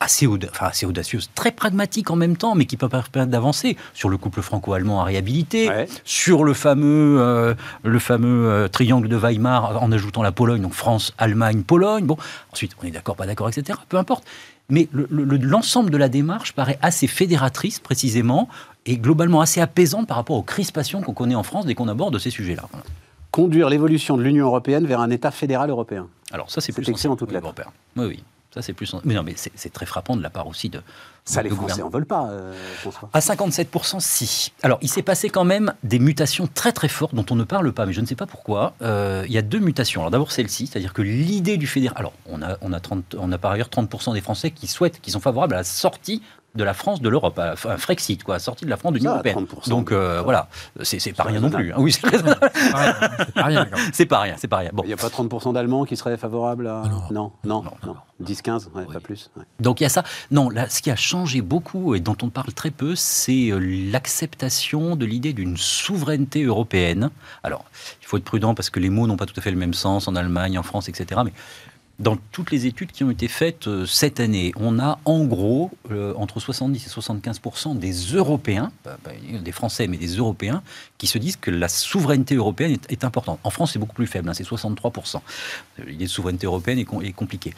assez, 0.00 0.28
assez 0.60 0.86
audacieuse, 0.86 1.30
très 1.34 1.50
pragmatique 1.50 2.10
en 2.10 2.16
même 2.16 2.36
temps, 2.36 2.54
mais 2.54 2.66
qui 2.66 2.76
peut 2.76 2.88
permettre 2.88 3.26
d'avancer 3.26 3.76
sur 3.94 4.08
le 4.08 4.16
couple 4.16 4.42
franco-allemand 4.42 5.00
à 5.00 5.04
réhabiliter, 5.04 5.70
sur 6.04 6.44
le 6.44 6.54
fameux, 6.54 7.20
euh, 7.20 7.54
le 7.82 7.98
fameux 7.98 8.48
euh, 8.48 8.68
triangle 8.68 9.08
de 9.08 9.16
Weimar 9.16 9.82
en 9.82 9.90
ajoutant 9.90 10.22
la 10.22 10.32
Pologne, 10.32 10.62
donc 10.62 10.74
France, 10.74 11.14
Allemagne, 11.18 11.62
Pologne. 11.62 12.06
Bon, 12.06 12.16
ensuite, 12.52 12.72
on 12.80 12.86
est 12.86 12.90
d'accord, 12.90 13.16
pas 13.16 13.26
d'accord, 13.26 13.48
etc. 13.48 13.78
Peu 13.88 13.96
importe. 13.96 14.24
Mais 14.68 14.88
l'ensemble 14.92 15.90
de 15.90 15.96
la 15.98 16.08
démarche 16.08 16.52
paraît 16.52 16.78
assez 16.80 17.06
fédératrice, 17.06 17.80
précisément, 17.80 18.48
et 18.86 18.96
globalement 18.96 19.40
assez 19.40 19.60
apaisante 19.60 20.06
par 20.06 20.16
rapport 20.16 20.36
aux 20.36 20.42
crispations 20.42 21.02
qu'on 21.02 21.12
connaît 21.12 21.34
en 21.34 21.42
France 21.42 21.66
dès 21.66 21.74
qu'on 21.74 21.88
aborde 21.88 22.18
ces 22.18 22.30
sujets-là. 22.30 22.68
Conduire 23.32 23.68
l'évolution 23.68 24.16
de 24.16 24.22
l'Union 24.22 24.46
européenne 24.46 24.86
vers 24.86 25.00
un 25.00 25.10
État 25.10 25.30
fédéral 25.30 25.70
européen. 25.70 26.06
Alors 26.32 26.50
ça, 26.50 26.60
c'est 26.60 26.72
plus 26.72 26.88
excellent 26.88 27.16
toute 27.16 27.32
lettre. 27.32 27.52
Oui, 27.96 28.06
oui. 28.06 28.24
Ça, 28.54 28.60
c'est 28.60 28.74
plus. 28.74 28.94
Mais 29.04 29.14
non, 29.14 29.22
mais 29.22 29.34
c'est 29.36 29.72
très 29.72 29.86
frappant 29.86 30.14
de 30.14 30.22
la 30.22 30.28
part 30.28 30.46
aussi 30.46 30.68
de. 30.68 30.82
Ça, 31.24 31.42
les 31.42 31.48
Français 31.48 31.80
n'en 31.80 31.88
veulent 31.88 32.04
pas, 32.04 32.28
euh, 32.28 32.52
François. 32.80 33.08
À 33.14 33.20
57%, 33.20 33.98
si. 34.00 34.52
Alors, 34.62 34.78
il 34.82 34.90
s'est 34.90 35.02
passé 35.02 35.30
quand 35.30 35.44
même 35.44 35.72
des 35.84 35.98
mutations 35.98 36.46
très 36.52 36.72
très 36.72 36.88
fortes 36.88 37.14
dont 37.14 37.24
on 37.30 37.36
ne 37.36 37.44
parle 37.44 37.72
pas, 37.72 37.86
mais 37.86 37.94
je 37.94 38.02
ne 38.02 38.06
sais 38.06 38.14
pas 38.14 38.26
pourquoi. 38.26 38.74
Euh, 38.82 39.24
il 39.26 39.32
y 39.32 39.38
a 39.38 39.42
deux 39.42 39.60
mutations. 39.60 40.02
Alors, 40.02 40.10
d'abord, 40.10 40.32
celle-ci, 40.32 40.66
c'est-à-dire 40.66 40.92
que 40.92 41.00
l'idée 41.00 41.56
du 41.56 41.66
fédéral. 41.66 41.96
Alors, 41.98 42.12
on 42.26 42.42
a, 42.42 42.58
on, 42.60 42.74
a 42.74 42.80
30, 42.80 43.16
on 43.18 43.32
a 43.32 43.38
par 43.38 43.52
ailleurs 43.52 43.68
30% 43.68 44.12
des 44.12 44.20
Français 44.20 44.50
qui 44.50 44.66
souhaitent, 44.66 45.00
qui 45.00 45.10
sont 45.10 45.20
favorables 45.20 45.54
à 45.54 45.58
la 45.58 45.64
sortie 45.64 46.20
de 46.54 46.64
la 46.64 46.74
France 46.74 47.00
de 47.00 47.08
l'Europe, 47.08 47.38
un 47.38 47.76
Frexit, 47.76 48.22
quoi, 48.22 48.38
sortie 48.38 48.64
de 48.64 48.70
la 48.70 48.76
France 48.76 48.92
de 48.92 48.98
l'Union 48.98 49.12
européenne. 49.12 49.46
Donc 49.68 49.90
euh, 49.90 50.20
voilà, 50.22 50.48
c'est 50.82 51.12
pas 51.12 51.24
rien 51.24 51.40
non 51.40 51.50
plus. 51.50 51.72
Hein. 51.72 51.76
Oui, 51.78 51.92
c'est 51.92 52.02
pas 52.02 53.44
rien. 53.44 53.66
C'est 53.92 54.06
pas 54.06 54.20
rien, 54.20 54.34
c'est 54.36 54.48
pas 54.48 54.58
rien. 54.58 54.70
Bon. 54.72 54.82
Il 54.84 54.88
n'y 54.88 54.92
a 54.92 54.96
pas 54.96 55.08
30% 55.08 55.54
d'Allemands 55.54 55.84
qui 55.84 55.96
seraient 55.96 56.16
favorables 56.16 56.66
à. 56.66 56.82
Non, 57.10 57.32
non, 57.44 57.64
non. 57.64 57.96
10-15, 58.22 58.68
pas 58.70 59.00
plus. 59.00 59.30
Donc 59.60 59.80
il 59.80 59.84
y 59.84 59.86
a 59.86 59.90
ça. 59.90 60.04
Non, 60.30 60.50
là, 60.50 60.68
ce 60.68 60.82
qui 60.82 60.90
a 60.90 60.96
changé 60.96 61.40
beaucoup 61.40 61.94
et 61.94 62.00
dont 62.00 62.16
on 62.22 62.28
parle 62.28 62.52
très 62.52 62.70
peu, 62.70 62.94
c'est 62.94 63.50
euh, 63.50 63.58
l'acceptation 63.90 64.96
de 64.96 65.04
l'idée 65.04 65.32
d'une 65.32 65.56
souveraineté 65.56 66.44
européenne. 66.44 67.10
Alors, 67.42 67.64
il 68.00 68.06
faut 68.06 68.16
être 68.18 68.24
prudent 68.24 68.54
parce 68.54 68.70
que 68.70 68.78
les 68.78 68.90
mots 68.90 69.06
n'ont 69.06 69.16
pas 69.16 69.26
tout 69.26 69.38
à 69.38 69.40
fait 69.40 69.50
le 69.50 69.56
même 69.56 69.74
sens 69.74 70.06
en 70.06 70.14
Allemagne, 70.14 70.58
en 70.58 70.62
France, 70.62 70.88
etc. 70.88 71.20
Mais 71.24 71.32
dans 72.02 72.18
toutes 72.32 72.50
les 72.50 72.66
études 72.66 72.90
qui 72.90 73.04
ont 73.04 73.10
été 73.10 73.28
faites 73.28 73.68
euh, 73.68 73.86
cette 73.86 74.18
année, 74.18 74.52
on 74.56 74.80
a 74.80 74.98
en 75.04 75.24
gros 75.24 75.70
euh, 75.90 76.12
entre 76.16 76.40
70 76.40 76.84
et 76.84 76.88
75 76.88 77.40
des 77.76 77.92
Européens, 77.92 78.72
des 79.40 79.52
Français, 79.52 79.86
mais 79.86 79.98
des 79.98 80.16
Européens, 80.16 80.62
qui 80.98 81.06
se 81.06 81.18
disent 81.18 81.36
que 81.36 81.52
la 81.52 81.68
souveraineté 81.68 82.34
européenne 82.34 82.76
est, 82.88 83.04
importante. 83.04 83.38
En 83.44 83.50
France, 83.50 83.72
c'est 83.72 83.78
beaucoup 83.78 83.94
plus 83.94 84.08
faible, 84.08 84.28
hein, 84.28 84.34
c'est 84.34 84.44
63 84.44 84.92
L'idée 85.86 86.04
de 86.04 86.10
souveraineté 86.10 86.46
européenne 86.46 86.78
est, 86.78 87.12
compliquée. 87.12 87.54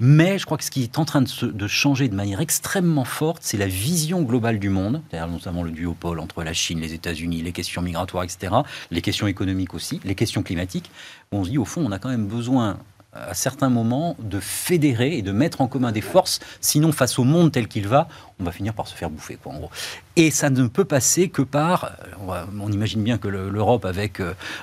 Mais 0.00 0.38
je 0.38 0.46
crois 0.46 0.56
que 0.56 0.64
ce 0.64 0.70
qui 0.70 0.82
est 0.82 0.98
en 0.98 1.04
train 1.04 1.22
de, 1.22 1.46
de 1.46 1.66
changer 1.66 2.08
de 2.08 2.14
manière 2.14 2.40
extrêmement 2.40 3.04
forte, 3.04 3.42
c'est 3.42 3.58
la 3.58 3.66
vision 3.66 4.22
globale 4.22 4.58
du 4.58 4.70
monde, 4.70 5.02
notamment 5.12 5.62
le 5.62 5.70
duopole 5.70 6.18
entre 6.20 6.42
la 6.42 6.52
Chine, 6.54 6.80
les 6.80 6.94
États-Unis, 6.94 7.42
les 7.42 7.52
questions 7.52 7.82
migratoires, 7.82 8.24
etc., 8.24 8.54
les 8.90 9.02
questions 9.02 9.26
économiques 9.26 9.74
aussi, 9.74 10.00
les 10.04 10.14
questions 10.14 10.42
climatiques. 10.42 10.90
On 11.30 11.44
se 11.44 11.50
dit, 11.50 11.58
au 11.58 11.64
fond, 11.64 11.82
on 11.84 11.92
a 11.92 11.98
quand 11.98 12.10
même 12.10 12.26
besoin 12.26 12.78
à 13.12 13.34
certains 13.34 13.68
moments 13.68 14.16
de 14.20 14.40
fédérer 14.40 15.18
et 15.18 15.22
de 15.22 15.32
mettre 15.32 15.60
en 15.60 15.68
commun 15.68 15.92
des 15.92 16.00
forces, 16.00 16.40
sinon 16.60 16.92
face 16.92 17.18
au 17.18 17.24
monde 17.24 17.52
tel 17.52 17.68
qu'il 17.68 17.86
va, 17.86 18.08
on 18.40 18.44
va 18.44 18.52
finir 18.52 18.72
par 18.72 18.88
se 18.88 18.94
faire 18.94 19.10
bouffer, 19.10 19.36
quoi, 19.36 19.52
en 19.52 19.58
gros. 19.58 19.70
Et 20.16 20.30
ça 20.30 20.48
ne 20.48 20.66
peut 20.66 20.86
passer 20.86 21.28
que 21.28 21.42
par, 21.42 21.92
on, 22.26 22.72
imagine 22.72 23.02
bien 23.02 23.18
que 23.18 23.28
l'Europe 23.28 23.84
avec 23.84 24.20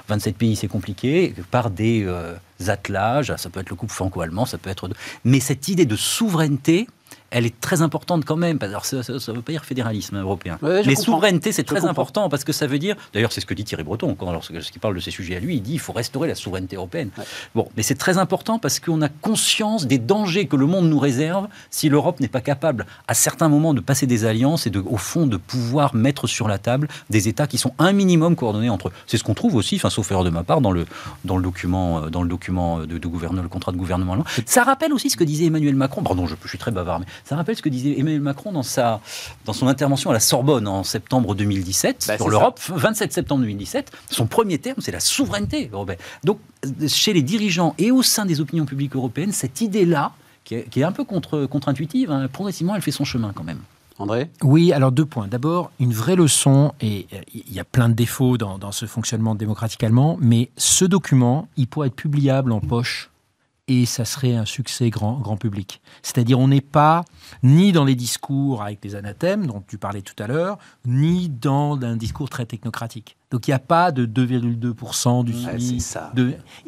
27 0.08 0.34
euh, 0.34 0.38
pays 0.38 0.56
c'est 0.56 0.68
compliqué, 0.68 1.36
par 1.52 1.70
des 1.70 2.04
euh, 2.06 2.34
attelages, 2.68 3.34
ça 3.38 3.50
peut 3.50 3.60
être 3.60 3.70
le 3.70 3.76
couple 3.76 3.94
franco-allemand, 3.94 4.46
ça 4.46 4.58
peut 4.58 4.70
être... 4.70 4.90
Mais 5.24 5.40
cette 5.40 5.68
idée 5.68 5.86
de 5.86 5.96
souveraineté, 5.96 6.88
elle 7.32 7.46
est 7.46 7.60
très 7.60 7.82
importante 7.82 8.26
quand 8.26 8.36
même. 8.36 8.58
Alors, 8.62 8.86
ça 8.86 8.98
ne 8.98 9.36
veut 9.36 9.42
pas 9.42 9.52
dire 9.52 9.66
fédéralisme 9.66 10.18
européen. 10.18 10.58
mais 10.62 10.96
souveraineté, 10.96 11.52
c'est 11.52 11.64
très 11.64 11.86
important 11.86 12.30
parce 12.30 12.44
que 12.44 12.54
ça 12.54 12.68
veut 12.68 12.80
dire. 12.80 12.96
D'ailleurs, 13.14 13.32
c'est 13.32 13.42
ce 13.42 13.46
que 13.46 13.54
dit 13.54 13.64
Thierry 13.64 13.84
Breton. 13.84 14.16
Quand, 14.16 14.32
lorsqu'il 14.32 14.80
parle 14.80 14.96
de 14.96 15.00
ces 15.00 15.12
sujets 15.12 15.36
à 15.36 15.40
lui, 15.40 15.58
il 15.58 15.62
dit 15.62 15.72
qu'il 15.72 15.80
faut 15.80 15.94
restaurer 15.94 16.28
la 16.28 16.36
souveraineté 16.36 16.76
européenne. 16.76 17.10
Bon, 17.56 17.68
mais 17.78 17.84
c'est 17.84 17.96
très 17.96 18.18
important 18.18 18.60
parce 18.60 18.80
qu'on 18.80 19.02
a 19.02 19.10
conscience 19.10 19.86
des 19.86 19.98
dangers 19.98 20.48
que 20.48 20.56
le 20.56 20.66
monde 20.66 20.90
nous 20.90 21.00
réserve 21.00 21.48
si 21.70 21.90
l'Europe 21.90 22.20
n'est 22.20 22.28
pas 22.28 22.42
capable, 22.42 22.86
à 23.08 23.14
certains 23.14 23.50
moments, 23.50 23.74
de 23.74 23.82
passer 23.82 24.08
des 24.08 24.26
alliances 24.26 24.68
et, 24.68 24.70
de, 24.70 24.80
au 24.80 24.98
fond, 24.98 25.28
de 25.28 25.38
pouvoir 25.38 25.96
mettre 25.96 26.28
sur 26.28 26.48
la 26.48 26.58
table 26.58 26.88
des 27.10 27.28
États 27.28 27.48
qui 27.48 27.58
sont 27.58 27.74
un 27.80 27.92
minimum 27.92 28.36
coordonnés 28.36 28.70
entre 28.70 28.90
eux. 28.90 28.92
C'est 29.08 29.18
ce 29.18 29.24
qu'on 29.24 29.34
trouve 29.34 29.56
aussi, 29.56 29.76
enfin, 29.76 29.90
sauf 29.90 30.10
erreur 30.12 30.24
de 30.24 30.30
ma 30.30 30.44
part, 30.44 30.62
dans 30.62 30.72
le, 30.72 30.86
dans 31.26 31.38
le 31.38 31.44
document, 31.44 32.04
euh, 32.04 32.10
dans 32.10 32.24
le, 32.24 32.30
document 32.30 32.80
de, 32.80 33.08
gouvernement, 33.08 33.42
le 33.42 33.50
contrat 33.50 33.72
de 33.72 33.78
gouvernement 33.78 34.14
allemand. 34.14 34.26
Ça 34.46 34.64
rappelle 34.64 34.94
aussi 34.94 35.10
ce 35.10 35.18
que 35.18 35.24
disait 35.24 35.46
Emmanuel 35.46 35.76
Macron. 35.76 36.04
Pardon, 36.04 36.26
je, 36.26 36.36
je 36.44 36.50
suis 36.50 36.58
très 36.58 36.72
bavard, 36.72 37.00
mais 37.00 37.06
ça 37.26 37.36
rappelle 37.36 37.56
ce 37.56 37.62
que 37.62 37.70
disait 37.70 38.00
Emmanuel 38.00 38.22
Macron 38.22 38.52
dans, 38.52 38.64
sa, 38.64 39.02
dans 39.46 39.54
son 39.54 39.68
intervention 39.68 40.10
à 40.10 40.14
la 40.14 40.20
Sorbonne 40.20 40.68
en 40.68 40.84
septembre 40.84 41.36
2017 41.36 42.06
bah, 42.08 42.18
sur 42.18 42.30
l'Europe, 42.30 42.60
27 42.70 43.14
septembre 43.14 43.42
2017. 43.42 43.92
Son 44.10 44.28
premier 44.28 44.58
terme, 44.58 44.78
c'est 44.80 44.92
la 44.92 45.00
souveraineté 45.00 45.70
européenne. 45.72 46.00
Donc, 46.24 46.40
chez 46.88 47.14
les 47.14 47.22
dirigeants 47.22 47.74
et 47.78 47.92
au 47.92 48.04
sein 48.04 48.26
des 48.26 48.42
opinions 48.42 48.66
publiques 48.66 48.96
européennes, 48.96 49.32
cette 49.32 49.62
idée-là, 49.62 50.12
qui, 50.44 50.56
est, 50.56 50.84
un 50.84 50.92
peu 50.92 51.04
contre-intuitive, 51.04 52.12
hein, 52.12 52.28
progressivement, 52.28 52.76
elle 52.76 52.82
fait 52.82 52.92
son 52.92 53.06
chemin 53.06 53.32
quand 53.36 53.44
même. 53.44 53.60
André? 54.00 54.30
Oui, 54.42 54.72
alors 54.72 54.92
deux 54.92 55.06
points. 55.06 55.28
D'abord, 55.28 55.72
une 55.80 55.94
vraie 55.94 56.16
leçon, 56.16 56.74
et 56.82 57.06
il 57.34 57.54
y 57.54 57.60
a 57.60 57.66
plein 57.66 57.90
de 57.90 57.94
défauts 57.94 58.38
dans, 58.38 58.58
dans 58.58 58.72
ce 58.72 58.86
fonctionnement 58.86 59.36
démocratique 59.36 59.84
allemand, 59.84 60.18
mais 60.22 60.50
ce 60.58 60.86
document, 60.86 61.48
il 61.58 61.68
pourrait 61.68 61.88
être 61.88 61.96
publiable 61.96 62.52
en 62.52 62.62
poche 62.62 63.12
et 63.70 63.86
ça 63.86 64.04
serait 64.04 64.36
un 64.36 64.46
succès 64.46 64.90
grand, 64.90 65.20
grand 65.20 65.38
public. 65.38 65.80
C'est-à-dire 66.02 66.40
on 66.40 66.48
n'est 66.48 66.60
pas 66.60 67.06
ni 67.44 67.72
dans 67.72 67.86
les 67.86 67.96
discours 67.96 68.64
avec 68.64 68.82
des 68.82 68.96
anathèmes 68.96 69.46
dont 69.46 69.64
tu 69.66 69.78
parlais 69.78 70.02
tout 70.02 70.22
à 70.22 70.28
l'heure, 70.28 70.58
ni 70.86 71.30
dans 71.30 71.80
un 71.82 71.96
discours 71.96 72.30
très 72.30 72.46
technocratique. 72.46 73.16
Donc 73.30 73.48
il 73.48 73.52
n'y 73.52 73.56
a 73.56 73.60
pas 73.60 73.92
de 73.92 74.08
2,2% 74.08 75.24
du 75.24 75.34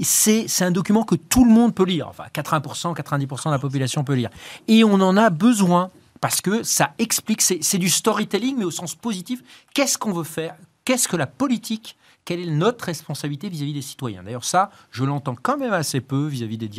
C'est 0.03 0.63
un 0.63 0.71
document 0.71 1.03
que 1.03 1.15
tout 1.15 1.43
le 1.43 1.51
monde 1.51 1.73
peut 1.73 1.85
lire, 1.85 2.07
enfin 2.07 2.25
80%, 2.33 2.95
90% 2.95 3.45
de 3.47 3.49
la 3.49 3.59
population 3.59 4.03
peut 4.03 4.13
lire. 4.13 4.29
Et 4.67 4.83
on 4.83 4.93
en 4.93 5.17
a 5.17 5.31
besoin 5.31 5.89
parce 6.21 6.39
que 6.39 6.61
ça 6.61 6.93
explique, 6.99 7.41
c'est 7.41 7.77
du 7.79 7.89
storytelling 7.89 8.57
mais 8.59 8.65
au 8.65 8.71
sens 8.71 8.93
positif. 8.93 9.41
Qu'est-ce 9.73 9.97
qu'on 9.97 10.13
veut 10.13 10.23
faire? 10.23 10.55
Qu'est-ce 10.85 11.07
que 11.07 11.17
la 11.17 11.25
politique 11.27 11.97
quelle 12.25 12.39
est 12.39 12.51
notre 12.51 12.85
responsabilité 12.85 13.49
vis-à-vis 13.49 13.73
des 13.73 13.81
citoyens 13.81 14.23
D'ailleurs, 14.23 14.43
ça, 14.43 14.71
je 14.91 15.03
l'entends 15.03 15.35
quand 15.41 15.57
même 15.57 15.73
assez 15.73 16.01
peu 16.01 16.27
vis-à-vis 16.27 16.57
des, 16.57 16.69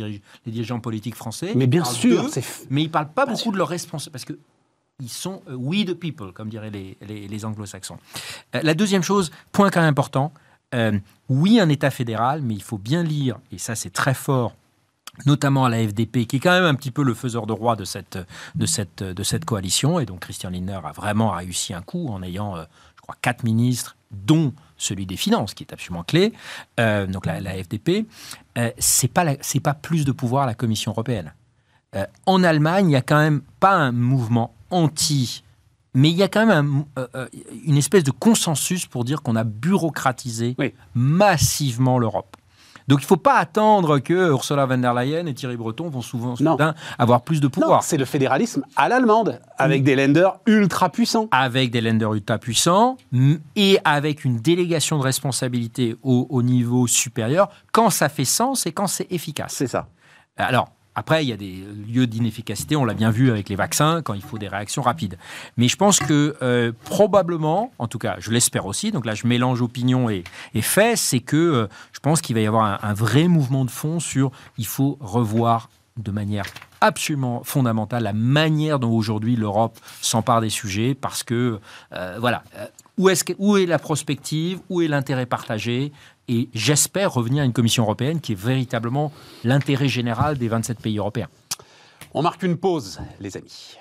dirigeants 0.45 0.79
politiques 0.79 1.15
français. 1.15 1.53
Mais 1.55 1.67
bien 1.67 1.83
sûr, 1.83 2.29
mais 2.69 2.81
ils 2.81 2.87
ne 2.87 2.91
parlent 2.91 3.11
pas 3.11 3.25
beaucoup 3.25 3.51
de 3.51 3.57
leur 3.57 3.67
responsabilité. 3.67 4.11
Parce 4.11 4.25
que 4.25 4.39
ils 4.99 5.09
sont 5.09 5.41
euh, 5.49 5.55
we 5.55 5.85
the 5.85 5.93
people, 5.93 6.31
comme 6.33 6.49
diraient 6.49 6.71
les, 6.71 7.45
anglo-saxons. 7.45 7.97
Euh, 8.55 8.61
la 8.63 8.73
deuxième 8.73 9.03
chose, 9.03 9.31
point 9.51 9.69
quand 9.69 9.81
même 9.81 9.89
important, 9.89 10.31
euh, 10.73 10.97
oui, 11.29 11.59
un 11.59 11.69
État 11.69 11.91
fédéral, 11.91 12.41
mais 12.41 12.53
il 12.53 12.63
faut 12.63 12.77
bien 12.77 13.03
lire, 13.03 13.39
et 13.51 13.57
ça 13.57 13.75
c'est 13.75 13.91
très 13.91 14.13
fort, 14.13 14.55
notamment 15.25 15.65
à 15.65 15.69
la 15.69 15.85
FDP, 15.87 16.25
qui 16.25 16.37
est 16.37 16.39
quand 16.39 16.51
même 16.51 16.65
un 16.65 16.75
petit 16.75 16.91
peu 16.91 17.03
le 17.03 17.13
faiseur 17.13 17.45
de 17.47 17.53
roi 17.53 17.75
de 17.75 17.85
cette, 17.85 18.17
de 18.55 18.65
cette, 18.65 19.03
de 19.03 19.23
cette 19.23 19.45
coalition. 19.45 19.99
Et 19.99 20.05
donc 20.05 20.21
Christian 20.21 20.49
Lindner 20.49 20.79
a 20.83 20.91
vraiment 20.91 21.31
réussi 21.31 21.73
un 21.73 21.81
coup 21.81 22.07
en 22.09 22.23
ayant, 22.23 22.55
je 22.55 23.01
crois, 23.01 23.15
quatre 23.21 23.43
ministres, 23.43 23.95
dont 24.11 24.53
celui 24.83 25.05
des 25.05 25.17
finances, 25.17 25.53
qui 25.53 25.63
est 25.63 25.73
absolument 25.73 26.03
clé, 26.03 26.33
euh, 26.79 27.07
donc 27.07 27.25
la, 27.25 27.39
FDP, 27.41 28.05
euh, 28.57 28.71
c'est 28.77 29.07
pas 29.07 29.73
plus 29.73 30.05
de 30.05 30.11
pouvoir 30.11 30.43
à 30.43 30.45
la 30.47 30.53
Commission 30.53 30.91
européenne. 30.91 31.33
Euh, 31.95 32.05
en 32.25 32.43
Allemagne, 32.43 32.85
il 32.85 32.89
n'y 32.89 32.95
a 32.95 33.01
quand 33.01 33.19
même 33.19 33.41
pas 33.59 33.73
un 33.73 33.91
mouvement 33.91 34.53
anti, 34.69 35.43
mais 35.93 36.09
il 36.09 36.17
y 36.17 36.23
a 36.23 36.27
quand 36.27 36.45
même 36.45 36.85
une 37.65 37.77
espèce 37.77 38.03
de 38.03 38.11
consensus 38.11 38.87
pour 38.87 39.03
dire 39.05 39.21
qu'on 39.21 39.35
a 39.35 39.43
bureaucratisé 39.43 40.55
massivement 40.95 41.99
l'Europe. 41.99 42.35
Donc 42.87 42.99
il 42.99 43.03
ne 43.03 43.07
faut 43.07 43.17
pas 43.17 43.35
attendre 43.35 43.99
que 43.99 44.29
Ursula 44.31 44.65
von 44.65 44.77
der 44.77 44.93
Leyen 44.93 45.25
et 45.25 45.33
Thierry 45.33 45.57
Breton 45.57 45.89
vont 45.89 46.01
souvent 46.01 46.35
soudain 46.35 46.75
avoir 46.97 47.21
plus 47.21 47.41
de 47.41 47.47
pouvoir. 47.47 47.83
C'est 47.83 47.97
le 47.97 48.05
fédéralisme 48.05 48.63
à 48.75 48.89
l'allemande, 48.89 49.39
avec 49.57 49.83
des 49.83 49.95
lenders 49.95 50.39
ultra 50.45 50.89
puissants. 50.89 51.27
Avec 51.31 51.71
des 51.71 51.81
lenders 51.81 52.13
ultra 52.13 52.37
puissants 52.37 52.97
et 53.55 53.79
avec 53.83 54.25
une 54.25 54.37
délégation 54.37 54.97
de 54.97 55.03
responsabilité 55.03 55.95
au, 56.03 56.27
au 56.29 56.43
niveau 56.43 56.87
supérieur 56.87 57.49
quand 57.71 57.89
ça 57.89 58.09
fait 58.09 58.25
sens 58.25 58.65
et 58.65 58.71
quand 58.71 58.87
c'est 58.87 59.11
efficace. 59.11 59.53
C'est 59.53 59.67
ça. 59.67 59.87
Alors, 60.37 60.69
après, 60.95 61.25
il 61.25 61.29
y 61.29 61.33
a 61.33 61.37
des 61.37 61.63
lieux 61.91 62.07
d'inefficacité, 62.07 62.75
on 62.75 62.85
l'a 62.85 62.93
bien 62.93 63.09
vu 63.09 63.31
avec 63.31 63.49
les 63.49 63.55
vaccins, 63.55 64.01
quand 64.03 64.13
il 64.13 64.21
faut 64.21 64.37
des 64.37 64.47
réactions 64.47 64.81
rapides. 64.81 65.17
Mais 65.57 65.67
je 65.67 65.75
pense 65.75 65.99
que 65.99 66.35
euh, 66.41 66.71
probablement, 66.85 67.71
en 67.79 67.87
tout 67.87 67.99
cas, 67.99 68.17
je 68.19 68.31
l'espère 68.31 68.65
aussi, 68.65 68.91
donc 68.91 69.05
là 69.05 69.15
je 69.15 69.25
mélange 69.25 69.61
opinion 69.61 70.09
et, 70.09 70.23
fait, 70.61 70.95
c'est 70.95 71.19
que 71.19 71.37
euh, 71.37 71.67
je 71.91 71.99
pense 71.99 72.21
qu'il 72.21 72.35
va 72.35 72.41
y 72.41 72.47
avoir 72.47 72.83
un, 72.83 72.93
vrai 72.93 73.27
mouvement 73.27 73.65
de 73.65 73.71
fond 73.71 73.99
sur 73.99 74.31
il 74.57 74.67
faut 74.67 74.97
revoir 75.01 75.69
de 75.97 76.11
manière 76.11 76.45
absolument 76.79 77.43
fondamentale 77.43 78.03
la 78.03 78.13
manière 78.13 78.79
dont 78.79 78.91
aujourd'hui 78.91 79.35
l'Europe 79.35 79.77
s'empare 80.01 80.41
des 80.41 80.49
sujets, 80.49 80.95
parce 80.95 81.23
que, 81.23 81.59
euh, 81.93 82.17
voilà, 82.19 82.43
où 82.97 83.09
est, 83.09 83.35
où 83.39 83.57
est 83.57 83.65
la 83.65 83.79
prospective, 83.79 84.59
où 84.69 84.81
est 84.81 84.87
l'intérêt 84.87 85.25
partagé, 85.25 85.91
et 86.27 86.49
j'espère 86.53 87.13
revenir 87.13 87.43
à 87.43 87.45
une 87.45 87.53
Commission 87.53 87.83
européenne 87.83 88.21
qui 88.21 88.33
est 88.33 88.39
véritablement 88.39 89.11
l'intérêt 89.43 89.87
général 89.87 90.37
des 90.37 90.47
27 90.47 90.79
pays 90.79 90.97
européens. 90.97 91.29
On 92.13 92.21
marque 92.21 92.43
une 92.43 92.57
pause, 92.57 92.99
les 93.19 93.37
amis. 93.37 93.77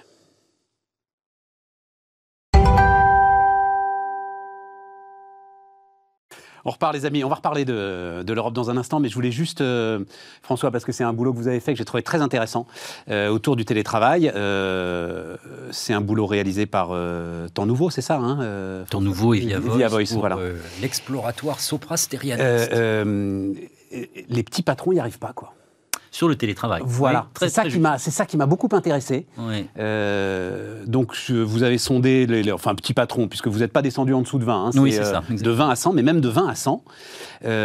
On 6.64 6.70
repart, 6.70 6.94
les 6.94 7.06
amis. 7.06 7.24
On 7.24 7.28
va 7.28 7.36
reparler 7.36 7.64
de, 7.64 8.32
l'Europe 8.32 8.54
dans 8.54 8.70
un 8.70 8.76
instant, 8.76 9.00
mais 9.00 9.08
je 9.08 9.14
voulais 9.14 9.30
juste, 9.30 9.60
euh, 9.60 10.00
François, 10.42 10.70
parce 10.70 10.84
que 10.84 10.92
c'est 10.92 11.04
un 11.04 11.12
boulot 11.12 11.32
que 11.32 11.38
vous 11.38 11.48
avez 11.48 11.60
fait 11.60 11.72
que 11.72 11.78
j'ai 11.78 11.84
trouvé 11.84 12.02
très 12.02 12.20
intéressant 12.20 12.66
euh, 13.08 13.28
autour 13.28 13.56
du 13.56 13.64
télétravail. 13.64 14.30
Euh, 14.34 15.36
c'est 15.70 15.92
un 15.92 16.00
boulot 16.00 16.26
réalisé 16.26 16.66
par 16.66 16.90
Temps 17.54 17.66
Nouveau, 17.66 17.90
c'est 17.90 18.02
ça 18.02 18.16
hein, 18.16 18.84
Temps 18.90 19.00
Nouveau 19.00 19.34
et 19.34 19.40
Via 19.40 19.88
Voice. 19.88 20.12
Voilà. 20.12 20.38
L'exploratoire 20.80 21.60
Sopra 21.60 21.96
Steria. 21.96 22.36
les 22.36 24.42
petits 24.42 24.62
patrons 24.62 24.92
n'y 24.92 25.00
arrivent 25.00 25.18
pas, 25.18 25.32
quoi. 25.34 25.54
Sur 26.12 26.28
le 26.28 26.36
télétravail. 26.36 26.82
Voilà, 26.84 27.26
c'est 27.36 27.48
ça, 27.48 27.64
qui 27.64 27.80
m'a, 27.80 27.98
c'est 27.98 28.12
ça 28.12 28.26
qui 28.26 28.36
m'a 28.36 28.46
beaucoup 28.46 28.68
intéressé. 28.70 29.26
Euh, 29.78 30.84
donc 30.86 31.16
vous 31.30 31.62
avez 31.64 31.78
sondé, 31.78 32.26
les, 32.26 32.52
enfin 32.52 32.76
petit 32.76 32.94
patron, 32.94 33.26
puisque 33.26 33.48
vous 33.48 33.58
n'êtes 33.58 33.72
pas 33.72 33.82
descendu 33.82 34.14
en 34.14 34.20
dessous 34.20 34.38
de 34.38 34.44
20, 34.44 34.66
hein, 34.66 34.70
oui, 34.76 34.92
c'est 34.92 35.04
ça, 35.04 35.22
de 35.28 35.50
20 35.50 35.70
à 35.70 35.74
100, 35.74 35.94
mais 35.94 36.02
même 36.02 36.20
de 36.20 36.28
20 36.28 36.48
à 36.48 36.54
100. 36.54 36.84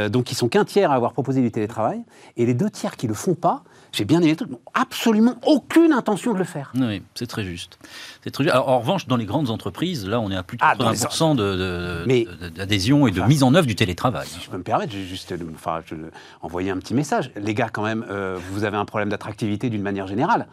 donc 0.10 0.32
ils 0.32 0.36
sont 0.36 0.48
qu'un 0.48 0.66
tiers 0.66 0.92
à 0.92 0.96
avoir 0.96 1.14
proposé 1.14 1.42
du 1.42 1.52
télétravail, 1.52 2.02
et 2.38 2.46
les 2.46 2.54
deux 2.54 2.70
tiers 2.70 2.96
qui 2.96 3.08
le 3.08 3.14
font 3.14 3.36
pas, 3.36 3.64
j'ai 3.98 4.06
bien 4.06 4.22
aimé 4.22 4.30
le 4.30 4.36
truc, 4.36 4.50
absolument 4.76 5.36
aucune 5.44 5.92
intention 5.92 6.34
de 6.34 6.38
le 6.38 6.44
faire. 6.44 6.72
Oui, 6.76 7.02
c'est 7.16 7.26
très 7.26 7.44
juste. 7.44 7.80
C'est 8.24 8.30
très 8.30 8.44
juste. 8.44 8.54
Alors, 8.54 8.70
en 8.70 8.80
revanche, 8.80 9.08
dans 9.08 9.16
les 9.16 9.26
grandes 9.26 9.50
entreprises, 9.50 10.08
là, 10.08 10.20
on 10.20 10.30
est 10.30 10.36
à 10.36 10.44
plus 10.44 10.58
de 10.58 10.62
80% 10.62 12.06
ah, 12.06 12.50
d'adhésion 12.52 13.08
et 13.08 13.12
de 13.12 13.22
mise 13.24 13.42
en 13.42 13.56
œuvre 13.56 13.66
du 13.66 13.76
télétravail. 13.76 14.28
Si 14.28 14.40
je 14.40 14.50
peux 14.52 14.58
me 14.58 14.64
permettre, 14.64 14.92
j'ai 14.92 15.04
juste 15.04 15.34
enfin, 15.56 15.82
je, 15.88 15.96
envoyer 16.44 16.70
un 16.70 16.78
petit 16.78 16.94
message. 16.94 17.32
Les 17.36 17.56
gars, 17.56 17.70
quand 17.70 17.84
même, 17.84 18.06
euh, 18.12 18.38
vous 18.52 18.66
avez 18.66 18.78
un 18.78 18.86
problème 18.86 19.10
d'attractivité 19.10 19.72
d'une 19.72 19.82
manière 19.82 20.06
générale. 20.06 20.48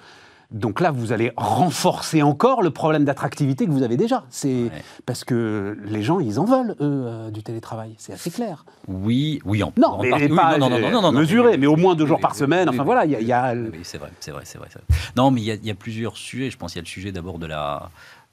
Donc 0.51 0.81
là, 0.81 0.91
vous 0.91 1.13
allez 1.13 1.33
renforcer 1.37 2.23
encore 2.23 2.63
le 2.63 2.71
problème 2.71 3.05
d'attractivité 3.05 3.67
que 3.67 3.71
vous 3.71 3.83
avez 3.83 3.97
déjà. 3.97 4.25
C'est 4.31 4.71
parce 5.07 5.25
que 5.25 5.77
les 5.85 6.03
gens, 6.03 6.21
ils 6.21 6.39
en 6.39 6.45
veulent 6.45 6.77
eux 6.81 7.05
euh, 7.07 7.31
du 7.31 7.43
télétravail. 7.43 7.95
C'est 7.99 8.13
assez 8.13 8.31
clair. 8.31 8.65
Oui, 8.89 9.41
oui, 9.45 9.63
en, 9.63 9.73
non, 9.77 9.99
mais 10.01 10.29
pas 10.29 10.59
non, 10.59 10.69
non, 10.69 11.03
non, 11.03 11.13
mesuré, 11.13 11.57
mais 11.57 11.67
au 11.67 11.77
moins 11.77 11.95
deux 11.95 12.07
jours 12.07 12.21
par 12.21 12.35
semaine. 12.35 12.69
Enfin 12.69 12.85
voilà, 12.85 13.05
il 13.05 13.27
y 13.27 13.33
a. 13.33 13.55
Oui, 13.55 13.81
c'est 13.83 13.99
vrai, 13.99 14.11
c'est 14.21 14.31
vrai, 14.31 14.43
c'est 14.45 14.59
vrai, 14.59 14.69
Non, 15.17 15.31
mais 15.31 15.41
il 15.41 15.65
y, 15.65 15.71
a 15.71 15.75
plusieurs 15.75 16.17
sujets. 16.17 16.51
Je 16.51 16.57
pense 16.57 16.73
qu'il 16.73 16.79
y 16.79 16.83
a 16.83 16.85
le 16.85 16.89
sujet 16.89 17.13
d'abord 17.13 17.39
de 17.39 17.47
la 17.47 17.91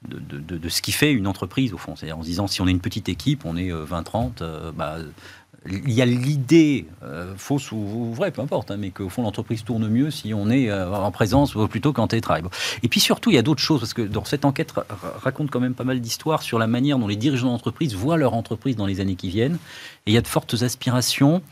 de, 0.07 0.17
de, 0.17 0.57
de, 0.57 0.69
ce 0.69 0.81
qui 0.81 0.91
fait 0.91 1.11
une 1.11 1.27
entreprise 1.27 1.73
au 1.73 1.77
fond. 1.77 1.95
C'est-à-dire 1.95 2.17
en 2.17 2.23
se 2.23 2.27
disant 2.27 2.47
si 2.47 2.61
on 2.61 2.67
est 2.67 2.71
une 2.71 2.79
petite 2.79 3.07
équipe, 3.07 3.45
on 3.45 3.55
est 3.55 3.69
20-30, 3.69 4.41
euh, 4.41 4.71
bah, 4.71 4.97
il 5.69 5.91
y 5.91 6.01
a 6.01 6.05
l'idée, 6.05 6.87
euh, 7.03 7.33
fausse 7.37 7.71
ou 7.71 8.13
vraie, 8.13 8.31
peu 8.31 8.41
importe, 8.41 8.71
hein, 8.71 8.77
mais 8.77 8.89
qu'au 8.89 9.09
fond 9.09 9.21
l'entreprise 9.21 9.63
tourne 9.63 9.87
mieux 9.87 10.09
si 10.09 10.33
on 10.33 10.49
est 10.49 10.71
euh, 10.71 10.91
en 10.91 11.11
présence 11.11 11.55
plutôt 11.69 11.93
qu'en 11.93 12.07
télétravail. 12.07 12.43
Et 12.81 12.87
puis 12.87 12.99
surtout, 12.99 13.29
il 13.29 13.35
y 13.35 13.39
a 13.39 13.43
d'autres 13.43 13.61
choses, 13.61 13.79
parce 13.81 13.93
que 13.93 14.01
dans 14.01 14.25
cette 14.25 14.43
enquête 14.45 14.73
raconte 15.21 15.51
quand 15.51 15.59
même 15.59 15.75
pas 15.75 15.83
mal 15.83 16.01
d'histoires 16.01 16.41
sur 16.41 16.57
la 16.57 16.67
manière 16.67 16.97
dont 16.97 17.07
les 17.07 17.15
dirigeants 17.15 17.51
d'entreprise 17.51 17.93
voient 17.93 18.17
leur 18.17 18.33
entreprise 18.33 18.75
dans 18.75 18.87
les 18.87 19.01
années 19.01 19.15
qui 19.15 19.29
viennent. 19.29 19.59
Et 20.07 20.11
il 20.11 20.13
y 20.13 20.17
a 20.17 20.21
de 20.21 20.27
fortes 20.27 20.55
aspirations 20.63 21.43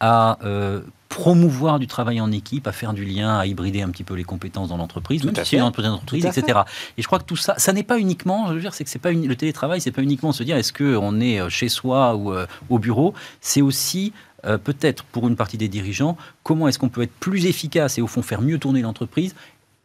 à 0.00 0.38
euh, 0.44 0.80
promouvoir 1.08 1.78
du 1.78 1.86
travail 1.86 2.20
en 2.20 2.30
équipe, 2.30 2.66
à 2.66 2.72
faire 2.72 2.92
du 2.92 3.04
lien, 3.04 3.38
à 3.38 3.46
hybrider 3.46 3.82
un 3.82 3.88
petit 3.88 4.04
peu 4.04 4.14
les 4.14 4.24
compétences 4.24 4.68
dans 4.68 4.76
l'entreprise, 4.76 5.24
même 5.24 5.34
si 5.34 5.44
c'est 5.44 5.56
une 5.56 5.62
entreprise, 5.62 6.26
etc. 6.26 6.60
Et 6.96 7.02
je 7.02 7.06
crois 7.06 7.18
que 7.18 7.24
tout 7.24 7.36
ça, 7.36 7.54
ça 7.58 7.72
n'est 7.72 7.82
pas 7.82 7.98
uniquement, 7.98 8.48
je 8.48 8.54
veux 8.54 8.60
dire, 8.60 8.74
c'est 8.74 8.84
que 8.84 8.90
c'est 8.90 8.98
pas 8.98 9.12
le 9.12 9.36
télétravail, 9.36 9.80
c'est 9.80 9.90
pas 9.90 10.02
uniquement 10.02 10.32
se 10.32 10.42
dire 10.42 10.56
est-ce 10.56 10.72
qu'on 10.72 11.20
est 11.20 11.40
euh, 11.40 11.48
chez 11.48 11.68
soi 11.68 12.14
ou 12.14 12.32
euh, 12.32 12.46
au 12.68 12.78
bureau, 12.78 13.14
c'est 13.40 13.62
aussi 13.62 14.12
peut-être 14.64 15.02
pour 15.02 15.26
une 15.26 15.34
partie 15.34 15.58
des 15.58 15.66
dirigeants, 15.66 16.16
comment 16.44 16.68
est-ce 16.68 16.78
qu'on 16.78 16.88
peut 16.88 17.02
être 17.02 17.12
plus 17.18 17.46
efficace 17.46 17.98
et 17.98 18.02
au 18.02 18.06
fond 18.06 18.22
faire 18.22 18.40
mieux 18.40 18.58
tourner 18.58 18.82
l'entreprise 18.82 19.34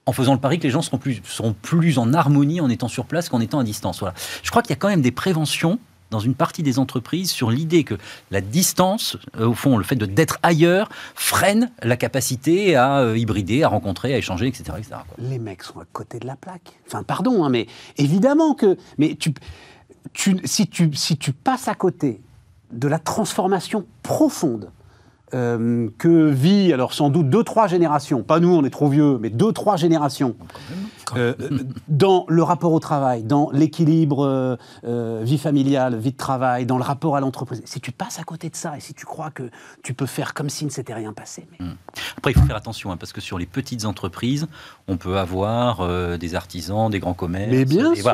en 0.06 0.14
faisant 0.14 0.34
le 0.34 0.40
pari 0.40 0.60
que 0.60 0.64
les 0.64 0.70
gens 0.70 0.84
seront 0.84 1.00
plus, 1.00 1.22
seront 1.24 1.54
plus 1.54 1.98
en 1.98 2.14
harmonie 2.14 2.62
en 2.62 2.70
étant 2.70 2.88
sur 2.88 3.06
place 3.06 3.30
qu'en 3.30 3.42
étant 3.42 3.60
à 3.60 3.64
distance. 3.64 4.00
Voilà. 4.00 4.14
Je 4.44 4.52
crois 4.52 4.62
qu'il 4.62 4.70
y 4.70 4.74
a 4.74 4.76
quand 4.78 4.90
même 4.90 5.02
des 5.02 5.12
préventions 5.12 5.80
dans 6.14 6.20
une 6.20 6.36
partie 6.36 6.64
des 6.64 6.80
entreprises 6.80 7.32
sur 7.32 7.52
l'idée 7.52 7.84
que 7.84 7.96
la 8.32 8.40
distance, 8.40 9.18
euh, 9.38 9.48
au 9.48 9.54
fond, 9.54 9.78
le 9.78 9.84
fait 9.84 9.96
d'être 9.96 10.40
ailleurs, 10.44 10.90
freine 11.16 11.72
la 11.82 11.98
capacité 11.98 12.76
à 12.76 13.00
euh, 13.00 13.18
hybrider, 13.18 13.64
à 13.64 13.68
rencontrer, 13.68 14.14
à 14.14 14.18
échanger, 14.18 14.48
etc. 14.48 14.78
Les 15.18 15.40
mecs 15.40 15.64
sont 15.64 15.80
à 15.80 15.86
côté 15.92 16.20
de 16.20 16.28
la 16.28 16.36
plaque. 16.36 16.80
Enfin, 16.88 17.04
pardon, 17.04 17.44
hein, 17.44 17.50
mais 17.50 17.68
évidemment 17.98 18.54
que. 18.54 18.78
Mais 18.98 19.16
tu, 19.16 19.34
tu, 20.14 20.40
si, 20.46 20.68
tu, 20.68 20.94
si 20.94 21.18
tu 21.18 21.34
passes 21.34 21.68
à 21.68 21.76
côté 21.76 22.22
de 22.72 22.88
la 22.88 23.00
transformation 23.00 23.86
profonde 24.04 24.72
euh, 25.34 25.90
que 25.98 26.30
vit, 26.30 26.72
alors 26.74 26.94
sans 26.94 27.10
doute 27.10 27.30
deux, 27.30 27.44
trois 27.44 27.68
générations, 27.68 28.22
pas 28.22 28.40
nous, 28.40 28.54
on 28.54 28.64
est 28.64 28.70
trop 28.70 28.88
vieux, 28.88 29.18
mais 29.20 29.32
deux, 29.32 29.52
trois 29.52 29.78
générations, 29.78 30.36
euh, 31.16 31.34
dans 31.88 32.26
le 32.28 32.44
rapport 32.44 32.74
au 32.74 32.80
travail, 32.80 33.24
dans 33.24 33.50
l'équilibre 33.52 34.58
euh, 34.84 35.22
vie 35.24 35.38
familiale, 35.38 35.98
vie 35.98 36.12
de 36.12 36.18
travail, 36.18 36.66
dans 36.66 36.78
le 36.78 36.84
rapport 36.84 37.16
à 37.16 37.20
l'entreprise. 37.20 37.62
Si 37.66 37.82
tu 37.82 37.92
passes 37.92 38.20
à 38.20 38.24
côté 38.24 38.50
de 38.50 38.56
ça? 38.56 38.78
Et 38.78 38.80
si 38.80 38.94
tu 38.94 39.06
crois 39.06 39.32
que 39.32 39.50
tu 39.84 39.94
peux 39.94 40.06
faire 40.06 40.34
comme 40.34 40.50
s'il 40.50 40.68
ne 40.68 40.72
s'était 40.72 40.94
rien 40.94 41.14
passé. 41.14 41.48
Mais... 41.52 41.66
Hmm. 41.66 41.76
Après, 42.18 42.32
il 42.32 42.40
faut 42.40 42.46
faire 42.46 42.56
attention, 42.56 42.92
hein, 42.92 42.98
parce 42.98 43.14
que 43.14 43.22
sur 43.22 43.40
les 43.40 43.46
petites 43.46 43.86
entreprises, 43.86 44.48
on 44.88 44.98
peut 44.98 45.18
avoir 45.18 45.88
des 46.18 46.36
artisans, 46.36 46.90
des 46.90 47.00
grands 47.00 47.14
commerces. 47.14 47.52
Mais 47.52 47.66
bien 47.66 47.94
sûr. 47.96 48.14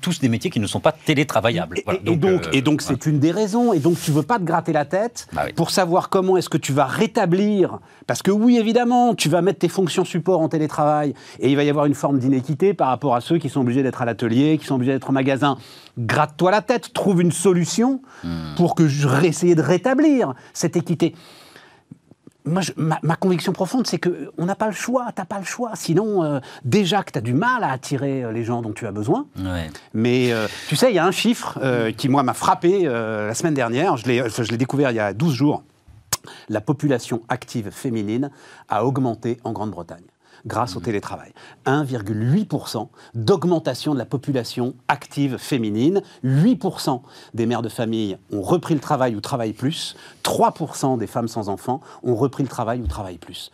tous 0.00 0.20
des 0.20 0.28
métiers 0.28 0.50
qui 0.50 0.60
ne 0.60 0.66
sont 0.66 0.80
pas 0.80 0.92
télétravaillables. 0.92 1.78
Et, 1.78 2.16
donc, 2.16 2.48
et 2.52 2.62
donc 2.62 2.82
c'est 2.82 3.06
une 3.06 3.18
des 3.18 3.30
raisons. 3.30 3.72
Et 3.72 3.78
donc, 3.78 3.98
tu 4.00 4.10
veux 4.10 4.22
pas 4.22 4.38
te 4.38 4.44
gratter 4.44 4.72
la 4.72 4.84
tête 4.84 5.28
bah 5.32 5.46
pour 5.54 5.70
savoir 5.70 6.08
comment 6.08 6.26
comment 6.26 6.38
est-ce 6.38 6.48
que 6.48 6.58
tu 6.58 6.72
vas 6.72 6.86
rétablir 6.86 7.78
Parce 8.06 8.20
que 8.20 8.32
oui, 8.32 8.56
évidemment, 8.56 9.14
tu 9.14 9.28
vas 9.28 9.42
mettre 9.42 9.60
tes 9.60 9.68
fonctions 9.68 10.04
support 10.04 10.40
en 10.40 10.48
télétravail 10.48 11.14
et 11.38 11.50
il 11.50 11.56
va 11.56 11.62
y 11.62 11.70
avoir 11.70 11.86
une 11.86 11.94
forme 11.96 12.18
d'inéquité 12.18 12.74
par 12.74 12.88
rapport 12.88 13.14
à 13.14 13.20
ceux 13.20 13.38
qui 13.38 13.48
sont 13.48 13.60
obligés 13.60 13.82
d'être 13.82 14.02
à 14.02 14.04
l'atelier, 14.04 14.58
qui 14.58 14.66
sont 14.66 14.76
obligés 14.76 14.92
d'être 14.92 15.10
au 15.10 15.12
magasin. 15.12 15.58
Gratte-toi 15.98 16.50
la 16.50 16.62
tête, 16.62 16.92
trouve 16.92 17.22
une 17.22 17.32
solution 17.32 18.00
hmm. 18.22 18.54
pour 18.56 18.74
que 18.74 18.86
je 18.86 19.08
essayer 19.24 19.54
de 19.54 19.62
rétablir 19.62 20.34
cette 20.52 20.76
équité. 20.76 21.14
Moi, 22.44 22.62
ma, 22.76 23.16
conviction 23.16 23.52
profonde, 23.52 23.88
c'est 23.88 23.98
qu'on 23.98 24.44
n'a 24.44 24.54
pas 24.54 24.68
le 24.68 24.72
choix, 24.72 25.06
tu 25.14 25.20
n'as 25.20 25.24
pas 25.24 25.40
le 25.40 25.44
choix. 25.44 25.72
Sinon, 25.74 26.22
euh, 26.22 26.38
déjà 26.64 27.02
que 27.02 27.10
tu 27.10 27.18
as 27.18 27.22
du 27.22 27.34
mal 27.34 27.64
à 27.64 27.72
attirer 27.72 28.22
euh, 28.22 28.30
les 28.30 28.44
gens 28.44 28.62
dont 28.62 28.72
tu 28.72 28.86
as 28.86 28.92
besoin. 28.92 29.26
Mais 29.92 30.32
euh, 30.32 30.46
tu 30.68 30.76
sais, 30.76 30.92
il 30.92 30.94
y 30.94 31.00
a 31.00 31.04
un 31.04 31.10
chiffre 31.10 31.58
qui, 31.96 32.08
moi, 32.08 32.22
m'a 32.22 32.34
frappé 32.34 32.84
la 32.84 33.34
semaine 33.34 33.54
dernière. 33.54 33.96
Je 33.96 34.06
l'ai 34.50 34.56
découvert 34.56 34.92
il 34.92 34.96
y 34.96 35.00
a 35.00 35.12
12 35.12 35.34
jours 35.34 35.64
la 36.48 36.60
population 36.60 37.22
active 37.28 37.70
féminine 37.70 38.30
a 38.68 38.84
augmenté 38.84 39.38
en 39.44 39.52
Grande-Bretagne 39.52 40.04
grâce 40.46 40.76
au 40.76 40.80
mmh. 40.80 40.84
télétravail. 40.84 41.32
1,8% 41.66 42.88
d'augmentation 43.14 43.94
de 43.94 43.98
la 43.98 44.06
population 44.06 44.74
active 44.88 45.36
féminine. 45.38 46.02
8% 46.24 47.00
des 47.34 47.46
mères 47.46 47.62
de 47.62 47.68
famille 47.68 48.18
ont 48.32 48.42
repris 48.42 48.74
le 48.74 48.80
travail 48.80 49.14
ou 49.14 49.20
travaillent 49.20 49.52
plus. 49.52 49.96
3% 50.24 50.98
des 50.98 51.06
femmes 51.06 51.28
sans 51.28 51.48
enfants 51.48 51.80
ont 52.02 52.14
repris 52.14 52.42
le 52.42 52.48
travail 52.48 52.80
ou 52.80 52.86
travaillent 52.86 53.18
plus 53.18 53.50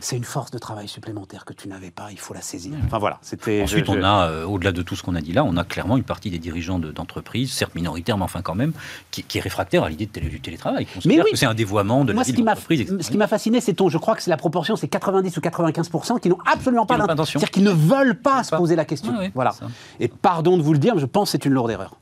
c'est 0.00 0.16
une 0.16 0.24
force 0.24 0.50
de 0.50 0.58
travail 0.58 0.88
supplémentaire 0.88 1.44
que 1.44 1.52
tu 1.52 1.68
n'avais 1.68 1.90
pas, 1.90 2.08
il 2.10 2.18
faut 2.18 2.34
la 2.34 2.40
saisir. 2.40 2.72
Enfin 2.86 2.98
voilà, 2.98 3.18
c'était. 3.22 3.62
Ensuite, 3.62 3.88
on 3.88 4.02
a, 4.02 4.28
euh, 4.28 4.44
au-delà 4.44 4.72
de 4.72 4.82
tout 4.82 4.96
ce 4.96 5.02
qu'on 5.02 5.14
a 5.14 5.20
dit 5.20 5.32
là, 5.32 5.44
on 5.44 5.56
a 5.56 5.64
clairement 5.64 5.96
une 5.96 6.04
partie 6.04 6.30
des 6.30 6.38
dirigeants 6.38 6.78
d'entreprises, 6.78 7.52
certes 7.52 7.74
minoritaire, 7.74 8.16
mais 8.16 8.24
enfin 8.24 8.42
quand 8.42 8.54
même, 8.54 8.72
qui, 9.10 9.24
est 9.34 9.40
réfractaire 9.40 9.84
à 9.84 9.88
l'idée 9.88 10.06
de 10.06 10.20
du 10.20 10.40
télétravail. 10.40 10.86
mais 11.04 11.20
oui. 11.20 11.30
c'est 11.34 11.46
un 11.46 11.54
dévoiement 11.54 12.04
de 12.04 12.12
Moi, 12.12 12.22
la 12.22 12.54
vie 12.54 12.84
de 12.84 13.02
Ce 13.02 13.10
qui 13.10 13.16
m'a 13.16 13.26
fasciné, 13.26 13.60
c'est 13.60 13.74
ton, 13.74 13.88
je 13.88 13.98
crois 13.98 14.14
que 14.14 14.22
c'est 14.22 14.30
la 14.30 14.36
proportion, 14.36 14.76
c'est 14.76 14.88
90 14.88 15.36
ou 15.36 15.40
95 15.40 15.90
qui 16.20 16.28
n'ont 16.28 16.38
absolument 16.50 16.86
pas 16.86 16.96
l'intention. 16.96 17.40
C'est-à-dire 17.40 17.50
qu'ils 17.50 17.64
ne 17.64 17.72
veulent 17.72 18.20
pas 18.20 18.42
se 18.42 18.54
poser 18.54 18.76
la 18.76 18.84
question. 18.84 19.12
voilà. 19.34 19.54
Et 19.98 20.08
pardon 20.08 20.56
de 20.56 20.62
vous 20.62 20.72
le 20.72 20.78
dire, 20.78 20.94
mais 20.94 21.00
je 21.00 21.06
pense 21.06 21.28
que 21.28 21.32
c'est 21.32 21.44
une 21.44 21.52
lourde 21.52 21.70
erreur. 21.70 21.96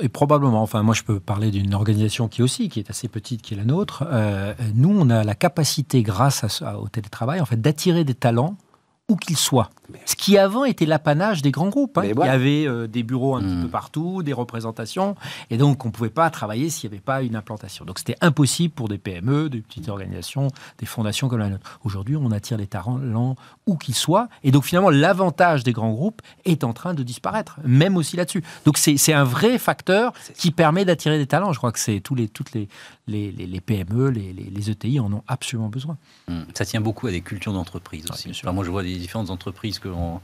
Et 0.00 0.08
probablement, 0.08 0.62
enfin 0.62 0.82
moi 0.82 0.94
je 0.94 1.02
peux 1.02 1.20
parler 1.20 1.50
d'une 1.50 1.74
organisation 1.74 2.28
qui 2.28 2.42
aussi, 2.42 2.68
qui 2.68 2.80
est 2.80 2.90
assez 2.90 3.08
petite, 3.08 3.42
qui 3.42 3.54
est 3.54 3.56
la 3.56 3.64
nôtre. 3.64 4.04
Euh, 4.10 4.54
nous, 4.74 4.96
on 4.98 5.08
a 5.10 5.24
la 5.24 5.34
capacité, 5.34 6.02
grâce 6.02 6.62
au 6.62 6.88
télétravail, 6.88 7.40
en 7.40 7.46
fait, 7.46 7.60
d'attirer 7.60 8.04
des 8.04 8.14
talents 8.14 8.56
où 9.08 9.16
qu'ils 9.16 9.36
soient. 9.36 9.70
Ce 10.04 10.16
qui 10.16 10.36
avant 10.36 10.64
était 10.64 10.84
l'apanage 10.84 11.40
des 11.40 11.50
grands 11.50 11.68
groupes. 11.68 11.96
Hein. 11.96 12.02
Il 12.04 12.18
y 12.18 12.28
avait 12.28 12.66
euh, 12.66 12.86
des 12.86 13.02
bureaux 13.02 13.36
un 13.36 13.40
petit 13.40 13.54
hmm. 13.54 13.62
peu 13.62 13.68
partout, 13.68 14.22
des 14.22 14.34
représentations, 14.34 15.16
et 15.48 15.56
donc 15.56 15.84
on 15.84 15.88
ne 15.88 15.92
pouvait 15.92 16.10
pas 16.10 16.28
travailler 16.28 16.68
s'il 16.68 16.90
n'y 16.90 16.96
avait 16.96 17.02
pas 17.02 17.22
une 17.22 17.34
implantation. 17.34 17.86
Donc 17.86 17.98
c'était 17.98 18.16
impossible 18.20 18.74
pour 18.74 18.88
des 18.88 18.98
PME, 18.98 19.48
des 19.48 19.60
petites 19.62 19.88
organisations, 19.88 20.48
des 20.78 20.84
fondations 20.84 21.28
comme 21.28 21.38
la 21.38 21.48
nôtre. 21.48 21.78
Aujourd'hui, 21.84 22.16
on 22.16 22.30
attire 22.32 22.58
des 22.58 22.66
talents 22.66 23.36
où 23.66 23.76
qu'ils 23.76 23.94
soient, 23.94 24.28
et 24.44 24.50
donc 24.50 24.64
finalement 24.64 24.90
l'avantage 24.90 25.64
des 25.64 25.72
grands 25.72 25.92
groupes 25.92 26.20
est 26.44 26.62
en 26.62 26.74
train 26.74 26.92
de 26.92 27.02
disparaître, 27.02 27.58
même 27.64 27.96
aussi 27.96 28.16
là-dessus. 28.16 28.44
Donc 28.66 28.76
c'est 28.76 29.12
un 29.12 29.24
vrai 29.24 29.58
facteur 29.58 30.12
qui 30.34 30.50
permet 30.50 30.84
d'attirer 30.84 31.16
des 31.16 31.26
talents. 31.26 31.52
Je 31.52 31.58
crois 31.58 31.72
que 31.72 31.78
c'est 31.78 32.00
tous 32.00 32.14
les, 32.14 32.28
toutes 32.28 32.52
les, 32.52 32.68
les, 33.08 33.32
les, 33.32 33.60
PME, 33.60 34.10
les, 34.10 34.32
les, 34.32 34.70
ETI 34.70 35.00
en 35.00 35.12
ont 35.12 35.24
absolument 35.26 35.68
besoin. 35.68 35.96
Hmm. 36.28 36.42
Ça 36.54 36.64
tient 36.64 36.80
beaucoup 36.80 37.06
à 37.06 37.10
des 37.10 37.22
cultures 37.22 37.52
d'entreprise 37.52 38.04
aussi. 38.10 38.30
moi, 38.52 38.64
je 38.64 38.70
vois 38.70 38.82
des 38.82 38.96
différentes 38.96 39.30
entreprises 39.30 39.78
que 39.78 39.88
l'on 39.88 40.20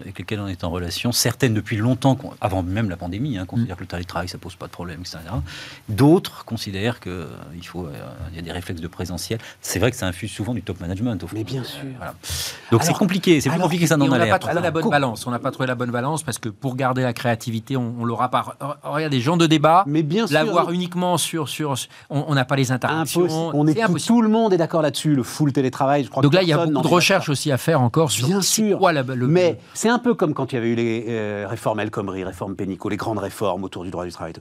avec 0.00 0.18
lesquelles 0.18 0.40
on 0.40 0.48
est 0.48 0.64
en 0.64 0.70
relation, 0.70 1.12
certaines 1.12 1.54
depuis 1.54 1.76
longtemps, 1.76 2.18
avant 2.40 2.62
même 2.64 2.90
la 2.90 2.96
pandémie, 2.96 3.38
hein, 3.38 3.46
considèrent 3.46 3.76
mm. 3.76 3.78
que 3.78 3.84
le 3.84 3.88
télétravail, 3.88 4.28
ça 4.28 4.38
pose 4.38 4.56
pas 4.56 4.66
de 4.66 4.72
problème, 4.72 5.00
etc. 5.00 5.18
D'autres 5.88 6.44
considèrent 6.44 6.98
qu'il 6.98 7.12
euh, 7.12 7.26
faut, 7.62 7.86
euh, 7.86 7.92
il 8.32 8.36
y 8.36 8.38
a 8.40 8.42
des 8.42 8.50
réflexes 8.50 8.80
de 8.80 8.88
présentiel. 8.88 9.38
C'est 9.60 9.78
vrai 9.78 9.92
que 9.92 9.96
ça 9.96 10.06
infuse 10.06 10.32
souvent 10.32 10.52
du 10.52 10.62
top 10.62 10.80
management. 10.80 11.22
Au 11.22 11.28
fond. 11.28 11.36
Mais 11.36 11.44
bien 11.44 11.62
sûr. 11.62 11.84
Donc 12.72 12.82
c'est 12.82 12.92
compliqué, 12.92 13.40
c'est 13.40 13.50
plus 13.50 13.60
compliqué 13.60 13.84
que 13.84 13.88
ça 13.88 13.96
n'en 13.96 14.10
a 14.10 14.18
l'air. 14.18 14.26
On 14.26 14.30
n'a 14.30 14.38
pas 14.38 14.38
trouvé 14.40 14.62
la 14.62 14.70
bonne 14.70 14.90
balance. 14.90 15.26
On 15.26 15.30
n'a 15.30 15.38
pas 15.38 15.50
trouvé 15.52 15.68
la 15.68 15.76
bonne 15.76 15.92
balance 15.92 16.24
parce 16.24 16.38
que 16.38 16.48
pour 16.48 16.74
garder 16.74 17.02
la 17.02 17.12
créativité, 17.12 17.76
on, 17.76 17.94
on 18.00 18.04
l'aura 18.04 18.30
pas. 18.30 18.56
Regarde, 18.82 19.12
des 19.12 19.20
gens 19.20 19.36
de 19.36 19.46
débat, 19.46 19.84
mais 19.86 20.02
bien 20.02 20.26
sûr, 20.26 20.34
l'avoir 20.34 20.72
uniquement 20.72 21.18
sur 21.18 21.48
sur, 21.48 21.74
on 22.10 22.34
n'a 22.34 22.44
pas 22.44 22.56
les 22.56 22.72
interactions. 22.72 23.52
On 23.54 23.66
est, 23.66 23.74
tout, 23.74 23.98
tout, 23.98 24.22
le 24.22 24.28
monde 24.28 24.52
est 24.52 24.56
d'accord 24.56 24.82
là-dessus. 24.82 25.14
Le 25.14 25.22
full 25.22 25.52
télétravail, 25.52 26.04
je 26.04 26.10
crois. 26.10 26.22
Donc 26.22 26.34
là, 26.34 26.42
il 26.42 26.48
y 26.48 26.52
a 26.52 26.66
beaucoup 26.66 26.82
de 26.82 26.88
recherches 26.88 27.28
aussi 27.28 27.52
à 27.52 27.58
faire 27.58 27.80
encore 27.80 28.10
sur 28.10 28.26
bien 28.26 28.42
sûr. 28.42 28.78
Quoi, 28.78 28.92
le, 28.92 29.04
mais 29.26 29.58
c'est 29.84 29.90
un 29.90 29.98
peu 29.98 30.14
comme 30.14 30.32
quand 30.32 30.50
il 30.50 30.54
y 30.54 30.58
avait 30.58 30.70
eu 30.70 30.74
les 30.76 31.04
euh, 31.08 31.46
réformes 31.46 31.78
El 31.78 31.90
Khomri, 31.90 32.24
réformes 32.24 32.56
Pénicaud, 32.56 32.88
les 32.88 32.96
grandes 32.96 33.18
réformes 33.18 33.64
autour 33.64 33.84
du 33.84 33.90
droit 33.90 34.06
du 34.06 34.12
travail. 34.12 34.32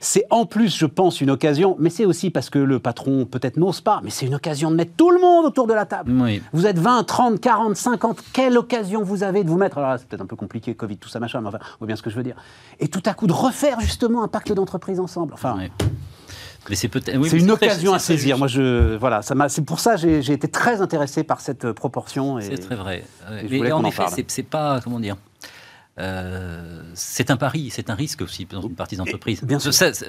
C'est 0.00 0.24
en 0.28 0.44
plus, 0.44 0.76
je 0.76 0.86
pense, 0.86 1.20
une 1.20 1.30
occasion, 1.30 1.76
mais 1.78 1.88
c'est 1.88 2.04
aussi 2.04 2.30
parce 2.30 2.50
que 2.50 2.58
le 2.58 2.80
patron 2.80 3.24
peut-être 3.24 3.58
n'ose 3.58 3.80
pas, 3.80 4.00
mais 4.02 4.10
c'est 4.10 4.26
une 4.26 4.34
occasion 4.34 4.72
de 4.72 4.74
mettre 4.74 4.94
tout 4.96 5.12
le 5.12 5.20
monde 5.20 5.44
autour 5.44 5.68
de 5.68 5.72
la 5.72 5.86
table. 5.86 6.12
Vous 6.52 6.66
êtes 6.66 6.80
20, 6.80 7.04
30, 7.04 7.40
40, 7.40 7.76
50, 7.76 8.24
quelle 8.32 8.58
occasion 8.58 9.04
vous 9.04 9.22
avez 9.22 9.44
de 9.44 9.50
vous 9.50 9.56
mettre, 9.56 9.78
alors 9.78 10.00
c'est 10.00 10.08
peut-être 10.08 10.22
un 10.22 10.26
peu 10.26 10.34
compliqué, 10.34 10.74
Covid, 10.74 10.96
tout 10.96 11.08
ça, 11.08 11.20
machin, 11.20 11.40
mais 11.40 11.46
enfin, 11.46 11.58
vous 11.60 11.76
voyez 11.78 11.86
bien 11.86 11.96
ce 11.96 12.02
que 12.02 12.10
je 12.10 12.16
veux 12.16 12.24
dire. 12.24 12.34
Et 12.80 12.88
tout 12.88 13.02
à 13.06 13.14
coup 13.14 13.28
de 13.28 13.32
refaire 13.32 13.78
justement 13.78 14.24
un 14.24 14.28
pacte 14.28 14.52
d'entreprise 14.52 14.98
ensemble. 14.98 15.32
Enfin, 15.34 15.58
mais 16.68 16.76
c'est 16.76 16.88
peut-être. 16.88 17.22
c'est 17.28 17.38
une 17.38 17.50
occasion 17.50 17.92
à 17.92 17.98
saisir. 17.98 18.38
Moi, 18.38 18.48
je 18.48 18.96
voilà, 18.96 19.22
ça 19.22 19.34
m'a. 19.34 19.48
C'est 19.48 19.62
pour 19.62 19.80
ça 19.80 19.96
j'ai 19.96 20.22
j'ai 20.22 20.32
été 20.32 20.48
très 20.48 20.80
intéressé 20.80 21.24
par 21.24 21.40
cette 21.40 21.72
proportion. 21.72 22.40
C'est 22.40 22.58
très 22.58 22.76
vrai. 22.76 23.04
Et, 23.50 23.72
en 23.72 23.84
effet, 23.84 24.04
c'est 24.28 24.42
pas 24.42 24.80
comment 24.82 25.00
dire. 25.00 25.16
Euh, 25.98 26.82
c'est 26.94 27.30
un 27.30 27.36
pari, 27.36 27.68
c'est 27.70 27.90
un 27.90 27.94
risque 27.94 28.22
aussi 28.22 28.46
dans 28.46 28.62
une 28.62 28.74
partie 28.74 28.96
d'entreprise. 28.96 29.42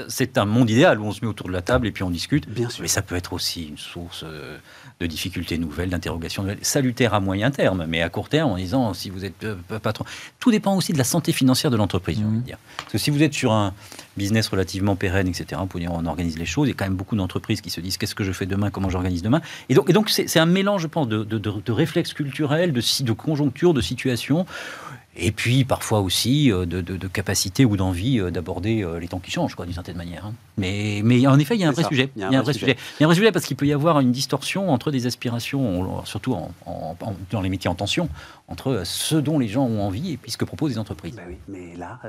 C'est 0.08 0.38
un 0.38 0.46
monde 0.46 0.70
idéal 0.70 1.00
où 1.00 1.06
on 1.06 1.12
se 1.12 1.20
met 1.22 1.28
autour 1.28 1.48
de 1.48 1.54
la 1.54 1.62
table 1.62 1.88
et 1.88 1.92
puis 1.92 2.04
on 2.04 2.10
discute. 2.10 2.48
Bien 2.48 2.70
sûr. 2.70 2.84
Mais 2.84 2.88
ça 2.88 3.02
peut 3.02 3.16
être 3.16 3.34
aussi 3.34 3.68
une 3.68 3.78
source 3.78 4.24
euh, 4.24 4.58
de 5.02 5.06
difficultés 5.06 5.58
nouvelles, 5.58 5.90
d'interrogations 5.90 6.44
nouvelles, 6.44 6.60
salutaires 6.62 7.14
à 7.14 7.20
moyen 7.20 7.52
terme, 7.52 7.86
mais 7.88 8.02
à 8.02 8.08
court 8.08 8.30
terme 8.30 8.52
en 8.52 8.56
disant 8.56 8.94
si 8.94 9.10
vous 9.10 9.26
êtes 9.26 9.44
euh, 9.44 9.56
patron. 9.82 10.06
Tout 10.40 10.52
dépend 10.52 10.76
aussi 10.78 10.94
de 10.94 10.98
la 10.98 11.04
santé 11.04 11.34
financière 11.34 11.70
de 11.70 11.78
l'entreprise, 11.78 12.20
mmh. 12.22 12.42
dire. 12.44 12.58
Parce 12.78 12.94
que 12.94 12.98
si 12.98 13.10
vous 13.10 13.22
êtes 13.22 13.34
sur 13.34 13.52
un 13.52 13.74
business 14.18 14.48
relativement 14.48 14.96
pérenne, 14.96 15.28
etc., 15.28 15.62
dire 15.76 15.92
on 15.94 16.06
organise 16.06 16.38
les 16.38 16.46
choses, 16.46 16.68
il 16.68 16.72
y 16.72 16.74
a 16.74 16.76
quand 16.76 16.86
même 16.86 16.96
beaucoup 16.96 17.16
d'entreprises 17.16 17.62
qui 17.62 17.70
se 17.70 17.82
disent 17.82 17.98
qu'est-ce 17.98 18.16
que 18.16 18.24
je 18.24 18.32
fais 18.32 18.46
demain, 18.46 18.70
comment 18.70 18.90
j'organise 18.90 19.24
demain? 19.24 19.42
Et 19.70 19.74
donc, 19.74 19.90
et 19.90 19.94
donc 19.94 20.10
c'est 20.10 20.40
un 20.40 20.46
mélange, 20.46 20.84
je 20.84 20.88
pense, 20.88 21.08
de, 21.08 21.24
de, 21.24 21.38
de, 21.38 21.52
de 21.66 21.72
réflexes 21.72 22.14
culturels, 22.14 22.74
de, 22.74 22.82
de 23.04 23.12
conjoncture, 23.12 23.74
de 23.74 23.82
situation 23.82 24.46
et 25.16 25.32
puis 25.32 25.64
parfois 25.64 26.02
aussi 26.02 26.52
euh, 26.52 26.66
de, 26.66 26.82
de, 26.82 27.08
capacité 27.08 27.66
ou 27.66 27.78
d'envie 27.78 28.20
euh, 28.20 28.32
d'aborder 28.32 28.84
euh, 28.84 29.00
les 29.00 29.08
temps 29.08 29.20
qui 29.20 29.30
changent, 29.30 29.56
d'une 29.56 29.74
certaine 29.74 29.98
manière. 29.98 30.26
Hein. 30.26 30.34
Mais, 30.58 31.02
mais 31.04 31.28
en 31.28 31.38
effet, 31.38 31.56
il 31.56 31.62
y 31.62 31.64
a 31.64 31.70
un 31.70 31.72
vrai 31.72 31.84
sujet. 31.84 32.10
Il 32.16 32.22
y 32.22 32.24
a 32.24 32.28
un, 32.28 32.42
vrai 32.42 32.54
sujet. 32.54 32.78
Il 33.00 33.02
y 33.02 33.04
a 33.04 33.06
un 33.06 33.08
vrai 33.08 33.16
sujet 33.16 33.32
parce 33.32 33.46
qu'il 33.46 33.56
peut 33.56 33.68
y 33.68 33.74
avoir 33.74 34.00
une 34.00 34.12
distorsion 34.12 34.72
entre 34.72 34.90
des 34.90 35.06
aspirations, 35.06 36.04
surtout 36.06 36.34
en, 36.34 36.52
dans 37.30 37.42
les 37.42 37.50
métiers 37.50 37.70
en 37.70 37.76
tension, 37.76 38.10
entre 38.48 38.82
ce 38.86 39.16
dont 39.16 39.38
les 39.38 39.48
gens 39.48 39.66
ont 39.66 39.82
envie 39.82 40.14
et 40.14 40.18
puis 40.18 40.32
ce 40.32 40.38
que 40.38 40.46
proposent 40.46 40.72
les 40.72 40.80
entreprises. 40.80 41.16
Oui, 41.28 41.36
mais 41.48 41.76
là, 41.78 42.00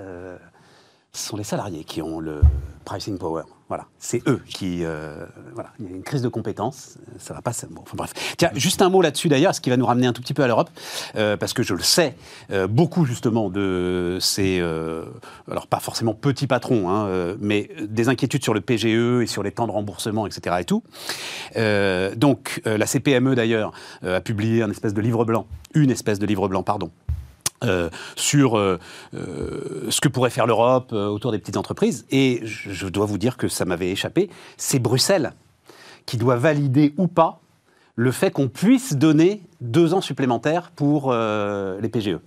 ce 1.14 1.28
sont 1.28 1.36
les 1.36 1.44
salariés 1.44 1.84
qui 1.84 2.02
ont 2.02 2.18
le 2.18 2.40
pricing 2.84 3.16
power. 3.18 3.44
Voilà, 3.68 3.86
c'est 3.98 4.20
eux 4.28 4.42
qui. 4.46 4.84
Euh, 4.84 5.24
voilà, 5.54 5.70
il 5.78 5.86
y 5.86 5.88
a 5.88 5.96
une 5.96 6.02
crise 6.02 6.20
de 6.20 6.28
compétences, 6.28 6.98
ça 7.18 7.32
va 7.32 7.40
pas. 7.40 7.52
Bon, 7.70 7.80
enfin 7.82 7.96
bref. 7.96 8.12
Tiens, 8.36 8.50
juste 8.54 8.82
un 8.82 8.90
mot 8.90 9.00
là-dessus 9.00 9.28
d'ailleurs, 9.28 9.54
ce 9.54 9.60
qui 9.60 9.70
va 9.70 9.78
nous 9.78 9.86
ramener 9.86 10.06
un 10.06 10.12
tout 10.12 10.20
petit 10.20 10.34
peu 10.34 10.42
à 10.42 10.46
l'Europe, 10.46 10.68
euh, 11.16 11.38
parce 11.38 11.54
que 11.54 11.62
je 11.62 11.72
le 11.72 11.82
sais, 11.82 12.14
euh, 12.50 12.66
beaucoup 12.66 13.06
justement 13.06 13.48
de 13.48 14.18
ces. 14.20 14.60
alors 15.50 15.66
pas 15.66 15.80
forcément 15.80 16.14
petits 16.14 16.46
patrons, 16.46 16.90
hein, 16.90 17.36
mais 17.40 17.70
des 17.80 18.08
inquiétudes 18.08 18.42
sur 18.42 18.52
le 18.52 18.60
PGE 18.60 19.22
et 19.22 19.26
sur 19.26 19.42
les 19.42 19.52
temps 19.52 19.66
de 19.66 19.72
remboursement, 19.72 20.26
etc. 20.26 20.56
et 20.60 20.64
tout. 20.64 20.82
donc 22.16 22.60
la 22.66 22.86
CPME 22.86 23.34
d'ailleurs 23.34 23.72
a 24.02 24.20
publié 24.20 24.62
un 24.62 24.70
espèce 24.70 24.92
de 24.92 25.00
livre 25.00 25.24
blanc, 25.24 25.46
une 25.74 25.90
espèce 25.90 26.18
de 26.18 26.26
livre 26.26 26.48
blanc, 26.48 26.62
pardon, 26.62 26.90
euh, 27.62 27.88
sur 28.16 28.59
euh, 28.59 28.78
euh, 29.14 29.86
ce 29.88 30.00
que 30.00 30.09
pourrait 30.09 30.30
faire 30.30 30.46
l'Europe 30.46 30.92
autour 30.92 31.32
des 31.32 31.38
petites 31.38 31.57
entreprises. 31.57 32.05
Et 32.11 32.40
je, 32.44 32.86
dois 32.88 33.07
vous 33.07 33.16
dire 33.16 33.36
que 33.36 33.48
ça 33.48 33.64
m'avait 33.64 33.90
échappé. 33.90 34.28
C'est 34.57 34.78
Bruxelles 34.78 35.32
qui 36.05 36.16
doit 36.16 36.36
valider 36.36 36.94
ou 36.98 37.07
pas 37.07 37.40
le 37.96 38.11
fait 38.11 38.30
qu'on 38.30 38.48
puisse 38.48 38.94
donner 38.94 39.40
deux 39.61 39.94
ans 39.94 40.00
supplémentaires 40.00 40.72
pour 40.74 41.12
les 41.14 41.88
PGE. 41.88 42.18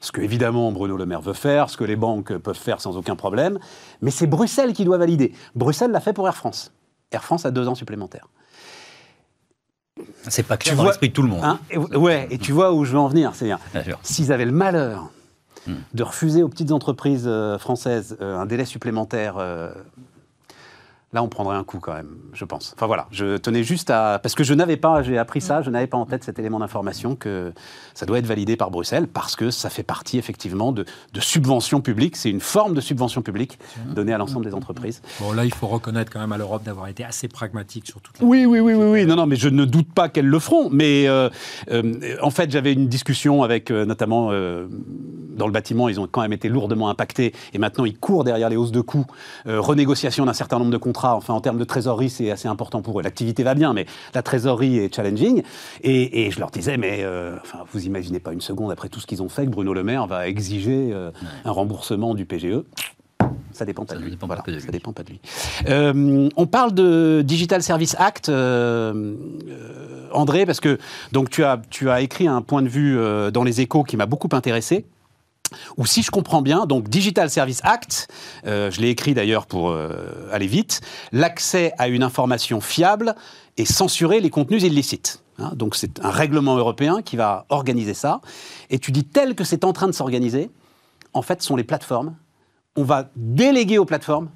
Ce 0.00 0.10
que 0.10 0.20
évidemment 0.20 0.72
Bruno 0.72 0.96
Le 0.96 1.06
Maire 1.06 1.20
veut 1.20 1.32
faire, 1.32 1.70
ce 1.70 1.76
que 1.76 1.84
les 1.84 1.96
banques 1.96 2.36
peuvent 2.36 2.58
faire 2.58 2.80
sans 2.80 2.96
aucun 2.96 3.14
problème, 3.14 3.58
mais 4.02 4.10
c'est 4.10 4.26
Bruxelles 4.26 4.72
qui 4.72 4.84
doit 4.84 4.98
valider. 4.98 5.32
Bruxelles 5.54 5.92
l'a 5.92 6.00
fait 6.00 6.12
pour 6.12 6.26
Air 6.26 6.34
France. 6.34 6.72
Air 7.12 7.22
France 7.22 7.46
a 7.46 7.52
deux 7.52 7.68
ans 7.68 7.76
supplémentaires. 7.76 8.26
C'est 10.28 10.46
pas 10.46 10.56
clair 10.56 10.76
dans 10.76 10.84
l'esprit 10.84 11.08
de 11.08 11.14
tout 11.14 11.22
le 11.22 11.28
monde. 11.28 11.44
Hein, 11.44 11.58
ouais, 11.94 12.28
et 12.30 12.38
tu 12.38 12.52
vois 12.52 12.72
où 12.72 12.84
je 12.84 12.92
veux 12.92 12.98
en 12.98 13.08
venir. 13.08 13.32
C'est-à-dire, 13.34 13.58
s'ils 14.02 14.32
avaient 14.32 14.44
le 14.44 14.52
malheur 14.52 15.10
hmm. 15.66 15.74
de 15.94 16.02
refuser 16.02 16.42
aux 16.42 16.48
petites 16.48 16.72
entreprises 16.72 17.24
euh, 17.26 17.58
françaises 17.58 18.16
euh, 18.20 18.38
un 18.38 18.46
délai 18.46 18.64
supplémentaire 18.64 19.36
euh, 19.38 19.72
là, 21.12 21.22
on 21.22 21.28
prendrait 21.28 21.56
un 21.56 21.64
coup 21.64 21.78
quand 21.78 21.92
même, 21.92 22.16
je 22.32 22.44
pense. 22.44 22.72
Enfin 22.76 22.86
voilà, 22.86 23.06
je 23.10 23.36
tenais 23.36 23.62
juste 23.62 23.90
à. 23.90 24.18
Parce 24.22 24.34
que 24.34 24.44
je 24.44 24.54
n'avais 24.54 24.76
pas, 24.76 25.02
j'ai 25.02 25.18
appris 25.18 25.40
ça, 25.40 25.62
je 25.62 25.70
n'avais 25.70 25.86
pas 25.86 25.98
en 25.98 26.06
tête 26.06 26.24
cet 26.24 26.38
élément 26.38 26.58
d'information 26.58 27.16
que 27.16 27.52
ça 27.94 28.06
doit 28.06 28.18
être 28.18 28.26
validé 28.26 28.56
par 28.56 28.70
Bruxelles 28.70 29.06
parce 29.06 29.36
que 29.36 29.50
ça 29.50 29.68
fait 29.70 29.82
partie 29.82 30.18
effectivement 30.18 30.72
de, 30.72 30.84
de 31.12 31.20
subventions 31.20 31.80
publiques. 31.80 32.16
C'est 32.16 32.30
une 32.30 32.40
forme 32.40 32.74
de 32.74 32.80
subvention 32.80 33.22
publique 33.22 33.58
donnée 33.94 34.12
à 34.12 34.18
l'ensemble 34.18 34.44
des 34.44 34.54
entreprises. 34.54 35.02
Bon, 35.20 35.32
là, 35.32 35.44
il 35.44 35.52
faut 35.52 35.66
reconnaître 35.66 36.10
quand 36.10 36.20
même 36.20 36.32
à 36.32 36.38
l'Europe 36.38 36.62
d'avoir 36.62 36.88
été 36.88 37.04
assez 37.04 37.28
pragmatique 37.28 37.86
sur 37.86 38.00
tout. 38.00 38.12
Oui, 38.20 38.46
oui, 38.46 38.60
oui, 38.60 38.74
oui, 38.74 38.86
oui. 38.86 39.06
Non, 39.06 39.16
non, 39.16 39.26
mais 39.26 39.36
je 39.36 39.48
ne 39.48 39.64
doute 39.64 39.92
pas 39.92 40.08
qu'elles 40.08 40.26
le 40.26 40.38
feront. 40.38 40.70
Mais 40.70 41.08
euh, 41.08 41.28
euh, 41.70 42.16
en 42.22 42.30
fait, 42.30 42.50
j'avais 42.50 42.72
une 42.72 42.88
discussion 42.88 43.42
avec 43.42 43.70
euh, 43.70 43.84
notamment 43.84 44.12
dans 44.22 45.46
le 45.46 45.52
bâtiment, 45.52 45.88
ils 45.88 45.98
ont 46.00 46.06
quand 46.06 46.22
même 46.22 46.32
été 46.32 46.48
lourdement 46.48 46.88
impactés 46.88 47.32
et 47.52 47.58
maintenant 47.58 47.84
ils 47.84 47.98
courent 47.98 48.24
derrière 48.24 48.48
les 48.48 48.56
hausses 48.56 48.72
de 48.72 48.80
coûts, 48.80 49.06
renégociation 49.46 50.26
d'un 50.26 50.32
certain 50.32 50.58
nombre 50.58 50.70
de 50.70 50.76
contrats 50.76 51.01
Enfin, 51.04 51.34
en 51.34 51.40
termes 51.40 51.58
de 51.58 51.64
trésorerie, 51.64 52.10
c'est 52.10 52.30
assez 52.30 52.48
important 52.48 52.82
pour 52.82 52.98
eux. 52.98 53.02
L'activité 53.02 53.42
va 53.42 53.54
bien, 53.54 53.72
mais 53.72 53.86
la 54.14 54.22
trésorerie 54.22 54.78
est 54.78 54.94
challenging. 54.94 55.42
Et, 55.82 56.30
je 56.30 56.38
leur 56.38 56.50
disais, 56.50 56.76
mais 56.76 57.00
euh, 57.02 57.36
enfin, 57.42 57.58
vous 57.72 57.86
imaginez 57.86 58.20
pas 58.20 58.32
une 58.32 58.40
seconde, 58.40 58.70
après 58.72 58.88
tout 58.88 59.00
ce 59.00 59.06
qu'ils 59.06 59.22
ont 59.22 59.28
fait, 59.28 59.44
que 59.46 59.50
Bruno 59.50 59.74
Le 59.74 59.82
Maire 59.82 60.06
va 60.06 60.28
exiger 60.28 60.90
euh, 60.92 61.10
un 61.44 61.50
remboursement 61.50 62.14
du 62.14 62.24
PGE. 62.24 62.62
Ça 63.52 63.66
dépend 63.66 63.84
pas 63.84 63.96
de 63.96 64.00
lui. 64.00 64.10
Dépend 64.10 64.28
pas 64.28 64.42
de 64.46 64.58
ça 64.58 64.72
dépend 64.72 64.92
pas 64.92 65.02
de 65.02 65.10
lui. 65.10 65.20
Euh, 65.68 66.28
on 66.36 66.46
parle 66.46 66.72
de 66.72 67.22
Digital 67.22 67.62
Service 67.62 67.94
Act, 67.98 68.30
André, 70.12 70.46
parce 70.46 70.60
que 70.60 70.78
donc 71.12 71.28
tu 71.28 71.44
as 71.44 71.60
tu 71.68 71.90
as 71.90 72.00
écrit 72.00 72.26
un 72.26 72.40
point 72.40 72.62
de 72.62 72.68
vue 72.68 72.98
dans 73.30 73.44
les 73.44 73.60
Échos 73.60 73.82
qui 73.82 73.98
m'a 73.98 74.06
beaucoup 74.06 74.30
intéressé 74.32 74.86
ou 75.76 75.86
si 75.86 76.02
je 76.02 76.10
comprends 76.10 76.42
bien, 76.42 76.66
donc 76.66 76.88
Digital 76.88 77.30
Service 77.30 77.60
Act, 77.64 78.08
euh, 78.46 78.70
je 78.70 78.80
l'ai 78.80 78.88
écrit 78.88 79.14
d'ailleurs 79.14 79.46
pour 79.46 79.70
euh, 79.70 80.28
aller 80.32 80.46
vite, 80.46 80.80
l'accès 81.12 81.72
à 81.78 81.88
une 81.88 82.02
information 82.02 82.60
fiable 82.60 83.14
et 83.56 83.64
censurer 83.64 84.20
les 84.20 84.30
contenus 84.30 84.62
illicites. 84.62 85.20
Hein. 85.38 85.52
donc 85.54 85.76
c'est 85.76 86.04
un 86.04 86.10
règlement 86.10 86.56
européen 86.56 87.00
qui 87.00 87.16
va 87.16 87.46
organiser 87.48 87.94
ça. 87.94 88.20
Et 88.68 88.78
tu 88.78 88.92
dis 88.92 89.04
tel 89.04 89.34
que 89.34 89.44
c'est 89.44 89.64
en 89.64 89.72
train 89.72 89.86
de 89.86 89.92
s'organiser, 89.92 90.50
en 91.14 91.22
fait, 91.22 91.42
ce 91.42 91.48
sont 91.48 91.56
les 91.56 91.64
plateformes. 91.64 92.14
On 92.76 92.84
va 92.84 93.10
déléguer 93.16 93.78
aux 93.78 93.84
plateformes 93.84 94.28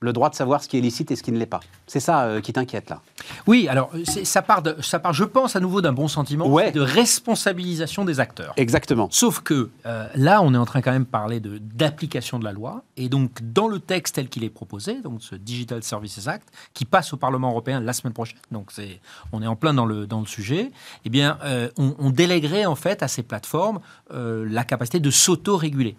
le 0.00 0.12
droit 0.12 0.30
de 0.30 0.34
savoir 0.34 0.62
ce 0.62 0.68
qui 0.68 0.78
est 0.78 0.80
licite 0.80 1.10
et 1.10 1.16
ce 1.16 1.22
qui 1.22 1.30
ne 1.30 1.38
l'est 1.38 1.46
pas. 1.46 1.60
C'est 1.86 2.00
ça 2.00 2.22
euh, 2.22 2.40
qui 2.40 2.52
t'inquiète 2.52 2.88
là. 2.88 3.02
Oui, 3.46 3.68
alors 3.68 3.90
ça 4.04 4.40
part, 4.40 4.62
de, 4.62 4.76
ça 4.80 4.98
part, 4.98 5.12
je 5.12 5.24
pense, 5.24 5.56
à 5.56 5.60
nouveau 5.60 5.82
d'un 5.82 5.92
bon 5.92 6.08
sentiment 6.08 6.48
de 6.48 6.80
responsabilisation 6.80 8.04
des 8.04 8.18
acteurs. 8.18 8.54
Exactement. 8.56 9.08
Sauf 9.10 9.40
que 9.40 9.68
euh, 9.84 10.08
là, 10.14 10.40
on 10.42 10.54
est 10.54 10.56
en 10.56 10.64
train 10.64 10.80
quand 10.80 10.92
même 10.92 11.04
de 11.04 11.08
parler 11.08 11.40
d'application 11.40 12.38
de, 12.38 12.44
la 12.44 12.52
loi. 12.52 12.82
Et 12.96 13.08
donc, 13.10 13.30
dans 13.42 13.68
le 13.68 13.78
texte 13.78 14.14
tel 14.14 14.28
qu'il 14.28 14.42
est 14.44 14.50
proposé, 14.50 15.02
donc 15.02 15.22
ce 15.22 15.34
Digital 15.34 15.82
Services 15.82 16.26
Act, 16.26 16.48
qui 16.72 16.86
passe 16.86 17.12
au 17.12 17.18
Parlement 17.18 17.50
européen 17.50 17.80
la 17.80 17.92
semaine 17.92 18.14
prochaine, 18.14 18.38
donc 18.50 18.72
c'est, 18.72 19.00
on 19.32 19.42
est 19.42 19.46
en 19.46 19.56
plein 19.56 19.74
dans 19.74 19.86
le, 19.86 20.06
dans 20.06 20.20
le 20.20 20.26
sujet, 20.26 20.70
eh 21.04 21.10
bien, 21.10 21.38
euh, 21.44 21.68
on, 21.76 21.94
on, 21.98 22.10
déléguerait 22.10 22.64
en 22.64 22.74
fait 22.74 23.02
à 23.02 23.08
ces 23.08 23.22
plateformes 23.22 23.80
la 24.10 24.64
capacité 24.64 25.00
de 25.00 25.10
s'auto-réguler. 25.10 25.96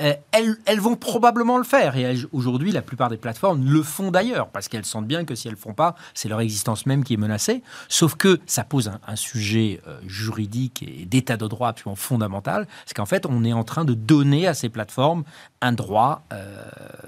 Euh, 0.00 0.14
elles, 0.32 0.80
vont 0.80 0.96
probablement 0.96 1.56
le 1.56 1.62
faire. 1.62 1.96
Et 1.96 2.16
aujourd'hui, 2.32 2.72
la 2.72 2.82
plupart 2.82 3.10
des 3.10 3.16
plateformes 3.16 3.64
le 3.64 3.80
font 3.80 4.10
d'ailleurs, 4.10 4.48
parce 4.48 4.66
qu'elles 4.66 4.84
sentent 4.84 5.06
bien 5.06 5.24
que 5.24 5.36
si 5.36 5.46
elles 5.46 5.52
ne 5.52 5.56
le 5.56 5.62
font 5.62 5.72
pas, 5.72 5.94
c'est 6.14 6.28
leur 6.28 6.40
existence 6.40 6.84
même 6.84 7.04
qui 7.04 7.14
est 7.14 7.16
menacée. 7.16 7.62
Sauf 7.88 8.16
que 8.16 8.40
ça 8.44 8.64
pose 8.64 8.90
un, 9.06 9.14
sujet 9.14 9.80
euh, 9.86 10.00
juridique 10.04 10.82
et 10.82 11.04
d'état 11.04 11.36
de 11.36 11.46
droit 11.46 11.68
absolument 11.68 11.94
fondamental, 11.94 12.66
c'est 12.86 12.94
qu'en 12.94 13.06
fait, 13.06 13.24
on 13.24 13.44
est 13.44 13.52
en 13.52 13.62
train 13.62 13.84
de 13.84 13.94
donner 13.94 14.48
à 14.48 14.54
ces 14.54 14.68
plateformes 14.68 15.22
un 15.60 15.72
droit, 15.72 16.24
euh, 16.32 16.60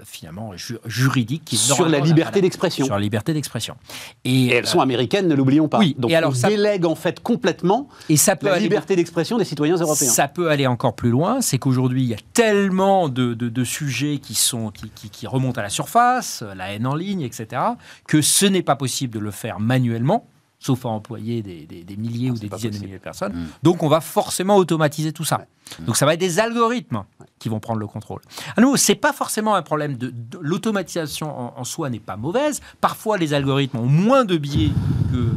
finalement, 0.04 0.52
juridique 0.84 1.44
qui 1.44 1.56
Sur 1.56 1.88
la 1.88 1.98
liberté 1.98 2.40
d'expression. 2.40 2.84
Sur 2.84 2.94
la 2.94 3.00
liberté 3.00 3.34
d'expression. 3.34 3.76
Et, 4.24 4.50
elles 4.50 4.66
sont 4.66 4.80
américaines, 4.80 5.26
ne 5.26 5.34
l'oublions 5.34 5.66
pas. 5.66 5.80
Oui, 5.80 5.96
Donc 5.98 6.12
et 6.12 6.16
alors, 6.16 6.30
on 6.30 6.34
ça 6.34 6.48
délègue 6.48 6.86
en 6.86 6.94
fait 6.94 7.18
complètement 7.18 7.88
et 8.08 8.16
ça 8.16 8.36
peut 8.36 8.46
la 8.46 8.60
liberté 8.60 8.94
d'expression 8.94 9.38
des 9.38 9.44
citoyens 9.44 9.76
européens. 9.76 10.08
Ça 10.08 10.28
peut 10.28 10.50
aller 10.50 10.68
encore 10.68 10.94
plus 10.94 11.10
loin, 11.10 11.40
c'est 11.40 11.58
qu'aujourd'hui, 11.58 12.04
il 12.04 12.08
y 12.10 12.14
a 12.14 12.18
tellement 12.32 12.75
de, 13.08 13.64
sujets 13.64 14.18
qui, 14.18 14.34
sont, 14.34 14.70
qui, 14.70 15.26
remontent 15.26 15.60
à 15.60 15.62
la 15.62 15.70
surface, 15.70 16.42
la 16.54 16.72
haine 16.72 16.86
en 16.86 16.94
ligne, 16.94 17.22
etc., 17.22 17.62
que 18.06 18.22
ce 18.22 18.46
n'est 18.46 18.62
pas 18.62 18.76
possible 18.76 19.14
de 19.14 19.18
le 19.18 19.30
faire 19.30 19.60
manuellement, 19.60 20.28
sauf 20.58 20.84
à 20.86 20.88
employer 20.88 21.42
des, 21.42 21.96
milliers 21.96 22.30
ou 22.30 22.34
des 22.34 22.48
dizaines 22.48 22.72
de 22.72 22.78
milliers 22.78 22.98
de 22.98 23.02
personnes. 23.02 23.32
Mm. 23.32 23.46
Donc 23.62 23.82
on 23.82 23.88
va 23.88 24.00
forcément 24.00 24.56
automatiser 24.56 25.12
tout 25.12 25.24
ça. 25.24 25.46
Donc 25.80 25.96
ça 25.96 26.06
va 26.06 26.14
être 26.14 26.20
des 26.20 26.38
algorithmes 26.38 27.04
qui 27.38 27.48
vont 27.48 27.60
prendre 27.60 27.80
le 27.80 27.86
contrôle. 27.86 28.20
À 28.56 28.62
c'est 28.76 28.94
pas 28.94 29.12
forcément 29.12 29.54
un 29.54 29.62
problème 29.62 29.96
de, 29.96 30.12
l'automatisation 30.40 31.58
en, 31.58 31.64
soi 31.64 31.90
n'est 31.90 32.00
pas 32.00 32.16
mauvaise. 32.16 32.60
Parfois 32.80 33.18
les 33.18 33.34
algorithmes 33.34 33.78
ont 33.78 33.86
moins 33.86 34.24
de 34.24 34.36
biais 34.36 34.70
que 35.12 35.30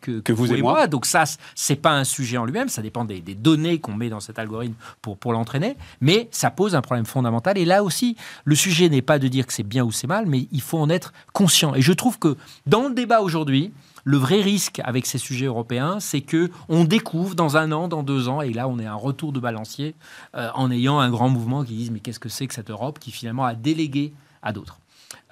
que, 0.00 0.20
que, 0.20 0.32
vous, 0.32 0.52
et 0.52 0.60
moi. 0.60 0.86
Donc 0.86 1.06
ça, 1.06 1.24
c'est 1.54 1.76
pas 1.76 1.92
un 1.92 2.04
sujet 2.04 2.36
en 2.36 2.44
lui-même, 2.44 2.68
ça 2.68 2.82
dépend 2.82 3.04
des, 3.04 3.20
données 3.20 3.78
qu'on 3.78 3.94
met 3.94 4.08
dans 4.08 4.20
cet 4.20 4.38
algorithme 4.38 4.74
pour, 5.02 5.16
pour 5.16 5.32
l'entraîner, 5.32 5.76
mais 6.00 6.28
ça 6.30 6.50
pose 6.50 6.74
un 6.74 6.82
problème 6.82 7.06
fondamental. 7.06 7.56
Et 7.58 7.64
là 7.64 7.84
aussi, 7.84 8.16
le 8.44 8.54
sujet 8.54 8.88
n'est 8.88 9.02
pas 9.02 9.18
de 9.18 9.28
dire 9.28 9.46
que 9.46 9.52
c'est 9.52 9.62
bien 9.62 9.84
ou 9.84 9.92
c'est 9.92 10.06
mal, 10.06 10.26
mais 10.26 10.48
il 10.52 10.60
faut 10.60 10.78
en 10.78 10.90
être 10.90 11.12
conscient. 11.32 11.74
Et 11.74 11.82
je 11.82 11.92
trouve 11.92 12.18
que 12.18 12.36
dans 12.66 12.88
le 12.88 12.94
débat 12.94 13.20
aujourd'hui, 13.20 13.72
le 14.06 14.18
vrai 14.18 14.40
risque 14.40 14.80
avec 14.84 15.04
ces 15.04 15.18
sujets 15.18 15.46
européens, 15.46 15.98
c'est 15.98 16.20
que 16.20 16.48
on 16.68 16.84
découvre 16.84 17.34
dans 17.34 17.56
un 17.56 17.72
an, 17.72 17.88
dans 17.88 18.04
deux 18.04 18.28
ans, 18.28 18.40
et 18.40 18.52
là 18.52 18.68
on 18.68 18.78
est 18.78 18.86
un 18.86 18.94
retour 18.94 19.32
de 19.32 19.40
balancier 19.40 19.96
euh, 20.36 20.48
en 20.54 20.70
ayant 20.70 21.00
un 21.00 21.10
grand 21.10 21.28
mouvement 21.28 21.64
qui 21.64 21.74
disent 21.74 21.90
mais 21.90 21.98
qu'est-ce 21.98 22.20
que 22.20 22.28
c'est 22.28 22.46
que 22.46 22.54
cette 22.54 22.70
Europe 22.70 23.00
qui 23.00 23.10
finalement 23.10 23.44
a 23.44 23.54
délégué 23.54 24.12
à 24.42 24.52
d'autres. 24.52 24.78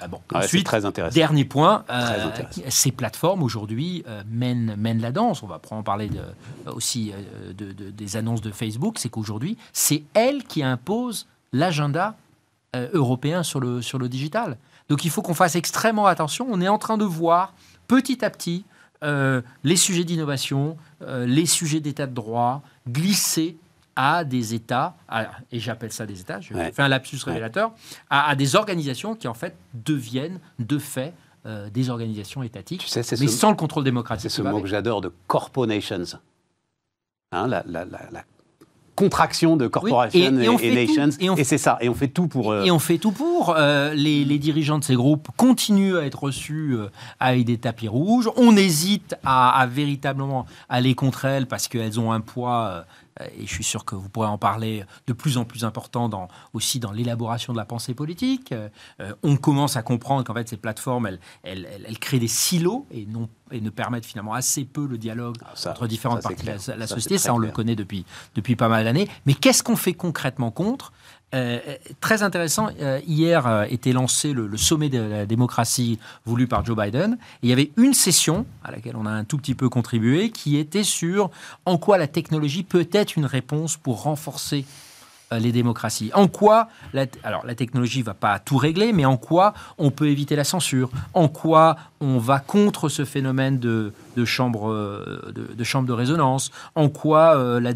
Euh, 0.02 0.08
bon, 0.08 0.20
ensuite, 0.34 0.66
très 0.66 0.84
intéressant. 0.84 1.14
dernier 1.14 1.44
point, 1.44 1.84
euh, 1.88 2.32
ces 2.68 2.90
plateformes 2.90 3.44
aujourd'hui 3.44 4.04
mènent, 4.28 4.74
mènent, 4.76 5.00
la 5.00 5.12
danse. 5.12 5.44
On 5.44 5.46
va 5.46 5.60
en 5.70 5.84
parler 5.84 6.08
de, 6.08 6.20
aussi 6.72 7.12
de, 7.56 7.72
des 7.72 8.16
annonces 8.16 8.40
de 8.40 8.50
Facebook. 8.50 8.96
C'est 8.98 9.08
qu'aujourd'hui, 9.08 9.56
c'est 9.72 10.02
elles 10.14 10.42
qui 10.42 10.64
imposent 10.64 11.28
l'agenda 11.52 12.16
européen 12.92 13.44
sur 13.44 13.60
le, 13.60 13.82
sur 13.82 14.00
le 14.00 14.08
digital. 14.08 14.58
Donc 14.88 15.04
il 15.04 15.10
faut 15.12 15.22
qu'on 15.22 15.34
fasse 15.34 15.54
extrêmement 15.54 16.06
attention. 16.06 16.46
On 16.50 16.60
est 16.60 16.68
en 16.68 16.78
train 16.78 16.98
de 16.98 17.04
voir 17.04 17.54
petit 17.86 18.24
à 18.24 18.30
petit 18.30 18.64
euh, 19.02 19.42
les 19.64 19.76
sujets 19.76 20.04
d'innovation, 20.04 20.76
euh, 21.02 21.26
les 21.26 21.46
sujets 21.46 21.80
d'état 21.80 22.06
de 22.06 22.14
droit 22.14 22.62
glisser 22.88 23.58
à 23.96 24.24
des 24.24 24.54
États, 24.54 24.96
et 25.52 25.60
j'appelle 25.60 25.92
ça 25.92 26.04
des 26.04 26.20
États, 26.20 26.40
je 26.40 26.52
fais 26.52 26.82
un 26.82 26.88
lapsus 26.88 27.18
révélateur, 27.24 27.72
à, 28.10 28.34
des 28.34 28.56
organisations 28.56 29.14
qui 29.14 29.28
en 29.28 29.34
fait 29.34 29.56
deviennent 29.72 30.40
de 30.58 30.78
fait 30.78 31.12
euh, 31.46 31.70
des 31.70 31.90
organisations 31.90 32.42
étatiques, 32.42 32.84
mais 32.96 33.28
sans 33.28 33.50
le 33.50 33.56
contrôle 33.56 33.84
démocratique. 33.84 34.30
C'est 34.30 34.36
ce 34.36 34.42
mot 34.42 34.60
que 34.60 34.66
j'adore 34.66 35.00
de 35.00 35.12
corporations. 35.28 36.18
Hein, 37.30 37.46
la, 37.46 37.62
contraction 38.94 39.56
de 39.56 39.66
corporations 39.66 40.20
et, 40.20 40.30
nations. 40.30 41.36
Et, 41.36 41.44
c'est 41.44 41.58
ça. 41.58 41.78
Et 41.80 41.88
on 41.88 41.94
fait 41.94 42.08
tout 42.08 42.28
pour. 42.28 42.54
Et 42.54 42.70
on 42.70 42.78
fait 42.78 42.98
tout 42.98 43.12
pour. 43.12 43.54
Euh, 43.56 43.92
les, 43.94 44.38
dirigeants 44.38 44.78
de 44.78 44.84
ces 44.84 44.94
groupes 44.94 45.28
continuent 45.36 45.96
à 45.96 46.04
être 46.04 46.24
reçus 46.24 46.72
euh, 46.72 46.88
avec 47.20 47.44
des 47.44 47.58
tapis 47.58 47.88
rouges. 47.88 48.28
On 48.36 48.56
hésite 48.56 49.16
à, 49.24 49.66
véritablement 49.70 50.46
aller 50.68 50.94
contre 50.94 51.24
elles 51.24 51.46
parce 51.46 51.68
qu'elles 51.68 51.98
ont 51.98 52.12
un 52.12 52.20
poids 52.20 52.66
euh, 52.66 52.80
euh, 52.80 52.82
et 53.20 53.46
je 53.46 53.52
suis 53.52 53.64
sûr 53.64 53.84
que 53.84 53.94
vous 53.94 54.08
pourrez 54.08 54.28
en 54.28 54.38
parler 54.38 54.84
de 55.06 55.12
plus 55.12 55.38
en 55.38 55.44
plus 55.44 55.64
important 55.64 56.08
dans, 56.08 56.28
aussi 56.52 56.80
dans 56.80 56.92
l'élaboration 56.92 57.52
de 57.52 57.58
la 57.58 57.64
pensée 57.64 57.94
politique. 57.94 58.52
Euh, 58.52 59.14
on 59.22 59.36
commence 59.36 59.76
à 59.76 59.82
comprendre 59.82 60.24
qu'en 60.24 60.34
fait 60.34 60.48
ces 60.48 60.56
plateformes, 60.56 61.06
elles, 61.06 61.20
elles, 61.42 61.68
elles, 61.86 61.98
créent 61.98 62.18
des 62.18 62.28
silos 62.28 62.86
et, 62.90 63.06
non, 63.06 63.28
et 63.50 63.60
ne 63.60 63.70
permettent 63.70 64.06
finalement 64.06 64.34
assez 64.34 64.64
peu 64.64 64.86
le 64.86 64.98
dialogue 64.98 65.36
ah, 65.44 65.70
entre 65.70 65.86
différentes 65.86 66.22
parties 66.22 66.44
de 66.44 66.72
la, 66.72 66.86
société. 66.86 67.18
Ça, 67.18 67.34
on 67.34 67.38
le 67.38 67.50
connaît 67.50 67.76
depuis, 67.76 68.04
depuis 68.34 68.56
pas 68.56 68.68
mal 68.68 68.84
d'années. 68.84 69.08
Mais 69.26 69.34
qu'est-ce 69.34 69.62
qu'on 69.62 69.76
fait 69.76 69.94
concrètement 69.94 70.50
contre 70.50 70.92
euh, 71.34 71.58
très 72.00 72.22
intéressant, 72.22 72.68
euh, 72.80 73.00
hier 73.06 73.46
euh, 73.46 73.64
était 73.68 73.92
lancé 73.92 74.32
le, 74.32 74.56
sommet 74.56 74.88
de 74.88 75.00
la 75.00 75.26
démocratie 75.26 75.98
voulu 76.24 76.46
par 76.46 76.64
Joe 76.64 76.76
Biden. 76.76 77.18
il 77.42 77.50
y 77.50 77.52
avait 77.52 77.72
une 77.76 77.92
session 77.92 78.46
à 78.62 78.70
laquelle 78.70 78.94
on 78.96 79.04
a 79.04 79.10
un 79.10 79.24
tout 79.24 79.38
petit 79.38 79.56
peu 79.56 79.68
contribué 79.68 80.30
qui 80.30 80.56
était 80.58 80.84
sur 80.84 81.30
en 81.66 81.76
quoi 81.76 81.98
la 81.98 82.06
technologie 82.06 82.62
peut 82.62 82.88
être 82.92 83.16
une 83.16 83.26
réponse 83.26 83.76
pour 83.76 84.02
renforcer 84.02 84.64
les 85.32 85.50
démocraties. 85.50 86.12
En 86.14 86.28
quoi, 86.28 86.68
la, 86.92 87.06
alors 87.24 87.44
la 87.44 87.56
technologie 87.56 88.02
va 88.02 88.14
pas 88.14 88.38
tout 88.38 88.56
régler, 88.56 88.92
mais 88.92 89.04
en 89.04 89.16
quoi 89.16 89.54
on 89.78 89.90
peut 89.90 90.08
éviter 90.08 90.36
la 90.36 90.44
censure? 90.44 90.90
En 91.14 91.26
quoi 91.26 91.76
on 92.00 92.18
va 92.18 92.38
contre 92.38 92.88
ce 92.88 93.04
phénomène 93.04 93.58
de, 93.58 93.92
de 94.16 94.24
chambre 94.24 94.70
euh, 94.70 95.32
de, 95.34 95.64
chambre 95.64 95.86
de 95.86 95.92
résonance, 95.92 96.50
en 96.74 96.88
quoi 96.88 97.36
euh, 97.36 97.60
la, 97.60 97.70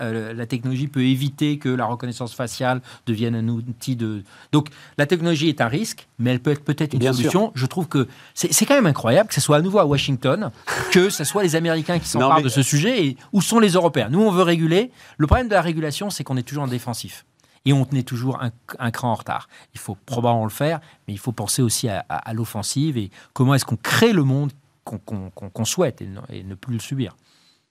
euh, 0.00 0.32
la 0.32 0.46
technologie 0.46 0.88
peut 0.88 1.04
éviter 1.04 1.58
que 1.58 1.68
la 1.68 1.86
reconnaissance 1.86 2.34
faciale 2.34 2.80
devienne 3.06 3.34
un 3.34 3.48
outil 3.48 3.96
de... 3.96 4.22
Donc 4.52 4.68
la 4.98 5.06
technologie 5.06 5.48
est 5.48 5.60
un 5.60 5.68
risque, 5.68 6.06
mais 6.18 6.30
elle 6.30 6.40
peut 6.40 6.50
être 6.50 6.64
peut-être 6.64 6.94
une 6.94 7.12
solution. 7.12 7.52
Je 7.54 7.66
trouve 7.66 7.88
que 7.88 8.08
c'est 8.34 8.66
quand 8.66 8.74
même 8.74 8.86
incroyable 8.86 9.28
que 9.28 9.34
ce 9.34 9.40
soit 9.40 9.56
à 9.56 9.62
nouveau 9.62 9.78
à 9.78 9.86
Washington, 9.86 10.50
que 10.92 11.10
ce 11.10 11.24
soit 11.24 11.42
les 11.42 11.56
Américains 11.56 11.98
qui 11.98 12.08
s'emparent 12.08 12.42
de 12.42 12.48
ce 12.48 12.62
sujet, 12.62 13.06
et 13.06 13.16
où 13.32 13.40
sont 13.40 13.58
les 13.58 13.70
Européens 13.70 14.08
Nous, 14.10 14.20
on 14.20 14.30
veut 14.30 14.42
réguler. 14.42 14.90
Le 15.16 15.26
problème 15.26 15.48
de 15.48 15.54
la 15.54 15.62
régulation, 15.62 16.10
c'est 16.10 16.24
qu'on 16.24 16.36
est 16.36 16.42
toujours 16.42 16.64
en 16.64 16.68
défensif 16.68 17.24
et 17.66 17.72
on 17.72 17.84
tenait 17.84 18.02
toujours 18.02 18.40
un, 18.42 18.90
cran 18.90 19.12
en 19.12 19.14
retard. 19.14 19.48
Il 19.72 19.80
faut 19.80 19.96
probablement 20.06 20.44
le 20.44 20.50
faire, 20.50 20.80
mais 21.06 21.14
il 21.14 21.18
faut 21.18 21.32
penser 21.32 21.62
aussi 21.62 21.88
à, 21.88 22.00
à 22.08 22.34
l'offensive 22.34 22.98
et 22.98 23.10
comment 23.32 23.54
est-ce 23.54 23.64
qu'on 23.64 23.76
crée 23.76 24.12
le 24.12 24.22
monde 24.22 24.52
qu'on 24.84 25.64
souhaite 25.64 26.02
et 26.02 26.42
ne, 26.42 26.54
plus 26.54 26.74
le 26.74 26.80
subir. 26.80 27.16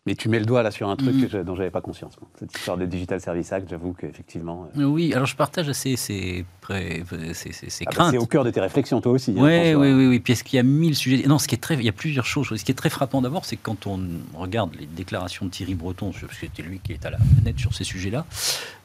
Mais 0.06 0.16
tu 0.16 0.28
mets 0.28 0.40
le 0.40 0.46
doigt 0.46 0.64
là 0.64 0.72
sur 0.72 0.90
un 0.90 0.98
truc 0.98 1.16
mm. 1.16 1.22
dont 1.22 1.28
je, 1.30 1.38
dont 1.38 1.56
j'avais 1.56 1.72
pas 1.72 1.80
conscience. 1.80 2.16
Cette 2.38 2.54
histoire 2.54 2.78
de 2.78 2.86
Digital 2.86 3.22
Service 3.22 3.54
Act, 3.54 3.70
j'avoue 3.70 3.94
qu'effectivement. 3.94 4.68
Euh, 4.78 4.84
oui, 4.84 5.14
alors 5.14 5.28
je 5.28 5.36
partage 5.38 5.72
ces, 5.72 5.96
ces, 5.96 6.44
ces, 6.66 7.56
ah 7.56 7.86
bah, 7.86 7.92
craintes. 7.92 8.12
c'est 8.12 8.18
au 8.18 8.26
cœur 8.26 8.44
de 8.44 8.52
tes 8.52 8.60
réflexions, 8.60 9.00
toi 9.00 9.14
aussi. 9.14 9.32
Hein, 9.32 9.42
oui, 9.42 9.74
oui, 9.76 9.94
oui, 9.94 10.08
oui. 10.08 10.20
Puis 10.20 10.34
est-ce 10.34 10.44
qu'il 10.44 10.58
y 10.58 10.60
a 10.60 10.64
mille 10.64 10.96
sujets? 10.96 11.26
Non, 11.26 11.40
ce 11.40 11.48
qui 11.48 11.56
est 11.56 11.60
très, 11.60 11.76
il 11.76 11.84
y 11.84 11.90
a 11.90 11.94
plusieurs 11.94 12.26
choses. 12.26 12.54
Ce 12.54 12.66
qui 12.66 12.72
est 12.72 12.76
très 12.76 12.90
frappant 12.90 13.22
d'abord, 13.22 13.46
c'est 13.46 13.56
que 13.56 13.62
quand 13.64 13.88
on 13.88 14.02
regarde 14.34 14.76
les 14.78 14.88
déclarations 14.88 15.46
de 15.46 15.52
Thierry 15.52 15.76
Breton, 15.76 16.12
parce 16.12 16.26
que 16.26 16.36
c'était 16.36 16.64
lui 16.64 16.80
qui 16.80 16.92
est 16.92 17.06
à 17.06 17.10
la 17.10 17.20
manette 17.38 17.60
sur 17.60 17.74
ces 17.74 17.86
sujets-là, 17.86 18.26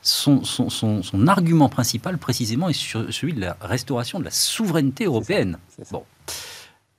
son, 0.02 0.44
son, 0.44 0.70
son, 0.70 1.02
son, 1.02 1.26
argument 1.26 1.68
principal, 1.68 2.18
précisément, 2.18 2.68
est 2.68 2.74
sur 2.74 3.12
celui 3.12 3.32
de 3.32 3.40
la 3.40 3.56
restauration 3.60 4.20
de 4.20 4.24
la 4.24 4.30
souveraineté 4.30 5.06
européenne. 5.06 5.58
Bon 5.90 6.04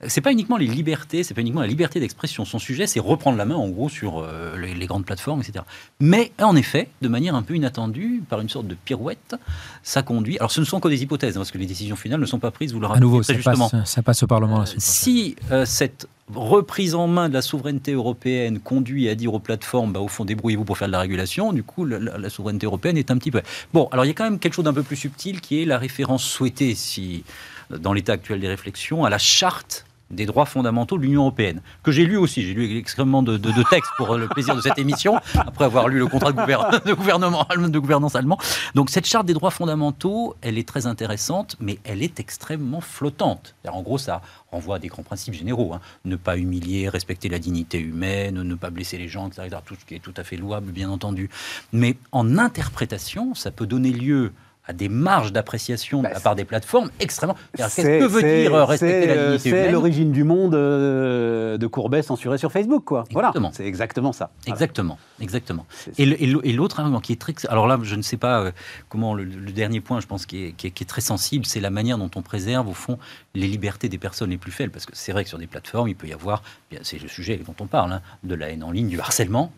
c'est 0.07 0.21
pas 0.21 0.31
uniquement 0.31 0.55
les 0.55 0.67
libertés, 0.67 1.23
c'est 1.23 1.33
pas 1.33 1.41
uniquement 1.41 1.59
la 1.59 1.67
liberté 1.67 1.99
d'expression. 1.99 2.45
Son 2.45 2.57
sujet, 2.57 2.87
c'est 2.87 3.01
reprendre 3.01 3.37
la 3.37 3.43
main, 3.43 3.55
en 3.55 3.67
gros, 3.67 3.89
sur 3.89 4.19
euh, 4.19 4.55
les, 4.57 4.85
grandes 4.85 5.05
plateformes, 5.05 5.41
etc. 5.41 5.65
Mais, 5.99 6.31
en 6.39 6.55
effet, 6.55 6.87
de 7.01 7.09
manière 7.09 7.35
un 7.35 7.41
peu 7.41 7.55
inattendue, 7.55 8.23
par 8.29 8.39
une 8.39 8.47
sorte 8.47 8.67
de 8.67 8.75
pirouette, 8.75 9.35
ça 9.83 10.01
conduit. 10.01 10.37
Alors, 10.37 10.51
ce 10.51 10.61
ne 10.61 10.65
sont 10.65 10.79
que 10.79 10.87
des 10.87 11.03
hypothèses, 11.03 11.35
hein, 11.35 11.41
parce 11.41 11.51
que 11.51 11.57
les 11.57 11.65
décisions 11.65 11.97
finales 11.97 12.21
ne 12.21 12.25
sont 12.25 12.39
pas 12.39 12.51
prises, 12.51 12.73
vous 12.73 12.79
le 12.79 12.87
rappelez. 12.87 12.99
À 12.99 13.01
nouveau, 13.01 13.23
ça 13.23 13.33
justement. 13.33 13.69
Passe, 13.69 13.89
ça 13.89 14.01
passe 14.01 14.23
au 14.23 14.27
Parlement. 14.27 14.63
si 14.77 15.35
euh, 15.51 15.65
cette 15.65 16.07
reprise 16.33 16.95
en 16.95 17.07
main 17.07 17.27
de 17.27 17.33
la 17.33 17.41
souveraineté 17.41 17.91
européenne 17.91 18.59
conduit 18.59 19.09
à 19.09 19.15
dire 19.15 19.33
aux 19.33 19.39
plateformes, 19.39 19.91
bah, 19.91 19.99
au 19.99 20.07
fond, 20.07 20.23
débrouillez-vous 20.23 20.63
pour 20.63 20.77
faire 20.77 20.87
de 20.87 20.93
la 20.93 20.99
régulation, 20.99 21.51
du 21.51 21.63
coup, 21.63 21.83
la, 21.83 21.99
la, 21.99 22.29
souveraineté 22.29 22.67
européenne 22.67 22.95
est 22.95 23.11
un 23.11 23.17
petit 23.17 23.31
peu. 23.31 23.41
Bon, 23.73 23.89
alors 23.91 24.05
il 24.05 24.07
y 24.07 24.11
a 24.11 24.13
quand 24.13 24.23
même 24.23 24.39
quelque 24.39 24.53
chose 24.53 24.65
d'un 24.65 24.73
peu 24.73 24.83
plus 24.83 24.95
subtil 24.95 25.41
qui 25.41 25.61
est 25.61 25.65
la 25.65 25.77
référence 25.77 26.23
souhaitée, 26.23 26.75
si, 26.75 27.23
dans 27.69 27.91
l'état 27.91 28.13
actuel 28.13 28.39
des 28.39 28.47
réflexions, 28.47 29.03
à 29.03 29.09
la 29.09 29.17
charte 29.17 29.85
des 30.11 30.25
droits 30.25 30.45
fondamentaux 30.45 30.97
de 30.97 31.03
l'Union 31.03 31.21
européenne, 31.21 31.61
que 31.83 31.91
j'ai 31.91 32.05
lu 32.05 32.17
aussi. 32.17 32.41
J'ai 32.41 32.53
lu 32.53 32.77
extrêmement 32.77 33.21
de, 33.23 33.37
textes 33.69 33.91
pour 33.97 34.15
le 34.15 34.27
plaisir 34.27 34.55
de 34.55 34.61
cette 34.61 34.79
émission, 34.79 35.19
après 35.35 35.65
avoir 35.65 35.87
lu 35.87 35.99
le 35.99 36.07
contrat 36.07 36.31
de, 36.33 37.79
gouvernance 37.79 38.15
allemand. 38.15 38.37
Donc 38.75 38.89
cette 38.89 39.05
charte 39.05 39.25
des 39.25 39.33
droits 39.33 39.51
fondamentaux, 39.51 40.35
elle 40.41 40.57
est 40.57 40.67
très 40.67 40.87
intéressante, 40.87 41.55
mais 41.59 41.79
elle 41.83 42.01
est 42.01 42.19
extrêmement 42.19 42.81
flottante. 42.81 43.55
En 43.67 43.81
gros, 43.81 43.97
ça 43.97 44.21
renvoie 44.51 44.77
à 44.77 44.79
des 44.79 44.87
grands 44.87 45.03
principes 45.03 45.33
généraux. 45.33 45.73
Hein. 45.73 45.81
Ne 46.05 46.15
pas 46.15 46.37
humilier, 46.37 46.89
respecter 46.89 47.29
la 47.29 47.39
dignité 47.39 47.79
humaine, 47.79 48.41
ne 48.41 48.55
pas 48.55 48.71
blesser 48.71 48.97
les 48.97 49.07
gens, 49.07 49.27
etc. 49.27 49.57
Tout 49.65 49.75
ce 49.79 49.85
qui 49.85 49.95
est 49.95 49.99
tout 49.99 50.13
à 50.17 50.23
fait 50.23 50.37
louable, 50.37 50.71
bien 50.71 50.89
entendu. 50.89 51.29
Mais 51.71 51.97
en 52.11 52.37
interprétation, 52.37 53.35
ça 53.35 53.51
peut 53.51 53.67
donner 53.67 53.91
lieu 53.91 54.31
à 54.69 54.73
des 54.73 54.87
marges 54.87 55.33
d'appréciation 55.33 55.97
de 55.97 56.03
bah, 56.03 56.11
la 56.13 56.19
part 56.19 56.35
des 56.35 56.45
plateformes 56.45 56.91
extrêmement. 56.99 57.35
Qu'est-ce 57.57 57.81
que 57.81 58.05
veut 58.05 58.21
dire 58.21 58.53
respecter 58.67 59.07
la 59.07 59.25
dignité 59.25 59.49
C'est 59.49 59.71
l'origine 59.71 60.11
du 60.11 60.23
monde 60.23 60.53
euh, 60.53 61.57
de 61.57 61.65
Courbet 61.65 62.03
censuré 62.03 62.37
sur 62.37 62.51
Facebook, 62.51 62.83
quoi. 62.85 63.03
Voilà, 63.11 63.33
c'est 63.51 63.65
exactement 63.65 64.13
ça. 64.13 64.29
Exactement, 64.45 64.99
exactement. 65.19 65.65
Et 65.97 66.53
l'autre 66.53 66.79
argument 66.79 66.99
qui 66.99 67.13
est 67.13 67.19
très... 67.19 67.33
Alors 67.49 67.65
là, 67.65 67.79
je 67.81 67.95
ne 67.95 68.03
sais 68.03 68.17
pas 68.17 68.41
euh, 68.41 68.51
comment... 68.89 69.15
Le, 69.15 69.25
dernier 69.25 69.81
point, 69.81 69.99
je 69.99 70.05
pense, 70.05 70.27
qui 70.27 70.45
est, 70.45 70.51
qui 70.51 70.67
est, 70.67 70.87
très 70.87 71.01
sensible, 71.01 71.47
c'est 71.47 71.59
la 71.59 71.71
manière 71.71 71.97
dont 71.97 72.11
on 72.15 72.21
préserve, 72.21 72.67
au 72.67 72.73
fond, 72.73 72.99
les 73.33 73.47
libertés 73.47 73.89
des 73.89 73.97
personnes 73.97 74.29
les 74.29 74.37
plus 74.37 74.51
faibles. 74.51 74.71
Parce 74.71 74.85
que 74.85 74.91
c'est 74.93 75.11
vrai 75.11 75.23
que 75.23 75.29
sur 75.29 75.39
des 75.39 75.47
plateformes, 75.47 75.89
il 75.89 75.95
peut 75.95 76.07
y 76.07 76.13
avoir, 76.13 76.43
c'est 76.83 77.01
le 77.01 77.07
sujet 77.07 77.37
dont 77.37 77.55
on 77.59 77.65
parle, 77.65 77.91
hein, 77.91 78.01
de 78.23 78.35
la 78.35 78.49
haine 78.49 78.63
en 78.63 78.69
ligne, 78.69 78.87
du 78.87 78.99
harcèlement. 78.99 79.51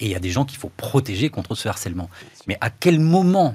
et 0.00 0.06
il 0.06 0.10
y 0.10 0.16
a 0.16 0.20
des 0.20 0.30
gens 0.30 0.44
qu'il 0.44 0.58
faut 0.58 0.72
protéger 0.76 1.30
contre 1.30 1.54
ce 1.54 1.68
harcèlement. 1.68 2.10
Mais 2.48 2.58
à 2.60 2.70
quel 2.70 2.98
moment 2.98 3.54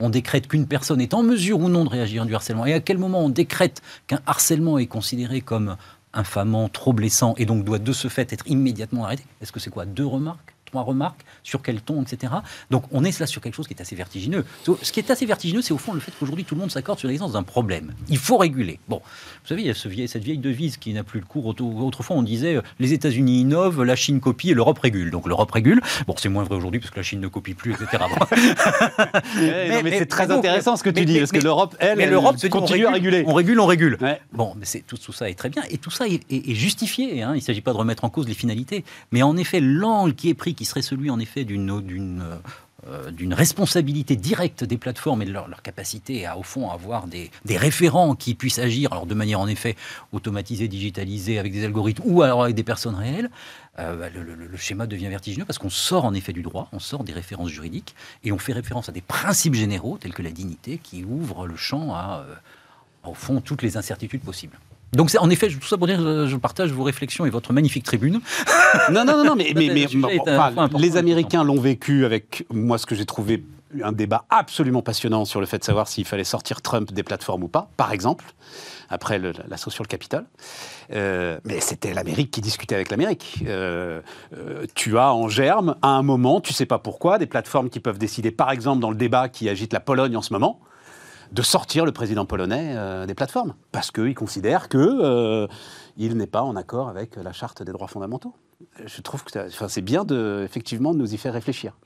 on 0.00 0.10
décrète 0.10 0.48
qu'une 0.48 0.66
personne 0.66 1.00
est 1.00 1.14
en 1.14 1.22
mesure 1.22 1.60
ou 1.60 1.68
non 1.68 1.84
de 1.84 1.90
réagir 1.90 2.22
à 2.22 2.26
du 2.26 2.34
harcèlement. 2.34 2.66
Et 2.66 2.72
à 2.72 2.80
quel 2.80 2.98
moment 2.98 3.24
on 3.24 3.28
décrète 3.28 3.82
qu'un 4.06 4.20
harcèlement 4.26 4.78
est 4.78 4.86
considéré 4.86 5.40
comme 5.40 5.76
infamant, 6.12 6.68
trop 6.68 6.92
blessant 6.92 7.34
et 7.36 7.46
donc 7.46 7.64
doit 7.64 7.78
de 7.78 7.92
ce 7.92 8.08
fait 8.08 8.32
être 8.32 8.46
immédiatement 8.48 9.04
arrêté? 9.04 9.24
Est-ce 9.40 9.52
que 9.52 9.60
c'est 9.60 9.70
quoi 9.70 9.84
Deux 9.84 10.06
remarques? 10.06 10.53
Trois 10.74 10.82
remarques, 10.82 11.20
sur 11.44 11.62
quel 11.62 11.80
ton, 11.80 12.02
etc. 12.02 12.32
Donc 12.72 12.82
on 12.90 13.04
est 13.04 13.16
là 13.20 13.26
sur 13.26 13.40
quelque 13.40 13.54
chose 13.54 13.68
qui 13.68 13.74
est 13.74 13.80
assez 13.80 13.94
vertigineux. 13.94 14.44
Ce 14.82 14.90
qui 14.90 14.98
est 14.98 15.08
assez 15.08 15.24
vertigineux, 15.24 15.62
c'est 15.62 15.72
au 15.72 15.78
fond 15.78 15.92
le 15.92 16.00
fait 16.00 16.12
qu'aujourd'hui 16.18 16.44
tout 16.44 16.56
le 16.56 16.60
monde 16.60 16.72
s'accorde 16.72 16.98
sur 16.98 17.06
l'existence 17.06 17.32
d'un 17.32 17.44
problème. 17.44 17.92
Il 18.08 18.18
faut 18.18 18.36
réguler. 18.36 18.80
Bon, 18.88 18.96
vous 18.96 19.48
savez, 19.48 19.62
il 19.62 19.68
y 19.68 19.70
a 19.70 20.08
cette 20.08 20.24
vieille 20.24 20.38
devise 20.38 20.76
qui 20.76 20.92
n'a 20.92 21.04
plus 21.04 21.20
le 21.20 21.26
cours. 21.26 21.46
Autrefois, 21.46 22.16
on 22.16 22.22
disait 22.24 22.56
euh, 22.56 22.62
les 22.80 22.92
États-Unis 22.92 23.42
innovent, 23.42 23.84
la 23.84 23.94
Chine 23.94 24.18
copie 24.18 24.50
et 24.50 24.54
l'Europe 24.54 24.80
régule. 24.80 25.12
Donc 25.12 25.28
l'Europe 25.28 25.52
régule. 25.52 25.80
Bon, 26.08 26.14
c'est 26.18 26.28
moins 26.28 26.42
vrai 26.42 26.56
aujourd'hui 26.56 26.80
parce 26.80 26.90
que 26.90 26.96
la 26.96 27.04
Chine 27.04 27.20
ne 27.20 27.28
copie 27.28 27.54
plus, 27.54 27.72
etc. 27.72 28.02
mais, 29.36 29.98
c'est 29.98 30.06
très 30.06 30.32
intéressant 30.32 30.76
ce 30.76 30.82
que 30.82 30.90
tu 30.90 31.04
dis, 31.04 31.20
parce 31.20 31.30
que 31.30 31.38
l'Europe, 31.38 31.76
elle, 31.78 32.00
elle 32.00 32.50
continue 32.50 32.86
à 32.86 32.90
réguler. 32.90 33.22
On 33.28 33.34
régule, 33.34 33.60
on 33.60 33.66
régule. 33.66 33.96
Bon, 34.32 34.54
mais 34.58 34.66
tout, 34.88 34.96
tout, 34.96 35.12
ça 35.12 35.30
est 35.30 35.34
très 35.34 35.50
bien. 35.50 35.62
Et 35.70 35.78
tout 35.78 35.90
ça 35.90 36.06
est, 36.08 36.54
justifié. 36.54 37.22
Hein. 37.22 37.32
Il 37.34 37.38
ne 37.38 37.42
s'agit 37.42 37.60
pas 37.60 37.72
de 37.72 37.78
remettre 37.78 38.04
en 38.04 38.10
cause 38.10 38.26
les 38.26 38.34
finalités. 38.34 38.84
Mais 39.12 39.22
en 39.22 39.36
effet, 39.36 39.60
l'angle 39.60 40.14
qui 40.14 40.30
est 40.30 40.34
pris, 40.34 40.54
qui 40.54 40.63
serait 40.64 40.82
celui, 40.82 41.10
en 41.10 41.18
effet, 41.18 41.44
d'une 41.44 41.70
euh, 42.86 43.10
d'une 43.10 43.32
responsabilité 43.32 44.14
directe 44.14 44.62
des 44.62 44.76
plateformes 44.76 45.22
et 45.22 45.24
de 45.24 45.32
leur, 45.32 45.48
capacité 45.62 46.26
à, 46.26 46.36
au 46.36 46.42
fond, 46.42 46.68
avoir 46.68 47.06
des, 47.06 47.30
référents 47.48 48.14
qui 48.14 48.34
puissent 48.34 48.58
agir, 48.58 48.92
alors 48.92 49.06
de 49.06 49.14
manière 49.14 49.40
en 49.40 49.46
effet 49.46 49.74
automatisée, 50.12 50.68
digitalisée, 50.68 51.38
avec 51.38 51.52
des 51.52 51.64
algorithmes 51.64 52.02
ou 52.04 52.20
alors 52.20 52.42
avec 52.42 52.54
des 52.54 52.62
personnes 52.62 52.94
réelles, 52.94 53.30
euh, 53.78 53.96
bah, 53.96 54.10
le, 54.10 54.56
schéma 54.58 54.86
devient 54.86 55.08
vertigineux 55.08 55.46
parce 55.46 55.58
qu'on 55.58 55.70
sort 55.70 56.04
en 56.04 56.12
effet 56.12 56.34
du 56.34 56.42
droit, 56.42 56.68
on 56.72 56.78
sort 56.78 57.04
des 57.04 57.14
références 57.14 57.48
juridiques 57.48 57.94
et 58.22 58.32
on 58.32 58.38
fait 58.38 58.52
référence 58.52 58.90
à 58.90 58.92
des 58.92 59.00
principes 59.00 59.54
généraux 59.54 59.96
tels 59.98 60.12
que 60.12 60.22
la 60.22 60.30
dignité 60.30 60.78
qui 60.82 61.04
ouvrent 61.04 61.46
le 61.46 61.56
champ 61.56 61.94
à, 61.94 62.26
euh, 62.28 62.34
au 63.08 63.14
fond, 63.14 63.40
toutes 63.40 63.62
les 63.62 63.78
incertitudes 63.78 64.22
possibles. 64.22 64.58
Donc, 64.94 65.10
en 65.18 65.30
effet, 65.30 65.48
tout 65.48 65.66
ça 65.66 65.76
pour 65.76 65.86
dire, 65.86 66.26
je 66.26 66.36
partage 66.36 66.72
vos 66.72 66.84
réflexions 66.84 67.26
et 67.26 67.30
votre 67.30 67.52
magnifique 67.52 67.84
tribune. 67.84 68.20
Non, 68.90 69.04
non, 69.04 69.24
non, 69.24 69.34
mais, 69.36 69.52
mais, 69.54 69.86
les 70.78 70.96
Américains 70.96 71.44
l'ont 71.44 71.60
vécu 71.60 72.04
avec 72.04 72.44
moi, 72.50 72.76
ce 72.76 72.86
que 72.86 72.94
j'ai 72.94 73.06
trouvé 73.06 73.44
un 73.82 73.92
débat 73.92 74.24
absolument 74.30 74.82
passionnant 74.82 75.24
sur 75.24 75.40
le 75.40 75.46
fait 75.46 75.58
de 75.58 75.64
savoir 75.64 75.88
s'il 75.88 76.04
fallait 76.04 76.24
sortir 76.24 76.62
Trump 76.62 76.92
des 76.92 77.02
plateformes 77.02 77.44
ou 77.44 77.48
pas, 77.48 77.68
par 77.76 77.92
exemple, 77.92 78.24
après 78.90 79.18
l'assaut 79.48 79.70
sur 79.70 79.82
le 79.82 79.88
Capitole. 79.88 80.26
Euh, 80.92 81.38
mais 81.44 81.60
c'était 81.60 81.94
l'Amérique 81.94 82.30
qui 82.30 82.40
discutait 82.40 82.74
avec 82.74 82.90
l'Amérique. 82.90 83.42
Euh, 83.46 84.00
euh, 84.36 84.66
tu 84.74 84.98
as 84.98 85.12
en 85.12 85.28
germe, 85.28 85.76
à 85.82 85.88
un 85.88 86.02
moment, 86.02 86.40
tu 86.40 86.52
sais 86.52 86.66
pas 86.66 86.78
pourquoi, 86.78 87.18
des 87.18 87.26
plateformes 87.26 87.70
qui 87.70 87.80
peuvent 87.80 87.98
décider, 87.98 88.30
par 88.30 88.50
exemple, 88.50 88.80
dans 88.80 88.90
le 88.90 88.96
débat 88.96 89.28
qui 89.28 89.48
agite 89.48 89.72
la 89.72 89.80
Pologne 89.80 90.16
en 90.16 90.22
ce 90.22 90.32
moment, 90.32 90.60
de 91.34 91.42
sortir 91.42 91.84
le 91.84 91.90
président 91.90 92.24
polonais 92.26 92.74
euh, 92.76 93.06
des 93.06 93.14
plateformes, 93.14 93.54
parce 93.72 93.90
qu'il 93.90 94.14
considère 94.14 94.68
qu'il 94.68 94.80
euh, 94.80 95.48
n'est 95.98 96.28
pas 96.28 96.42
en 96.42 96.54
accord 96.54 96.88
avec 96.88 97.16
la 97.16 97.32
charte 97.32 97.62
des 97.62 97.72
droits 97.72 97.88
fondamentaux. 97.88 98.34
Je 98.86 99.00
trouve 99.02 99.24
que 99.24 99.30
c'est 99.68 99.82
bien 99.82 100.04
de, 100.04 100.42
effectivement 100.44 100.94
de 100.94 100.98
nous 100.98 101.12
y 101.12 101.18
faire 101.18 101.34
réfléchir. 101.34 101.76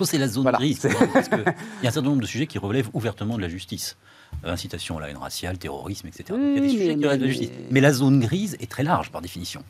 C'est 0.00 0.18
la 0.18 0.26
zone 0.26 0.50
grise, 0.50 0.88
parce 1.12 1.28
qu'il 1.28 1.38
y 1.82 1.86
a 1.86 1.88
un 1.88 1.92
certain 1.92 2.02
nombre 2.02 2.20
de 2.20 2.26
sujets 2.26 2.48
qui 2.48 2.58
relèvent 2.58 2.90
ouvertement 2.94 3.36
de 3.36 3.42
la 3.42 3.48
justice. 3.48 3.96
Euh, 4.44 4.52
incitation 4.52 4.98
à 4.98 5.02
la 5.02 5.10
haine 5.10 5.16
raciale, 5.18 5.56
terrorisme, 5.56 6.08
etc. 6.08 6.36
il 6.36 6.54
y 6.54 6.58
a 6.58 6.60
des 6.60 6.68
sujets 6.68 6.96
qui 6.96 7.04
relèvent 7.04 7.20
de 7.20 7.24
la 7.26 7.30
justice. 7.30 7.50
Mais 7.70 7.80
la 7.80 7.92
zone 7.92 8.18
grise 8.18 8.56
est 8.58 8.70
très 8.70 8.82
large 8.82 9.12
par 9.12 9.22
définition. 9.22 9.62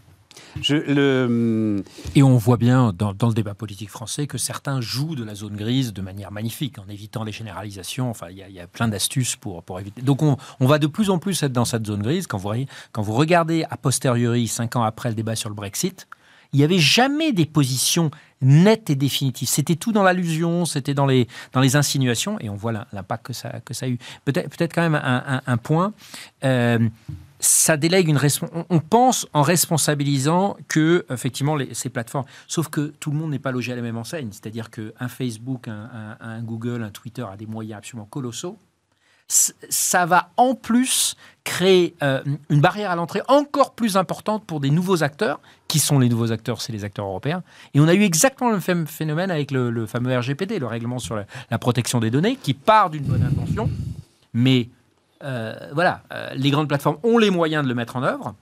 Et 2.14 2.22
on 2.22 2.36
voit 2.36 2.56
bien 2.56 2.92
dans, 2.92 3.28
le 3.28 3.34
débat 3.34 3.54
politique 3.54 3.90
français 3.90 4.26
que 4.26 4.38
certains 4.38 4.80
jouent 4.80 5.14
de 5.14 5.24
la 5.24 5.34
zone 5.34 5.56
grise 5.56 5.92
de 5.92 6.02
manière 6.02 6.32
magnifique, 6.32 6.78
en 6.78 6.88
évitant 6.88 7.24
les 7.24 7.32
généralisations. 7.32 8.10
Enfin, 8.10 8.28
il 8.30 8.38
y, 8.38 8.60
a 8.60 8.66
plein 8.66 8.88
d'astuces 8.88 9.36
pour, 9.36 9.62
pour 9.62 9.80
éviter. 9.80 10.02
Donc 10.02 10.22
on, 10.22 10.36
va 10.60 10.78
de 10.78 10.86
plus 10.86 11.10
en 11.10 11.18
plus 11.18 11.42
être 11.42 11.52
dans 11.52 11.64
cette 11.64 11.86
zone 11.86 12.02
grise. 12.02 12.26
Quand 12.26 12.38
vous, 12.38 13.12
regardez 13.12 13.64
a 13.70 13.76
posteriori, 13.76 14.48
cinq 14.48 14.76
ans 14.76 14.82
après 14.82 15.08
le 15.08 15.14
débat 15.14 15.36
sur 15.36 15.48
le 15.48 15.54
Brexit, 15.54 16.06
il 16.52 16.58
n'y 16.58 16.64
avait 16.64 16.78
jamais 16.78 17.32
des 17.32 17.46
positions 17.46 18.10
nettes 18.40 18.90
et 18.90 18.94
définitives. 18.94 19.48
C'était 19.48 19.76
tout 19.76 19.92
dans 19.92 20.02
l'allusion, 20.02 20.64
c'était 20.64 20.94
dans 20.94 21.06
les, 21.06 21.26
dans 21.52 21.60
les 21.60 21.76
insinuations, 21.76 22.38
et 22.40 22.48
on 22.48 22.54
voit 22.54 22.72
l'impact 22.92 23.26
que 23.26 23.32
ça, 23.32 23.60
que 23.64 23.74
ça 23.74 23.86
a 23.86 23.88
eu. 23.88 23.98
Peut-être 24.24 24.48
peut, 24.48 24.68
quand 24.72 24.88
même 24.88 24.94
un, 24.94 25.56
point. 25.56 25.92
Euh, 26.44 26.78
ça 27.38 27.76
délègue 27.76 28.08
une 28.08 28.18
on 28.70 28.80
pense 28.80 29.26
en 29.32 29.42
responsabilisant 29.42 30.56
que 30.68 31.04
effectivement 31.10 31.56
ces 31.72 31.90
plateformes 31.90 32.24
sauf 32.46 32.68
que 32.68 32.92
tout 33.00 33.10
le 33.10 33.18
monde 33.18 33.30
n'est 33.30 33.38
pas 33.38 33.52
logé 33.52 33.72
à 33.72 33.76
la 33.76 33.82
même 33.82 33.96
enseigne 33.96 34.28
c'est-à-dire 34.32 34.70
qu'un 34.70 35.08
Facebook 35.08 35.68
un, 35.68 36.42
Google 36.42 36.82
un 36.82 36.90
Twitter 36.90 37.24
a 37.30 37.36
des 37.36 37.46
moyens 37.46 37.78
absolument 37.78 38.06
colossaux 38.06 38.58
ça 39.28 40.06
va 40.06 40.30
en 40.36 40.54
plus 40.54 41.16
créer 41.42 41.96
euh, 42.02 42.22
une 42.48 42.60
barrière 42.60 42.92
à 42.92 42.96
l'entrée 42.96 43.22
encore 43.26 43.74
plus 43.74 43.96
importante 43.96 44.44
pour 44.44 44.60
des 44.60 44.70
nouveaux 44.70 45.02
acteurs. 45.02 45.40
Qui 45.66 45.80
sont 45.80 45.98
les 45.98 46.08
nouveaux 46.08 46.30
acteurs? 46.30 46.60
C'est 46.60 46.72
les 46.72 46.84
acteurs 46.84 47.06
européens. 47.06 47.42
Et 47.74 47.80
on 47.80 47.88
a 47.88 47.94
eu 47.94 48.02
exactement 48.02 48.50
le 48.50 48.60
même 48.66 48.86
phénomène 48.86 49.32
avec 49.32 49.50
le, 49.50 49.86
fameux 49.86 50.16
RGPD, 50.16 50.60
le 50.60 50.66
règlement 50.66 51.00
sur 51.00 51.16
la 51.50 51.58
protection 51.58 51.98
des 51.98 52.10
données, 52.10 52.36
qui 52.36 52.54
part 52.54 52.88
d'une 52.88 53.02
bonne 53.02 53.24
intention, 53.24 53.68
mais 54.32 54.68
voilà, 55.20 56.02
euh, 56.12 56.30
les 56.34 56.50
grandes 56.50 56.68
plateformes 56.68 56.98
ont 57.02 57.18
les 57.18 57.30
moyens 57.30 57.64
de 57.64 57.68
le 57.68 57.74
mettre 57.74 57.96
en 57.96 58.02
œuvre, 58.02 58.34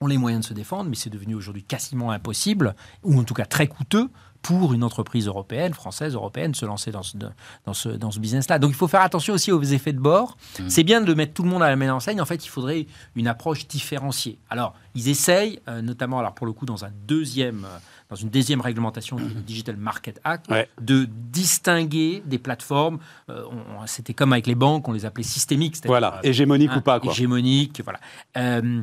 ont 0.00 0.06
les 0.06 0.18
moyens 0.18 0.44
de 0.44 0.48
se 0.48 0.54
défendre, 0.54 0.88
mais 0.90 0.96
c'est 0.96 1.10
devenu 1.10 1.34
aujourd'hui 1.34 1.62
quasiment 1.62 2.10
impossible, 2.10 2.74
ou 3.02 3.18
en 3.18 3.24
tout 3.24 3.34
cas 3.34 3.46
très 3.46 3.66
coûteux, 3.66 4.08
pour 4.42 4.74
une 4.74 4.84
entreprise 4.84 5.26
européenne, 5.26 5.72
française, 5.72 6.14
européenne, 6.14 6.54
se 6.54 6.66
lancer 6.66 6.90
dans 6.90 7.02
ce, 7.02 7.16
dans 7.64 7.72
ce, 7.72 7.88
dans 7.88 8.10
ce 8.10 8.20
business-là. 8.20 8.58
Donc 8.58 8.72
il 8.72 8.76
faut 8.76 8.88
faire 8.88 9.00
attention 9.00 9.32
aussi 9.32 9.50
aux 9.50 9.62
effets 9.62 9.94
de 9.94 9.98
bord. 9.98 10.36
Mmh. 10.60 10.68
C'est 10.68 10.84
bien 10.84 11.00
de 11.00 11.14
mettre 11.14 11.32
tout 11.32 11.42
le 11.42 11.48
monde 11.48 11.62
à 11.62 11.70
la 11.70 11.76
même 11.76 11.90
enseigne. 11.90 12.20
En 12.20 12.26
fait, 12.26 12.44
il 12.44 12.50
faudrait 12.50 12.86
une 13.16 13.26
approche 13.26 13.66
différenciée. 13.66 14.38
Alors, 14.50 14.74
ils 14.94 15.08
essayent, 15.08 15.60
euh, 15.66 15.80
notamment, 15.80 16.18
alors 16.18 16.34
pour 16.34 16.46
le 16.46 16.52
coup, 16.52 16.66
dans 16.66 16.84
un 16.84 16.90
deuxième 17.06 17.66
dans 18.14 18.20
une 18.20 18.30
deuxième 18.30 18.60
réglementation 18.60 19.16
du 19.16 19.24
Digital 19.46 19.76
Market 19.76 20.20
Act, 20.22 20.46
de 20.80 21.08
distinguer 21.32 22.22
des 22.24 22.38
plateformes. 22.38 22.98
Euh, 23.28 23.42
c'était 23.86 24.14
comme 24.14 24.32
avec 24.32 24.46
les 24.46 24.54
banques, 24.54 24.88
on 24.88 24.92
les 24.92 25.04
appelait 25.04 25.24
systémiques. 25.24 25.76
Voilà, 25.84 26.20
hégémonique 26.22 26.70
ou 26.76 26.80
pas. 26.80 27.00
Quoi. 27.00 27.10
Hégémonique, 27.10 27.82
voilà. 27.82 27.98
Euh, 28.36 28.82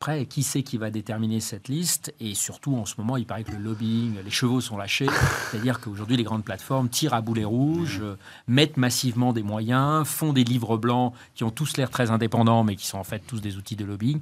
après, 0.00 0.26
qui 0.26 0.44
c'est 0.44 0.62
qui 0.62 0.78
va 0.78 0.90
déterminer 0.90 1.40
cette 1.40 1.66
liste? 1.66 2.14
Et 2.20 2.36
surtout, 2.36 2.76
en 2.76 2.86
ce 2.86 2.94
moment, 2.98 3.16
il 3.16 3.26
paraît 3.26 3.42
que 3.42 3.50
le 3.50 3.58
lobbying, 3.58 4.14
les 4.24 4.30
chevaux 4.30 4.60
sont 4.60 4.76
lâchés. 4.76 5.08
C'est-à-dire 5.50 5.80
qu'aujourd'hui, 5.80 6.16
les 6.16 6.22
grandes 6.22 6.44
plateformes 6.44 6.88
tirent 6.88 7.14
à 7.14 7.20
boulet 7.20 7.42
rouge, 7.42 7.98
euh, 8.00 8.14
mettent 8.46 8.76
massivement 8.76 9.32
des 9.32 9.42
moyens, 9.42 10.06
font 10.06 10.32
des 10.32 10.44
livres 10.44 10.76
blancs 10.76 11.14
qui 11.34 11.42
ont 11.42 11.50
tous 11.50 11.76
l'air 11.76 11.90
très 11.90 12.12
indépendants, 12.12 12.62
mais 12.62 12.76
qui 12.76 12.86
sont 12.86 12.98
en 12.98 13.02
fait 13.02 13.24
tous 13.26 13.40
des 13.40 13.56
outils 13.56 13.74
de 13.74 13.84
lobbying. 13.84 14.20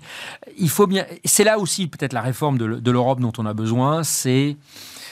Il 0.57 0.71
faut 0.71 0.87
bien. 0.87 1.05
C'est 1.27 1.45
là 1.45 1.59
aussi 1.59 1.89
peut-être 1.89 2.15
la 2.15 2.23
réforme 2.23 2.57
de 2.57 2.91
l'Europe 2.91 3.21
dont 3.21 3.35
on 3.37 3.45
a 3.45 3.53
besoin. 3.53 4.03
C'est 4.03 4.57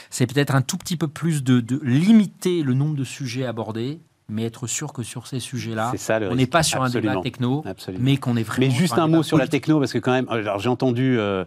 c'est 0.09 0.27
peut-être 0.27 0.55
un 0.55 0.63
tout 0.63 0.79
petit 0.79 0.97
peu 0.97 1.09
plus 1.09 1.45
de, 1.45 1.61
de 1.61 1.79
limiter 1.83 2.63
le 2.63 2.73
nombre 2.73 2.97
de 2.97 3.05
sujets 3.05 3.45
abordés 3.45 4.01
mais 4.31 4.45
être 4.45 4.67
sûr 4.67 4.95
que 4.95 5.03
sur 5.03 5.27
ces 5.27 5.39
sujets-là, 5.39 5.93
on 6.31 6.35
n'est 6.35 6.47
pas 6.47 6.63
sur 6.63 6.83
un 6.83 6.89
débat 6.89 7.17
techno, 7.23 7.63
mais 7.99 8.17
qu'on 8.17 8.37
est 8.37 8.43
vraiment. 8.43 8.67
Mais 8.67 8.75
juste 8.75 8.97
un, 8.97 9.07
mot 9.07 9.23
sur 9.23 9.37
la 9.37 9.47
techno, 9.47 9.79
parce 9.79 9.93
que 9.93 9.99
quand 9.99 10.13
même, 10.13 10.27
alors 10.31 10.59
j'ai 10.61 10.71
entendu, 10.71 11.19
euh, 11.19 11.45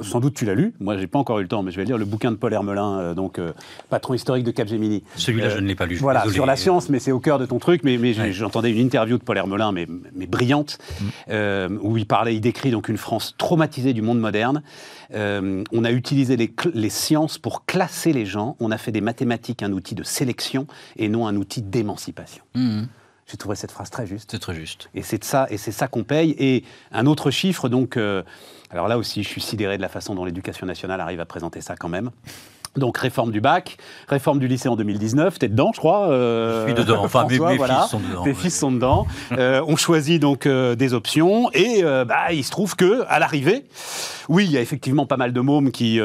sans 0.00 0.20
doute 0.20 0.34
tu 0.34 0.46
l'as 0.46 0.54
lu, 0.54 0.72
moi 0.80 0.96
j'ai 0.96 1.06
pas 1.06 1.18
encore 1.18 1.40
eu 1.40 1.42
le 1.42 1.48
temps, 1.48 1.62
mais 1.62 1.70
je 1.70 1.76
vais 1.76 1.84
lire 1.84 1.98
le 1.98 2.06
bouquin 2.06 2.30
de 2.30 2.36
Paul 2.36 2.54
Hermelin, 2.54 2.98
euh, 2.98 3.14
donc 3.14 3.38
euh, 3.38 3.52
patron 3.90 4.14
historique 4.14 4.44
de 4.44 4.50
Capgemini. 4.50 5.04
Celui-là, 5.16 5.50
je 5.50 5.58
ne 5.58 5.66
l'ai 5.66 5.74
pas 5.74 5.84
lu. 5.84 5.96
Voilà, 5.96 6.24
sur 6.30 6.46
la 6.46 6.56
science, 6.56 6.88
mais 6.88 7.00
c'est 7.00 7.12
au 7.12 7.20
cœur 7.20 7.38
de 7.38 7.44
ton 7.44 7.58
truc. 7.58 7.82
Mais, 7.84 7.98
mais 7.98 8.14
j'entendais 8.32 8.70
une 8.70 8.78
interview 8.78 9.18
de 9.18 9.22
Paul 9.22 9.36
Hermelin, 9.36 9.72
mais, 9.72 9.86
mais 10.14 10.26
brillante, 10.26 10.78
mm. 11.28 11.78
où 11.82 11.98
il 11.98 12.06
parlait, 12.06 12.34
il 12.34 12.40
décrit 12.40 12.70
donc 12.70 12.88
une 12.88 12.98
France 12.98 13.34
traumatisée 13.36 13.92
du 13.92 14.00
monde 14.00 14.20
moderne. 14.20 14.62
on 15.12 15.84
a 15.84 15.90
utilisé 15.90 16.38
les, 16.38 16.50
les 16.72 16.90
sciences 16.90 17.36
pour 17.36 17.66
classer 17.66 18.14
les 18.14 18.24
gens. 18.24 18.56
On 18.58 18.70
a 18.70 18.78
fait 18.78 18.92
des 18.92 19.02
mathématiques 19.02 19.62
un 19.62 19.72
outil 19.72 19.94
de 19.94 20.02
sélection 20.02 20.66
et 20.96 21.10
non 21.10 21.26
un 21.26 21.36
outil 21.36 21.60
d'émancipation 21.60 21.89
émancipation. 21.90 22.44
Mmh. 22.54 22.84
J'ai 23.26 23.36
trouvé 23.36 23.54
cette 23.54 23.70
phrase 23.70 23.90
très 23.90 24.06
juste. 24.06 24.30
C'est 24.32 24.38
très 24.38 24.54
juste. 24.54 24.90
Et 24.94 25.02
c'est 25.02 25.22
ça, 25.22 25.46
et 25.50 25.56
c'est 25.56 25.72
ça 25.72 25.86
qu'on 25.86 26.02
paye. 26.02 26.34
Et 26.38 26.64
un 26.90 27.06
autre 27.06 27.30
chiffre, 27.30 27.68
donc, 27.68 27.96
euh, 27.96 28.22
alors 28.70 28.88
là 28.88 28.98
aussi, 28.98 29.22
je 29.22 29.28
suis 29.28 29.40
sidéré 29.40 29.76
de 29.76 29.82
la 29.82 29.88
façon 29.88 30.14
dont 30.14 30.24
l'éducation 30.24 30.66
nationale 30.66 31.00
arrive 31.00 31.20
à 31.20 31.26
présenter 31.26 31.60
ça 31.60 31.76
quand 31.76 31.88
même. 31.88 32.10
Donc 32.76 32.98
réforme 32.98 33.32
du 33.32 33.40
bac, 33.40 33.78
réforme 34.06 34.38
du 34.38 34.46
lycée 34.46 34.68
en 34.68 34.76
2019, 34.76 35.40
t'es 35.40 35.48
dedans 35.48 35.72
je 35.74 35.80
crois. 35.80 36.08
Euh, 36.10 36.68
je 36.68 36.72
suis 36.72 36.80
dedans, 36.80 37.02
enfin 37.02 37.26
mes, 37.28 37.36
fils 37.36 37.90
sont 37.90 37.98
dedans. 37.98 38.22
Tes 38.22 38.34
fils 38.34 38.58
sont 38.58 38.70
dedans. 38.70 39.06
Euh, 39.32 39.60
on 39.66 39.74
choisit 39.74 40.22
donc 40.22 40.46
euh, 40.46 40.76
des 40.76 40.94
options 40.94 41.50
et 41.52 41.82
bah, 41.82 42.32
il 42.32 42.44
se 42.44 42.50
trouve 42.50 42.76
que 42.76 43.04
à 43.08 43.18
l'arrivée, 43.18 43.64
oui 44.28 44.44
il 44.44 44.52
y 44.52 44.56
a 44.56 44.60
effectivement 44.60 45.04
pas 45.04 45.16
mal 45.16 45.32
de 45.32 45.40
mômes 45.40 45.72
qui 45.72 45.98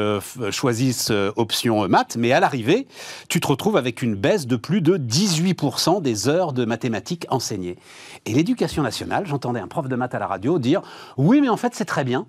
choisissent 0.50 1.12
option 1.36 1.86
maths, 1.88 2.16
mais 2.18 2.32
à 2.32 2.40
l'arrivée 2.40 2.88
tu 3.28 3.38
te 3.38 3.46
retrouves 3.46 3.76
avec 3.76 4.02
une 4.02 4.16
baisse 4.16 4.48
de 4.48 4.56
plus 4.56 4.80
de 4.80 4.96
18% 4.96 6.02
des 6.02 6.28
heures 6.28 6.52
de 6.52 6.64
mathématiques 6.64 7.26
enseignées. 7.30 7.76
Et 8.24 8.34
l'éducation 8.34 8.82
nationale, 8.82 9.24
j'entendais 9.26 9.60
un 9.60 9.68
prof 9.68 9.86
de 9.86 9.94
maths 9.94 10.16
à 10.16 10.18
la 10.18 10.26
radio 10.26 10.58
dire 10.58 10.82
oui 11.16 11.40
mais 11.40 11.48
en 11.48 11.56
fait 11.56 11.76
c'est 11.76 11.84
très 11.84 12.02
bien 12.02 12.26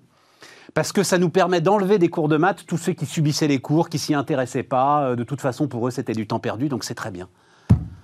parce 0.78 0.91
que 0.91 1.01
ça 1.01 1.17
nous 1.17 1.30
permet 1.32 1.59
d'enlever 1.59 1.97
des 1.97 2.09
cours 2.09 2.28
de 2.28 2.38
maths 2.38 2.63
tous 2.67 2.78
ceux 2.78 2.93
qui 2.93 3.07
subissaient 3.07 3.47
les 3.47 3.57
cours, 3.57 3.89
qui 3.89 3.97
s'y 3.97 4.13
intéressaient 4.13 4.61
pas. 4.61 5.05
Euh, 5.05 5.15
de 5.15 5.23
toute 5.23 5.41
façon, 5.41 5.67
pour 5.67 5.88
eux, 5.88 5.89
c'était 5.89 6.13
du 6.13 6.28
temps 6.28 6.38
perdu, 6.38 6.69
donc 6.69 6.84
c'est 6.84 6.93
très 6.93 7.09
bien. 7.09 7.28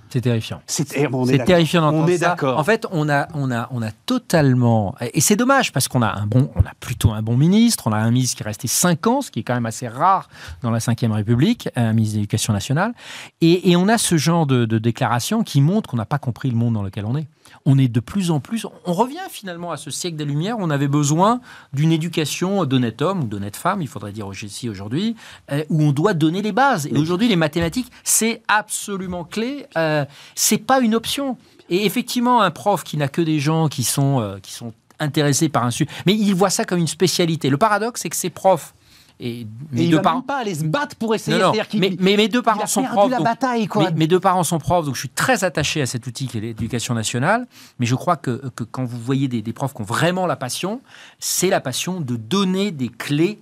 C'est 0.10 0.22
terrifiant. 0.22 0.60
C'est 0.66 0.86
terrifiant 0.86 1.94
On 1.94 2.08
est 2.08 2.18
d'accord. 2.18 2.58
En 2.58 2.64
fait, 2.64 2.88
on 2.90 3.10
a, 3.10 3.28
on 3.36 3.52
a, 3.52 3.68
on 3.70 3.84
a 3.84 3.92
totalement. 4.08 4.96
Et 5.14 5.22
c'est 5.22 5.36
dommage 5.36 5.72
parce 5.72 5.88
qu'on 5.88 6.02
a 6.02 6.18
un 6.20 6.26
bon, 6.26 6.50
on 6.56 6.62
a 6.62 6.74
plutôt 6.80 7.12
un 7.12 7.22
bon 7.22 7.38
ministre. 7.38 7.86
On 7.86 7.92
a 7.92 7.98
un 7.98 8.10
ministre 8.10 8.38
qui 8.38 8.44
est 8.44 8.48
resté 8.48 8.68
5 8.68 9.06
ans, 9.06 9.22
ce 9.22 9.30
qui 9.30 9.42
est 9.42 9.44
quand 9.44 9.54
même 9.54 9.68
assez 9.68 9.88
rare 9.88 10.28
dans 10.64 10.72
la 10.72 10.80
Ve 10.80 11.12
République, 11.12 11.70
un 11.76 11.94
ministre 11.94 12.16
de 12.16 12.22
l'Éducation 12.22 12.54
nationale. 12.54 12.94
Et, 13.42 13.76
on 13.76 13.88
a 13.88 14.00
ce 14.00 14.18
genre 14.18 14.48
de, 14.48 14.66
de 14.66 14.80
déclaration 14.80 15.44
qui 15.44 15.62
montre 15.62 15.92
qu'on 15.92 15.98
n'a 15.98 16.06
pas 16.06 16.20
compris 16.20 16.50
le 16.50 16.56
monde 16.56 16.74
dans 16.74 16.84
lequel 16.84 17.06
on 17.06 17.16
est 17.18 17.28
on 17.66 17.78
est 17.78 17.88
de 17.88 18.00
plus 18.00 18.32
en 18.32 18.40
plus, 18.40 18.66
on 18.86 18.94
revient 18.94 19.18
finalement 19.30 19.72
à 19.72 19.78
ce 19.78 19.90
siècle 19.92 20.18
des 20.18 20.26
Lumières, 20.26 20.58
on 20.60 20.70
avait 20.70 20.88
besoin 20.88 21.40
d'une 21.72 21.92
éducation 21.92 22.66
d'honnête 22.66 23.02
homme 23.02 23.22
ou 23.22 23.28
d'honnête 23.28 23.56
femme, 23.56 23.82
il 23.82 23.88
faudrait 23.88 24.12
dire 24.12 24.28
aussi 24.28 24.70
aujourd'hui, 24.70 25.16
euh, 25.52 25.64
où 25.70 25.82
on 25.82 25.92
doit 25.92 26.14
donner 26.14 26.42
les 26.42 26.52
bases. 26.52 26.88
Et 26.88 26.98
aujourd'hui, 26.98 27.28
les 27.28 27.36
mathématiques, 27.36 27.92
c'est 28.04 28.42
absolument 28.48 29.24
clé, 29.24 29.66
euh, 29.78 30.06
c'est 30.36 30.58
pas 30.58 30.82
une 30.82 30.96
option. 30.96 31.38
Et 31.70 31.86
effectivement, 31.86 32.42
un 32.42 32.52
prof 32.52 32.84
qui 32.84 32.98
n'a 32.98 33.08
que 33.08 33.22
des 33.22 33.40
gens 33.40 33.68
qui 33.70 33.84
sont, 33.84 34.20
euh, 34.20 34.40
qui 34.40 34.52
sont 34.52 34.74
intéressés 35.00 35.50
par 35.50 35.64
un 35.64 35.72
sujet, 35.72 35.90
mais 36.06 36.14
il 36.14 36.36
voit 36.36 36.50
ça 36.50 36.66
comme 36.66 36.80
une 36.80 36.88
spécialité. 36.88 37.50
Le 37.50 37.58
paradoxe, 37.58 38.02
c'est 38.02 38.10
que 38.10 38.16
ces 38.16 38.30
profs 38.30 38.74
et 39.20 39.48
mes 39.72 39.88
deux 39.88 40.02
parents 40.02 40.22
pas 40.22 40.38
aller 40.38 40.56
se 40.56 40.64
battre 40.64 40.96
pour 40.96 41.14
essayer. 41.16 41.38
Non, 41.38 41.54
mais, 41.74 41.96
mais, 42.00 42.18
mes 42.18 42.28
deux 42.28 42.42
parents 42.42 42.66
sont 42.66 42.84
profs. 42.84 43.12
La 43.12 43.20
bataille, 43.20 43.68
quoi. 43.68 43.92
Mes, 43.92 44.08
deux 44.08 44.20
parents 44.20 44.44
sont 44.44 44.60
profs, 44.60 44.86
donc 44.86 44.96
je 44.96 45.00
suis 45.02 45.10
très 45.10 45.44
attaché 45.44 45.82
à 45.82 45.86
cet 45.86 46.08
outil 46.08 46.28
qui 46.28 46.38
est 46.38 46.42
l'éducation 46.42 46.94
nationale. 46.94 47.48
Mais 47.80 47.86
je 47.86 47.96
crois 47.96 48.18
que, 48.18 48.50
que 48.56 48.64
quand 48.64 48.84
vous 48.84 49.00
voyez 49.00 49.28
des, 49.28 49.42
des 49.42 49.54
profs 49.54 49.74
qui 49.74 49.82
ont 49.82 49.86
vraiment 49.86 50.26
la 50.26 50.36
passion, 50.36 50.82
c'est 51.20 51.50
la 51.50 51.62
passion 51.62 52.02
de 52.02 52.16
donner 52.16 52.72
des 52.72 52.90
clés 52.90 53.40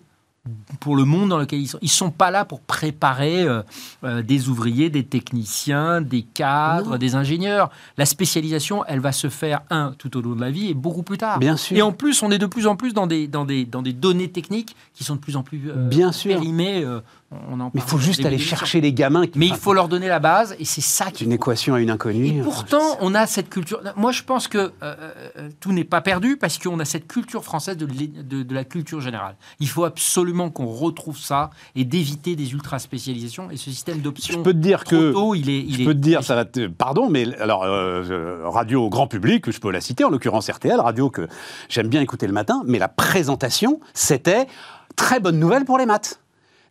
pour 0.80 0.96
le 0.96 1.06
monde 1.06 1.30
dans 1.30 1.38
lequel 1.38 1.60
ils 1.60 1.68
sont. 1.68 1.78
Ils 1.82 1.90
sont 1.90 2.10
pas 2.10 2.32
là 2.32 2.46
pour 2.46 2.62
préparer 2.62 3.44
euh, 3.44 3.62
euh, 4.04 4.24
des 4.24 4.50
ouvriers, 4.50 4.90
des 4.90 5.04
techniciens, 5.04 6.02
des 6.02 6.24
cadres, 6.24 6.98
des 6.98 7.14
ingénieurs. 7.14 7.70
La 7.98 8.08
spécialisation, 8.08 8.84
elle 8.86 9.00
va 9.00 9.12
se 9.12 9.30
faire 9.30 9.62
un 9.70 9.94
tout 9.98 10.18
au 10.18 10.22
long 10.22 10.36
de 10.36 10.42
la 10.42 10.50
vie 10.50 10.70
et 10.70 10.74
beaucoup 10.74 11.04
plus 11.04 11.20
tard. 11.20 11.38
Bien 11.38 11.58
sûr. 11.58 11.78
Et 11.78 11.82
en 11.84 11.92
plus, 11.92 12.24
on 12.24 12.32
est 12.32 12.40
de 12.40 12.48
plus 12.48 12.66
en 12.66 12.76
plus 12.76 12.94
dans 12.94 13.06
des 13.06 13.28
dans 13.28 13.46
des 13.46 13.66
dans 13.66 13.84
des 13.84 13.94
données 13.94 14.32
techniques 14.32 14.76
qui 14.94 15.04
sont 15.04 15.16
de 15.16 15.22
plus 15.22 15.36
en 15.36 15.44
plus 15.44 15.70
euh, 15.70 15.88
Bien 15.88 16.12
sûr. 16.12 16.34
périmées 16.36 16.84
mais 17.32 17.70
il 17.76 17.82
faut 17.82 17.98
juste 17.98 18.26
aller 18.26 18.38
chercher 18.38 18.82
les 18.82 18.92
gamins. 18.94 19.24
Mais 19.36 19.48
il 19.48 19.56
faut 19.56 19.74
leur 19.74 19.88
donner 19.88 20.08
la 20.08 20.20
base, 20.20 20.56
et 20.60 20.66
c'est 20.66 20.82
ça 20.82 21.12
qui. 21.12 21.24
Une 21.24 21.32
équation 21.32 21.76
à 21.76 21.80
une 21.80 21.90
inconnue. 21.90 22.40
Et 22.40 22.42
pourtant, 22.42 22.98
on 23.00 23.16
a 23.16 23.26
cette 23.26 23.50
culture. 23.50 23.82
Moi, 23.96 24.12
je 24.12 24.24
pense 24.24 24.48
que 24.48 24.58
euh, 24.58 24.72
euh, 24.84 25.50
tout 25.60 25.72
n'est 25.72 25.86
pas 25.86 26.02
perdu 26.02 26.36
parce 26.36 26.58
qu'on 26.58 26.80
a 26.80 26.86
cette 26.86 27.08
culture 27.08 27.44
française 27.44 27.78
de, 27.78 27.86
de, 27.86 28.54
la 28.54 28.66
culture 28.66 29.00
générale. 29.00 29.36
Il 29.60 29.70
faut 29.70 29.86
absolument 29.86 30.50
qu'on 30.50 30.66
retrouve 30.66 31.18
ça 31.18 31.52
et 31.76 31.86
d'éviter 31.86 32.36
des 32.36 32.52
ultra 32.52 32.80
spécialisations 32.80 33.50
et 33.50 33.58
ce 33.58 33.72
système 33.72 34.00
d'options. 34.00 34.38
Je 34.38 34.44
peux 34.44 34.54
te 34.54 34.58
dire 34.58 34.84
que. 34.84 35.14
il 35.36 35.50
est. 35.50 35.70
je 35.70 35.86
peux 35.86 35.94
te 35.94 36.00
dire, 36.00 36.24
ça 36.24 36.36
va 36.36 36.46
te, 36.46 36.68
pardon, 36.68 37.10
mais 37.10 37.34
alors 37.40 37.64
euh, 37.64 38.42
radio 38.46 38.90
grand 38.90 39.08
public, 39.08 39.50
je 39.50 39.60
peux 39.60 39.72
la 39.72 39.82
citer, 39.82 40.04
en 40.04 40.10
l'occurrence 40.10 40.50
RTL, 40.50 40.80
radio 40.80 41.10
que 41.10 41.28
j'aime 41.70 41.88
bien 41.88 42.02
écouter 42.02 42.28
le 42.28 42.34
matin, 42.34 42.62
mais 42.66 42.78
la 42.78 42.90
présentation, 42.90 43.80
c'était 43.94 44.48
très 44.96 45.20
bonne 45.20 45.40
nouvelle 45.40 45.66
pour 45.66 45.78
les 45.78 45.86
maths 45.86 46.21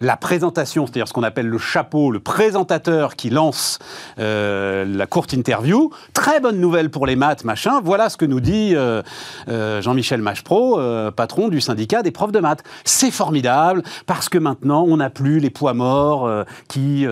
la 0.01 0.17
présentation, 0.17 0.87
c'est-à-dire 0.87 1.09
ce 1.09 1.13
qu'on 1.13 1.23
appelle 1.23 1.49
le 1.49 1.59
chapeau, 1.59 2.11
le 2.11 2.21
présentateur 2.21 3.17
qui 3.17 3.31
lance 3.31 3.79
euh, 4.19 4.85
la 4.87 5.07
courte 5.07 5.33
interview. 5.33 5.91
Très 6.15 6.41
bonne 6.41 6.59
nouvelle 6.59 6.91
pour 6.91 7.07
les 7.07 7.17
maths, 7.17 7.45
machin. 7.45 7.81
Voilà 7.83 8.09
ce 8.09 8.17
que 8.17 8.25
nous 8.25 8.41
dit 8.41 8.75
euh, 8.75 9.03
euh, 9.49 9.83
Jean-Michel 9.83 10.23
Machepro, 10.23 10.81
patron 11.13 11.49
du 11.49 11.61
syndicat 11.61 12.03
des 12.03 12.11
profs 12.11 12.33
de 12.33 12.41
maths. 12.41 12.63
C'est 12.85 13.11
formidable 13.11 13.83
parce 14.07 14.29
que 14.29 14.39
maintenant 14.39 14.85
on 14.89 14.97
n'a 14.97 15.11
plus 15.11 15.39
les 15.39 15.51
poids 15.51 15.75
morts 15.75 16.31
qui 16.69 17.07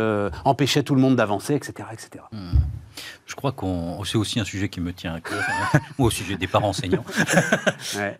empêchaient 0.44 0.82
tout 0.82 0.94
le 0.94 1.00
monde 1.00 1.16
d'avancer, 1.16 1.54
etc., 1.54 1.88
etc. 1.92 2.24
Je 3.28 3.34
crois 3.34 3.52
qu'on. 3.52 4.02
C'est 4.04 4.16
aussi 4.16 4.40
un 4.40 4.44
sujet 4.44 4.70
qui 4.70 4.80
me 4.80 4.92
tient 4.92 5.12
à 5.12 5.20
cœur, 5.20 5.44
hein, 5.74 5.80
au 5.98 6.10
sujet 6.10 6.36
des 6.36 6.46
parents 6.48 6.70
enseignants. 6.70 7.04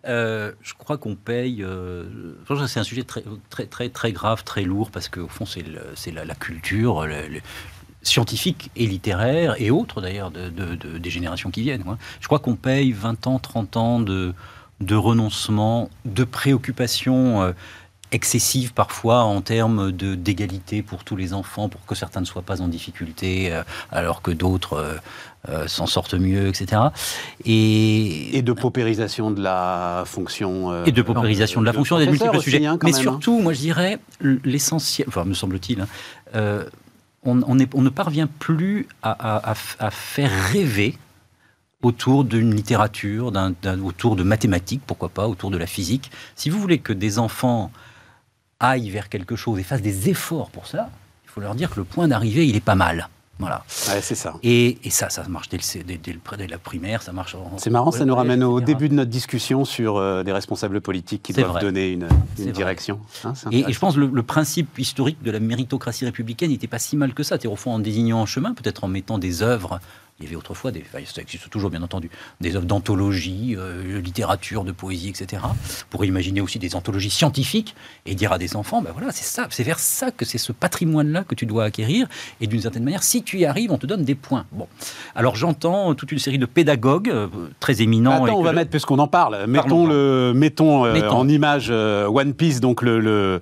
Euh, 0.05 0.53
je 0.61 0.73
crois 0.73 0.97
qu'on 0.97 1.15
paye. 1.15 1.63
Euh, 1.63 2.35
c'est 2.67 2.79
un 2.79 2.83
sujet 2.83 3.03
très, 3.03 3.23
très, 3.49 3.65
très, 3.65 3.89
très 3.89 4.11
grave, 4.11 4.43
très 4.43 4.63
lourd, 4.63 4.89
parce 4.89 5.09
qu'au 5.09 5.27
fond, 5.27 5.45
c'est 5.45 5.63
la, 6.11 6.35
culture. 6.35 7.05
scientifique 8.01 8.71
et 8.75 8.87
littéraire, 8.87 9.55
et 9.59 9.69
autres 9.69 10.01
d'ailleurs, 10.01 10.31
de, 10.31 10.49
des 10.97 11.09
générations 11.09 11.51
qui 11.51 11.61
viennent. 11.61 11.83
Je 12.19 12.27
crois 12.27 12.39
qu'on 12.39 12.55
paye 12.55 12.91
20 12.91 13.27
ans, 13.27 13.39
30 13.39 13.77
ans 13.77 13.99
de, 13.99 14.33
de 14.81 14.95
renoncement, 14.95 15.89
de 16.05 16.23
préoccupation 16.23 17.41
euh, 17.41 17.51
excessive 18.11 18.73
parfois 18.73 19.23
en 19.23 19.41
termes 19.41 19.91
d'égalité 19.91 20.81
pour 20.81 21.03
tous 21.03 21.15
les 21.15 21.33
enfants, 21.33 21.69
pour 21.69 21.85
que 21.85 21.95
certains 21.95 22.21
ne 22.21 22.25
soient 22.25 22.41
pas 22.41 22.61
en 22.61 22.67
difficulté, 22.67 23.51
euh, 23.51 23.63
alors 23.91 24.21
que 24.21 24.31
d'autres 24.31 24.73
euh, 24.73 24.95
euh, 25.47 25.67
s'en 25.67 25.85
sortent 25.85 26.15
mieux, 26.15 26.47
etc. 26.47 26.81
Et, 27.45 28.37
et, 28.37 28.41
de 28.41 28.53
paupérisation 28.53 29.31
de 29.31 29.41
la 29.41 30.03
fonction. 30.05 30.85
et 30.85 30.91
de 30.91 31.01
paupérisation 31.01 31.61
de 31.61 31.65
la 31.65 31.73
fonction, 31.73 31.97
des 31.97 32.07
multiples 32.07 32.41
sujets. 32.41 32.65
Hein, 32.65 32.79
Mais 32.83 32.95
hein. 32.95 33.01
surtout, 33.01 33.39
moi 33.39 33.53
je 33.53 33.59
dirais, 33.59 33.99
l'essentiel, 34.43 35.07
enfin 35.07 35.25
me 35.25 35.33
semble-t-il, 35.33 35.81
hein, 35.81 36.65
on, 37.23 37.41
on, 37.43 37.57
on, 37.73 37.81
ne 37.81 37.89
parvient 37.89 38.27
plus 38.27 38.87
à, 39.03 39.51
à, 39.51 39.91
faire 39.91 40.31
rêver 40.51 40.97
autour 41.81 42.23
d'une 42.23 42.55
littérature, 42.55 43.31
autour 43.83 44.15
de 44.15 44.23
mathématiques, 44.23 44.81
pourquoi 44.85 45.09
pas, 45.09 45.27
autour 45.27 45.51
de 45.51 45.57
la 45.57 45.67
physique. 45.67 46.11
Si 46.35 46.49
vous 46.49 46.59
voulez 46.59 46.79
que 46.79 46.93
des 46.93 47.19
enfants 47.19 47.71
aillent 48.59 48.89
vers 48.89 49.09
quelque 49.09 49.35
chose 49.35 49.59
et 49.59 49.63
fassent 49.63 49.81
des 49.81 50.09
efforts 50.09 50.49
pour 50.49 50.67
ça, 50.67 50.89
il 51.25 51.29
faut 51.29 51.41
leur 51.41 51.55
dire 51.55 51.69
que 51.69 51.79
le 51.79 51.83
point 51.83 52.07
d'arrivée, 52.07 52.47
il 52.47 52.55
est 52.55 52.61
pas 52.61 52.75
mal. 52.75 53.09
Voilà. 53.39 53.63
c'est 53.67 54.15
ça. 54.15 54.33
Et, 54.43 54.77
ça, 54.89 55.09
ça 55.09 55.23
marche 55.29 55.47
dès, 55.47 55.57
le, 55.57 55.83
dès, 55.83 55.97
dès, 55.97 56.47
la 56.47 56.57
primaire, 56.57 57.01
ça 57.01 57.13
marche. 57.13 57.37
C'est 57.55 57.69
marrant, 57.69 57.91
ça 57.91 58.03
nous 58.03 58.15
ramène 58.15 58.43
au 58.43 58.59
début 58.59 58.89
de 58.89 58.93
notre 58.93 59.09
discussion 59.09 59.63
sur 59.63 59.95
euh, 59.95 60.23
des 60.23 60.33
responsables 60.33 60.81
politiques 60.81 61.23
qui 61.23 61.31
doivent 61.31 61.61
donner 61.61 61.91
une, 61.91 62.07
direction. 62.37 62.99
Hein, 63.23 63.33
et, 63.51 63.71
je 63.71 63.79
pense 63.79 63.95
que 63.95 64.01
le, 64.01 64.23
principe 64.23 64.77
historique 64.77 65.23
de 65.23 65.31
la 65.31 65.39
méritocratie 65.39 66.03
républicaine 66.03 66.51
n'était 66.51 66.67
pas 66.67 66.79
si 66.79 66.97
mal 66.97 67.13
que 67.13 67.23
ça. 67.23 67.37
Au 67.45 67.55
fond, 67.55 67.71
en 67.71 67.79
désignant 67.79 68.21
un 68.21 68.25
chemin, 68.25 68.53
peut-être 68.53 68.83
en 68.83 68.89
mettant 68.89 69.17
des 69.17 69.41
œuvres 69.41 69.79
il 70.19 70.25
y 70.25 70.27
avait 70.27 70.35
autrefois, 70.35 70.71
des, 70.71 70.83
ça 71.05 71.21
existe 71.21 71.49
toujours 71.49 71.69
bien 71.69 71.81
entendu, 71.81 72.09
des 72.41 72.55
œuvres 72.57 72.65
d'anthologie, 72.65 73.55
euh, 73.57 74.01
littérature, 74.01 74.65
de 74.65 74.73
poésie, 74.73 75.09
etc. 75.09 75.41
Pour 75.89 76.03
imaginer 76.03 76.41
aussi 76.41 76.59
des 76.59 76.75
anthologies 76.75 77.09
scientifiques 77.09 77.73
et 78.05 78.15
dire 78.15 78.33
à 78.33 78.37
des 78.37 78.57
enfants, 78.57 78.81
ben 78.81 78.91
voilà, 78.91 79.11
c'est 79.13 79.23
ça, 79.23 79.47
c'est 79.49 79.63
vers 79.63 79.79
ça 79.79 80.11
que 80.11 80.25
c'est 80.25 80.37
ce 80.37 80.51
patrimoine-là 80.51 81.23
que 81.23 81.35
tu 81.35 81.45
dois 81.45 81.63
acquérir. 81.63 82.07
Et 82.41 82.47
d'une 82.47 82.59
certaine 82.59 82.83
manière, 82.83 83.03
si 83.03 83.23
tu 83.23 83.39
y 83.39 83.45
arrives, 83.45 83.71
on 83.71 83.77
te 83.77 83.85
donne 83.85 84.03
des 84.03 84.15
points. 84.15 84.45
Bon, 84.51 84.67
alors 85.15 85.37
j'entends 85.37 85.95
toute 85.95 86.11
une 86.11 86.19
série 86.19 86.37
de 86.37 86.45
pédagogues 86.45 87.09
euh, 87.09 87.27
très 87.61 87.81
éminents. 87.81 88.25
Attends, 88.25 88.39
on 88.39 88.43
va 88.43 88.51
mettre, 88.51 88.71
puisqu'on 88.71 88.99
en 88.99 89.07
parle, 89.07 89.45
mettons, 89.47 89.87
le, 89.87 90.33
mettons, 90.35 90.85
euh, 90.85 91.09
en 91.09 91.29
image 91.29 91.69
One 91.69 92.33
Piece, 92.33 92.59
donc 92.59 92.81
le, 92.81 92.99
le 92.99 93.39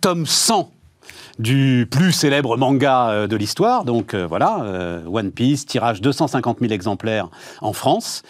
tome 0.00 0.24
100 0.24 0.70
du 1.38 1.86
plus 1.90 2.12
célèbre 2.12 2.56
manga 2.56 3.10
euh, 3.10 3.26
de 3.26 3.36
l'histoire. 3.36 3.84
Donc 3.84 4.14
euh, 4.14 4.26
voilà, 4.26 4.62
euh, 4.62 5.04
One 5.06 5.30
Piece, 5.30 5.66
tirage 5.66 6.00
250 6.00 6.58
000 6.60 6.72
exemplaires 6.72 7.28
en 7.60 7.72
France. 7.72 8.22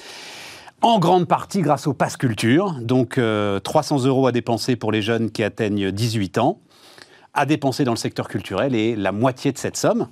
En 0.82 0.98
grande 0.98 1.26
partie 1.26 1.62
grâce 1.62 1.86
au 1.86 1.94
Pass 1.94 2.16
Culture, 2.16 2.76
donc 2.82 3.18
300 3.62 4.04
euros 4.04 4.26
à 4.26 4.32
dépenser 4.32 4.76
pour 4.76 4.92
les 4.92 5.00
jeunes 5.00 5.30
qui 5.30 5.42
atteignent 5.42 5.90
18 5.90 6.36
ans, 6.36 6.60
à 7.32 7.46
dépenser 7.46 7.84
dans 7.84 7.92
le 7.92 7.96
secteur 7.96 8.28
culturel 8.28 8.74
et 8.74 8.94
la 8.94 9.10
moitié 9.10 9.52
de 9.52 9.58
cette 9.58 9.78
somme. 9.78 10.08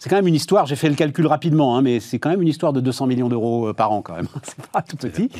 C'est 0.00 0.10
quand 0.10 0.16
même 0.16 0.26
une 0.26 0.34
histoire, 0.34 0.66
j'ai 0.66 0.74
fait 0.74 0.88
le 0.88 0.96
calcul 0.96 1.28
rapidement, 1.28 1.76
hein, 1.76 1.82
mais 1.82 2.00
c'est 2.00 2.18
quand 2.18 2.30
même 2.30 2.42
une 2.42 2.48
histoire 2.48 2.72
de 2.72 2.80
200 2.80 3.06
millions 3.06 3.28
d'euros 3.28 3.72
par 3.74 3.92
an 3.92 4.02
quand 4.02 4.16
même. 4.16 4.26
c'est 4.42 4.66
pas 4.66 4.82
tout 4.82 4.96
petit. 4.96 5.30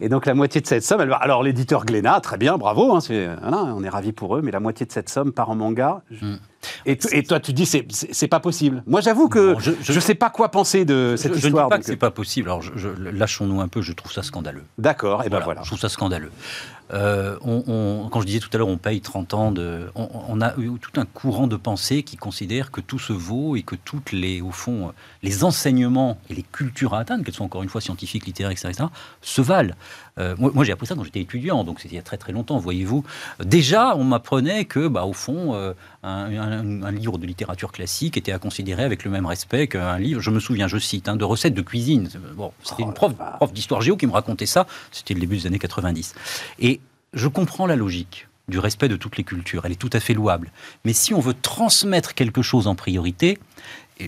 Et 0.00 0.08
donc 0.08 0.26
la 0.26 0.34
moitié 0.34 0.60
de 0.60 0.66
cette 0.66 0.82
somme, 0.82 1.00
alors 1.00 1.42
l'éditeur 1.42 1.84
Glénat, 1.84 2.20
très 2.20 2.38
bien, 2.38 2.56
bravo, 2.56 2.94
hein, 2.94 3.00
on 3.76 3.84
est 3.84 3.88
ravis 3.88 4.12
pour 4.12 4.36
eux, 4.36 4.42
mais 4.42 4.50
la 4.50 4.60
moitié 4.60 4.86
de 4.86 4.92
cette 4.92 5.08
somme 5.08 5.32
part 5.32 5.50
en 5.50 5.56
manga. 5.56 6.02
Hmm. 6.22 6.36
Et, 6.86 6.96
toi, 6.96 7.40
tu 7.40 7.52
dis 7.52 7.66
c'est 7.66 7.86
c'est 7.90 8.28
pas 8.28 8.40
possible. 8.40 8.82
Moi, 8.86 9.00
j'avoue 9.00 9.28
que 9.28 9.56
je, 9.60 9.92
ne 9.92 10.00
sais 10.00 10.14
pas 10.14 10.30
quoi 10.30 10.50
penser 10.50 10.84
de 10.84 11.14
cette 11.16 11.36
histoire. 11.36 11.40
Je 11.42 11.48
ne 11.48 11.52
dis 11.52 11.68
pas 11.70 11.78
que 11.78 11.84
c'est 11.84 11.96
pas 11.96 12.10
possible. 12.10 12.48
Alors, 12.48 12.62
lâchons-nous 12.98 13.60
un 13.60 13.68
peu. 13.68 13.82
Je 13.82 13.92
trouve 13.92 14.12
ça 14.12 14.22
scandaleux. 14.22 14.64
D'accord. 14.78 15.24
Et 15.24 15.28
ben 15.28 15.40
voilà. 15.40 15.62
Je 15.62 15.68
trouve 15.68 15.80
ça 15.80 15.88
scandaleux. 15.88 16.30
Euh, 16.92 17.38
on, 17.42 18.08
quand 18.10 18.20
je 18.20 18.26
disais 18.26 18.40
tout 18.40 18.48
à 18.52 18.58
l'heure, 18.58 18.68
on 18.68 18.76
paye 18.76 19.00
30 19.00 19.34
ans 19.34 19.52
de. 19.52 19.90
On, 19.94 20.40
a 20.40 20.56
eu 20.58 20.70
tout 20.80 20.98
un 21.00 21.04
courant 21.04 21.46
de 21.46 21.56
pensée 21.56 22.02
qui 22.02 22.16
considère 22.16 22.70
que 22.70 22.80
tout 22.80 22.98
se 22.98 23.12
vaut 23.12 23.56
et 23.56 23.62
que 23.62 23.76
toutes 23.76 24.12
les, 24.12 24.40
au 24.40 24.50
fond, 24.50 24.92
les 25.22 25.44
enseignements 25.44 26.18
et 26.28 26.34
les 26.34 26.42
cultures 26.42 26.94
à 26.94 27.00
atteindre, 27.00 27.24
qu'elles 27.24 27.34
soient 27.34 27.46
encore 27.46 27.62
une 27.62 27.68
fois 27.68 27.80
scientifiques, 27.80 28.26
littéraires, 28.26 28.50
etc., 28.50 28.88
se 29.22 29.40
valent. 29.40 29.74
Euh, 30.20 30.34
moi, 30.38 30.64
j'ai 30.64 30.72
appris 30.72 30.86
ça 30.86 30.94
quand 30.94 31.04
j'étais 31.04 31.20
étudiant, 31.20 31.64
donc 31.64 31.80
c'était 31.80 31.94
il 31.94 31.96
y 31.96 32.00
a 32.00 32.02
très 32.02 32.18
très 32.18 32.32
longtemps, 32.32 32.58
voyez-vous. 32.58 33.04
Déjà, 33.42 33.96
on 33.96 34.04
m'apprenait 34.04 34.64
que, 34.66 34.86
bah, 34.86 35.04
au 35.04 35.12
fond, 35.12 35.54
euh, 35.54 35.72
un, 36.02 36.90
livre 36.92 37.18
de 37.18 37.26
littérature 37.26 37.72
classique 37.72 38.16
était 38.16 38.32
à 38.32 38.38
considérer 38.38 38.84
avec 38.84 39.04
le 39.04 39.10
même 39.10 39.26
respect 39.26 39.66
qu'un 39.66 39.98
livre, 39.98 40.20
je 40.20 40.30
me 40.30 40.40
souviens, 40.40 40.68
je 40.68 40.78
cite, 40.78 41.08
hein, 41.08 41.16
de 41.16 41.24
recettes 41.24 41.54
de 41.54 41.62
cuisine. 41.62 42.08
Bon, 42.36 42.52
c'était 42.62 42.82
une 42.82 42.90
oh 42.90 42.92
prof, 42.92 43.14
prof 43.36 43.52
d'histoire 43.52 43.80
géo 43.80 43.96
qui 43.96 44.06
me 44.06 44.12
racontait 44.12 44.46
ça, 44.46 44.66
c'était 44.92 45.14
le 45.14 45.20
début 45.20 45.38
des 45.38 45.46
années 45.46 45.58
90. 45.58 46.14
Et 46.58 46.80
je 47.14 47.28
comprends 47.28 47.66
la 47.66 47.76
logique 47.76 48.28
du 48.50 48.58
respect 48.58 48.88
de 48.88 48.96
toutes 48.96 49.16
les 49.16 49.24
cultures, 49.24 49.64
elle 49.64 49.72
est 49.72 49.76
tout 49.76 49.90
à 49.92 50.00
fait 50.00 50.12
louable. 50.12 50.50
Mais 50.84 50.92
si 50.92 51.14
on 51.14 51.20
veut 51.20 51.34
transmettre 51.34 52.14
quelque 52.14 52.42
chose 52.42 52.66
en 52.66 52.74
priorité, 52.74 53.38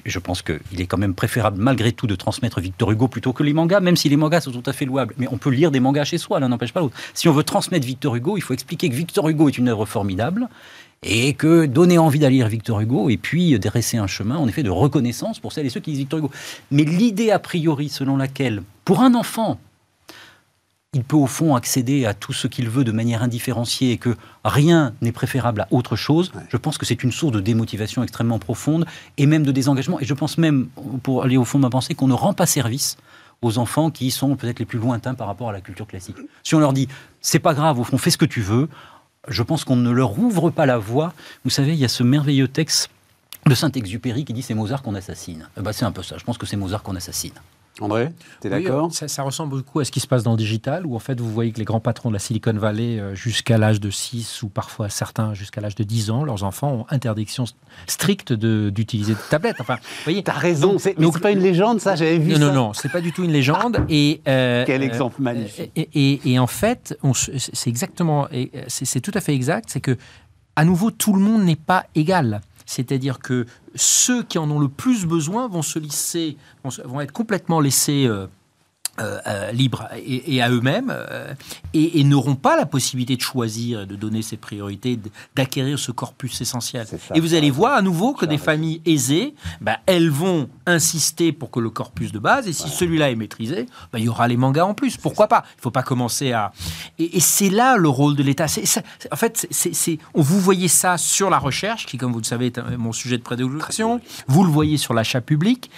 je 0.05 0.19
pense 0.19 0.43
qu'il 0.43 0.81
est 0.81 0.87
quand 0.87 0.99
même 0.99 1.15
préférable 1.15 1.61
malgré 1.61 1.93
tout 1.93 2.07
de 2.07 2.15
transmettre 2.15 2.61
Victor 2.61 2.91
Hugo 2.91 3.09
plutôt 3.09 3.33
que 3.33 3.43
les 3.43 3.53
mangas, 3.53 3.81
même 3.81 3.97
si 3.97 4.09
les 4.09 4.17
mangas 4.17 4.43
sont 4.43 4.53
tout 4.53 4.63
à 4.69 4.73
fait 4.73 4.85
louables. 4.85 5.15
Mais 5.19 5.27
on 5.31 5.39
peut 5.39 5.51
lire 5.51 5.71
des 5.71 5.81
mangas 5.81 6.05
chez 6.05 6.19
soi, 6.19 6.41
l'un 6.41 6.49
n'empêche 6.49 6.73
pas 6.73 6.81
l'autre. 6.81 6.97
Si 7.15 7.29
on 7.29 7.33
veut 7.33 7.45
transmettre 7.45 7.87
Victor 7.87 8.15
Hugo, 8.15 8.37
il 8.37 8.41
faut 8.41 8.55
expliquer 8.55 8.89
que 8.89 8.95
Victor 8.95 9.29
Hugo 9.29 9.49
est 9.49 9.59
une 9.59 9.69
œuvre 9.69 9.87
formidable 9.87 10.49
et 11.03 11.35
que 11.35 11.67
donner 11.67 11.99
envie 11.99 12.19
d'aller 12.19 12.37
lire 12.37 12.49
Victor 12.49 12.81
Hugo 12.81 13.11
et 13.11 13.17
puis 13.17 13.59
dresser 13.59 13.97
un 13.97 14.07
chemin, 14.07 14.37
en 14.37 14.47
effet, 14.47 14.63
de 14.63 14.71
reconnaissance 14.71 15.41
pour 15.41 15.53
celles 15.53 15.67
et 15.67 15.71
ceux 15.71 15.81
qui 15.81 15.91
lisent 15.91 16.01
Victor 16.01 16.21
Hugo. 16.21 16.31
Mais 16.71 16.85
l'idée 16.85 17.31
a 17.31 17.39
priori 17.39 17.89
selon 17.89 18.17
laquelle, 18.17 18.63
pour 18.85 19.01
un 19.01 19.15
enfant, 19.15 19.59
il 20.95 21.05
peut 21.05 21.17
au 21.17 21.27
fond 21.27 21.55
accéder 21.55 22.05
à 22.05 22.13
tout 22.13 22.35
ce 22.35 22.47
qu'il 22.47 22.69
veut 22.69 22.85
de 22.85 22.93
manière 22.93 23.23
indifférenciée 23.23 23.93
et 23.93 23.97
que 23.97 24.15
rien 24.45 24.93
n'est 25.01 25.11
préférable 25.11 25.63
à 25.63 25.69
autre 25.71 25.97
chose, 25.97 26.33
je 26.51 26.57
pense 26.59 26.77
que 26.77 26.85
c'est 26.85 27.03
une 27.03 27.13
source 27.13 27.33
de 27.33 27.41
démotivation 27.41 28.03
extrêmement 28.03 28.39
profonde 28.39 28.85
et 29.17 29.25
même 29.25 29.43
de 29.43 29.53
désengagement. 29.53 29.99
Et 30.01 30.05
je 30.05 30.13
pense 30.13 30.37
même, 30.37 30.69
pour 31.03 31.23
aller 31.23 31.39
au 31.39 31.47
fond 31.47 31.59
de 31.59 31.63
ma 31.63 31.71
pensée, 31.71 31.95
qu'on 31.95 32.09
ne 32.09 32.15
rend 32.15 32.35
pas 32.35 32.45
service 32.45 32.99
aux 33.41 33.57
enfants 33.57 33.91
qui 33.91 34.11
sont 34.11 34.37
peut-être 34.37 34.59
les 34.59 34.67
plus 34.67 34.79
lointains 34.79 35.15
par 35.15 35.29
rapport 35.29 35.49
à 35.49 35.53
la 35.53 35.63
culture 35.63 35.87
classique. 35.87 36.17
Si 36.43 36.55
on 36.55 36.61
leur 36.61 36.75
dit, 36.75 36.89
c'est 37.23 37.39
pas 37.39 37.55
grave, 37.55 37.81
au 37.81 37.85
fond, 37.85 37.97
fais 37.97 38.11
ce 38.11 38.19
que 38.19 38.27
tu 38.27 38.43
veux, 38.43 38.69
je 39.29 39.43
pense 39.43 39.65
qu'on 39.65 39.77
ne 39.77 39.91
leur 39.91 40.19
ouvre 40.19 40.51
pas 40.51 40.67
la 40.67 40.77
voie. 40.77 41.15
Vous 41.45 41.51
savez, 41.51 41.73
il 41.73 41.79
y 41.79 41.87
a 41.87 41.89
ce 41.89 42.03
merveilleux 42.03 42.49
texte 42.49 42.91
de 43.47 43.55
Saint-Exupéry 43.55 44.27
qui 44.27 44.35
dit 44.35 44.43
c'est 44.43 44.53
Mozart 44.53 44.83
qu'on 44.83 44.95
assassine. 44.95 45.49
Eh 45.57 45.63
ben, 45.63 45.73
c'est 45.73 45.87
un 45.87 45.93
peu 45.93 46.03
ça. 46.03 46.19
Je 46.19 46.25
pense 46.25 46.37
que 46.37 46.45
c'est 46.45 46.57
Mozart 46.57 46.83
qu'on 46.83 46.97
assassine. 46.97 47.33
André, 47.81 48.13
tu 48.41 48.49
es 48.49 48.51
d'accord 48.51 48.93
ça, 48.93 49.23
ressemble 49.23 49.57
beaucoup 49.57 49.81
à 49.81 49.85
ce 49.85 49.91
qui 49.91 50.01
se 50.01 50.07
passe 50.07 50.23
dans 50.23 50.33
le 50.33 50.37
digital, 50.37 50.85
où 50.85 50.95
en 50.95 50.99
fait 50.99 51.19
vous 51.19 51.31
voyez 51.31 51.53
que 51.53 51.59
les 51.59 51.65
grands 51.65 51.81
patrons 51.81 52.11
de 52.11 52.13
la 52.13 52.19
Silicon 52.19 52.53
Valley, 52.53 53.01
euh, 53.01 53.15
jusqu'à 53.15 53.57
l'âge 53.57 53.81
de 53.81 53.91
6 53.91 54.43
ou 54.43 54.49
parfois 54.49 54.91
certains 54.91 55.33
jusqu'à 55.33 55.63
l'âge 55.63 55.75
de 55.75 55.83
10 55.83 56.11
ans, 56.11 56.25
leurs 56.25 56.45
enfants 56.45 56.73
ont 56.73 56.87
interdiction 56.91 57.45
stricte 57.87 58.33
d'utiliser 58.35 59.15
de, 59.15 59.19
tablettes. 59.31 59.57
Enfin, 59.61 59.77
vous 59.77 60.05
voyez. 60.05 60.23
T'as 60.23 60.33
raison, 60.33 60.79
c'est 60.79 60.95
pas 61.21 61.31
une 61.31 61.41
légende 61.41 61.81
ça, 61.81 61.97
j'avais 61.97 62.19
vu 62.19 62.33
non, 62.33 62.39
ça. 62.39 62.47
Non, 62.47 62.53
non, 62.53 62.73
c'est 62.75 62.91
pas 62.91 63.01
du 63.01 63.13
tout 63.13 63.25
une 63.25 63.33
légende. 63.33 63.85
Et, 63.89 64.21
euh, 64.29 64.65
Quel 64.67 64.83
euh, 64.83 64.87
exemple 64.87 65.23
magnifique. 65.23 65.73
Et, 65.75 66.39
en 66.39 66.47
fait, 66.47 66.99
c'est 67.15 67.71
exactement, 67.71 68.29
c'est 68.69 69.01
tout 69.01 69.13
à 69.15 69.21
fait 69.21 69.35
exact, 69.35 69.71
c'est 69.71 69.81
que 69.81 69.97
à 70.57 70.65
nouveau, 70.65 70.91
tout 70.91 71.15
le 71.15 71.21
monde 71.21 71.45
n'est 71.45 71.57
pas 71.57 71.87
égal. 71.95 72.43
C'est-à-dire 72.67 73.19
que 73.19 73.47
ceux 73.75 74.23
qui 74.23 74.39
en 74.39 74.51
ont 74.51 74.59
le 74.59 74.69
plus 74.69 75.07
besoin 75.07 75.49
vont 75.49 75.63
se 75.63 75.79
lisser, 75.79 76.37
vont, 76.65 77.01
être 77.01 77.13
complètement 77.13 77.61
laissés 77.61 78.07
euh, 78.07 78.27
euh, 79.01 79.19
euh, 79.27 79.53
libres 79.53 79.89
et, 80.05 80.43
à 80.43 80.51
eux-mêmes 80.51 80.93
euh, 80.95 81.33
et, 81.73 82.05
n'auront 82.05 82.35
pas 82.35 82.59
la 82.59 82.67
possibilité 82.67 83.17
de 83.17 83.23
choisir, 83.23 83.87
de 83.87 83.97
donner 83.97 84.21
ses 84.21 84.37
priorités, 84.37 85.01
d'acquérir 85.35 85.79
ce 85.79 85.93
corpus 85.93 86.43
essentiel. 86.43 86.87
et 87.15 87.21
vous 87.21 87.33
allez 87.33 87.51
voir 87.51 87.73
à 87.73 87.81
nouveau 87.81 88.13
que 88.13 88.27
des 88.27 88.37
familles 88.37 88.83
aisées, 88.85 89.35
bah, 89.63 89.79
elles 89.87 90.11
vont 90.11 90.51
insister 90.67 91.33
pour 91.33 91.51
que 91.51 91.59
le 91.59 91.71
corpus 91.71 92.13
de 92.13 92.19
base, 92.19 92.49
et 92.49 92.53
si 92.53 92.69
celui-là 92.69 93.11
est 93.11 93.15
maîtrisé, 93.15 93.65
bah, 93.95 93.99
il 93.99 94.05
y 94.05 94.09
aura 94.11 94.29
les 94.29 94.37
mangas 94.37 94.67
en 94.67 94.75
plus. 94.75 94.99
Pourquoi 94.99 95.27
pas? 95.27 95.45
Il 95.55 95.59
ne 95.61 95.63
faut 95.63 95.71
pas 95.71 95.83
commencer 95.83 96.33
à... 96.33 96.53
Et, 96.99 97.19
c'est 97.19 97.49
là 97.49 97.79
le 97.79 97.89
rôle 97.89 98.15
de 98.15 98.23
l'État. 98.23 98.45
En 99.11 99.17
fait, 99.17 99.47
c'est, 99.51 99.99
vous 100.13 100.39
voyez 100.39 100.69
ça 100.69 100.99
sur 100.99 101.31
la 101.31 101.39
recherche, 101.39 101.87
qui, 101.87 101.97
comme 101.97 102.13
vous 102.13 102.21
le 102.21 102.25
savez, 102.25 102.49
est 102.49 102.77
mon 102.77 102.93
sujet 102.93 103.17
de 103.17 103.23
prédilection. 103.23 104.03
Vous 104.29 104.45
le 104.45 104.51
voyez 104.51 104.77
sur 104.77 104.93
l'achat 104.93 105.23
public 105.23 105.71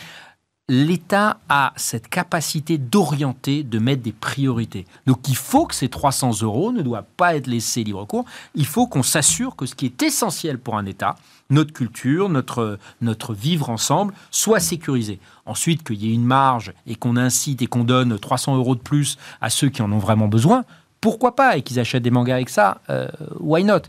l'État 0.69 1.39
a 1.51 1.75
cette 1.77 2.09
capacité 2.09 2.79
d'orienter, 2.79 3.63
de 3.63 3.79
mettre 3.79 4.03
des 4.03 4.13
priorités. 4.13 4.87
Donc 5.07 5.29
il 5.29 5.37
faut 5.37 5.67
que 5.67 5.75
ces 5.75 5.89
300 5.89 6.41
euros 6.43 6.73
ne 6.73 6.81
doivent 6.81 7.05
pas 7.17 7.37
être 7.37 7.47
laissés 7.47 7.85
libre 7.85 8.07
cours. 8.07 8.25
Il 8.55 8.65
faut 8.65 8.87
qu'on 8.87 9.03
s'assure 9.03 9.57
que 9.57 9.67
ce 9.67 9.75
qui 9.75 9.87
est 9.87 10.03
essentiel 10.03 10.59
pour 10.59 10.79
un 10.79 10.87
État, 10.87 11.17
notre 11.51 11.75
culture, 11.75 12.31
notre, 12.31 12.79
notre 13.03 13.35
vivre 13.35 13.69
ensemble, 13.69 14.15
soit 14.31 14.61
sécurisé. 14.61 15.21
Ensuite, 15.45 15.85
qu'il 15.87 16.03
y 16.03 16.11
ait 16.11 16.15
une 16.15 16.25
marge 16.25 16.73
et 16.87 16.95
qu'on 16.95 17.19
incite 17.19 17.61
et 17.61 17.67
qu'on 17.67 17.85
donne 17.85 18.19
300 18.19 18.57
euros 18.57 18.75
de 18.75 18.81
plus 18.81 19.19
à 19.43 19.51
ceux 19.51 19.69
qui 19.69 19.83
en 19.83 19.93
ont 19.93 19.99
vraiment 19.99 20.29
besoin, 20.29 20.65
pourquoi 21.03 21.37
pas 21.37 21.59
Et 21.59 21.63
qu'ils 21.63 21.79
achètent 21.79 22.03
des 22.03 22.11
mangas 22.11 22.37
avec 22.37 22.49
ça, 22.49 22.81
euh, 22.89 23.09
why 23.39 23.63
not? 23.63 23.83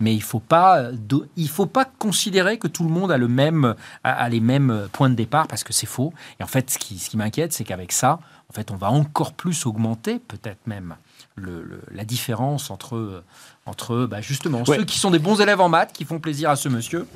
Mais 0.00 0.14
il 0.14 0.22
faut 0.22 0.40
pas 0.40 0.90
il 1.36 1.48
faut 1.48 1.66
pas 1.66 1.84
considérer 1.84 2.58
que 2.58 2.68
tout 2.68 2.84
le 2.84 2.90
monde 2.90 3.12
a 3.12 3.18
le 3.18 3.28
même 3.28 3.74
a, 4.02 4.28
les 4.28 4.40
mêmes 4.40 4.88
points 4.92 5.10
de 5.10 5.14
départ 5.14 5.46
parce 5.46 5.64
que 5.64 5.72
c'est 5.72 5.86
faux. 5.86 6.12
Et 6.38 6.42
en 6.42 6.46
fait, 6.46 6.70
ce 6.70 6.78
qui, 6.78 6.98
ce 6.98 7.10
qui 7.10 7.16
m'inquiète, 7.16 7.52
c'est 7.52 7.64
qu'avec 7.64 7.92
ça, 7.92 8.18
en 8.50 8.52
fait, 8.52 8.72
on 8.72 8.76
va 8.76 8.90
encore 8.90 9.32
plus 9.32 9.64
augmenter, 9.64 10.18
peut-être 10.18 10.66
même, 10.66 10.96
le, 11.36 11.80
la 11.92 12.04
différence 12.04 12.72
entre, 12.72 13.22
entre 13.64 14.06
bah, 14.06 14.20
justement 14.20 14.64
ceux 14.64 14.84
qui 14.84 14.98
sont 14.98 15.12
des 15.12 15.20
bons 15.20 15.40
élèves 15.40 15.60
en 15.60 15.68
maths, 15.68 15.92
qui 15.92 16.04
font 16.04 16.18
plaisir 16.18 16.50
à 16.50 16.56
ce 16.56 16.68
monsieur, 16.68 17.06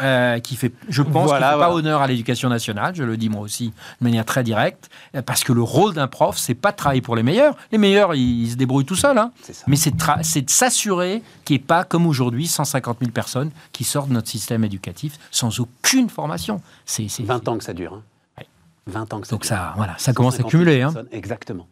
euh, 0.00 0.38
qui 0.38 0.56
fait, 0.56 0.72
je 0.88 1.02
pense, 1.02 1.26
voilà, 1.26 1.52
fait 1.52 1.58
pas 1.58 1.74
honneur 1.74 2.00
à 2.00 2.06
l'éducation 2.06 2.48
nationale, 2.48 2.94
je 2.94 3.02
le 3.02 3.18
dis 3.18 3.28
moi 3.28 3.42
aussi 3.42 3.66
de 3.66 4.04
manière 4.04 4.24
très 4.24 4.42
directe, 4.42 4.88
parce 5.26 5.44
que 5.44 5.52
le 5.52 5.60
rôle 5.60 5.92
d'un 5.92 6.08
prof, 6.08 6.38
c'est 6.38 6.54
pas 6.54 6.72
de 6.72 6.76
travailler 6.76 7.02
pour 7.02 7.16
les 7.16 7.22
meilleurs. 7.22 7.54
Les 7.70 7.76
meilleurs, 7.76 8.14
ils, 8.14 8.52
se 8.52 8.56
débrouillent 8.56 8.86
tout 8.86 8.96
seuls, 8.96 9.18
hein. 9.18 9.30
mais 9.66 9.76
c'est 9.76 9.90
de, 9.90 10.40
de 10.40 10.50
s'assurer 10.50 11.22
qu'il 11.44 11.56
n'y 11.56 11.60
ait 11.60 11.66
pas, 11.66 11.84
comme 11.84 12.06
aujourd'hui, 12.06 12.46
150 12.46 13.00
000 13.00 13.10
personnes 13.10 13.50
qui 13.72 13.84
sortent 13.84 14.08
de 14.08 14.14
notre 14.14 14.28
système 14.28 14.64
éducatif 14.64 15.18
sans 15.30 15.60
aucune 15.60 16.08
formation. 16.08 16.62
C'est 16.86 17.10
20 17.20 17.46
ans 17.48 17.58
que 17.58 17.64
ça 17.64 17.74
dure. 17.74 17.92
Hein. 17.92 18.02
20 18.88 19.12
ans 19.12 19.20
que 19.20 19.26
ça 19.26 19.34
Donc 19.34 19.44
ça, 19.44 19.74
voilà, 19.76 19.94
ça 19.98 20.12
commence 20.12 20.40
à 20.40 20.42
cumuler. 20.42 20.82
Hein. 20.82 20.92
Exactement. 21.12 21.66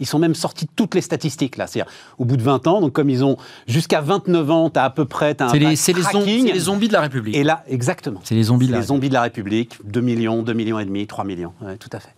Ils 0.00 0.06
sont 0.06 0.18
même 0.18 0.34
sortis 0.34 0.64
de 0.64 0.70
toutes 0.74 0.94
les 0.94 1.00
statistiques 1.00 1.56
là. 1.56 1.66
C'est-à-dire, 1.66 1.92
au 2.18 2.24
bout 2.24 2.36
de 2.36 2.42
20 2.42 2.66
ans, 2.66 2.80
donc 2.80 2.92
comme 2.92 3.10
ils 3.10 3.24
ont 3.24 3.36
jusqu'à 3.68 4.00
29 4.00 4.50
ans, 4.50 4.70
tu 4.70 4.78
as 4.78 4.84
à 4.84 4.90
peu 4.90 5.04
près. 5.04 5.36
C'est 5.50 5.58
les, 5.58 5.68
les, 5.68 6.58
zombies 6.58 6.88
de 6.88 6.92
la 6.92 7.00
République. 7.02 7.36
Et 7.36 7.44
là, 7.44 7.62
exactement. 7.68 8.20
C'est 8.24 8.34
les 8.34 8.44
zombies 8.44 8.66
de 8.66 8.72
la 8.72 8.80
Les 8.80 8.86
zombies 8.86 9.08
de 9.08 9.14
la 9.14 9.22
République. 9.22 9.78
2 9.84 10.00
millions, 10.00 10.42
2 10.42 10.52
millions 10.54 10.78
et 10.78 10.84
demi, 10.84 11.06
3 11.06 11.24
millions. 11.24 11.52
tout 11.78 11.90
à 11.92 12.00
fait. 12.00 12.14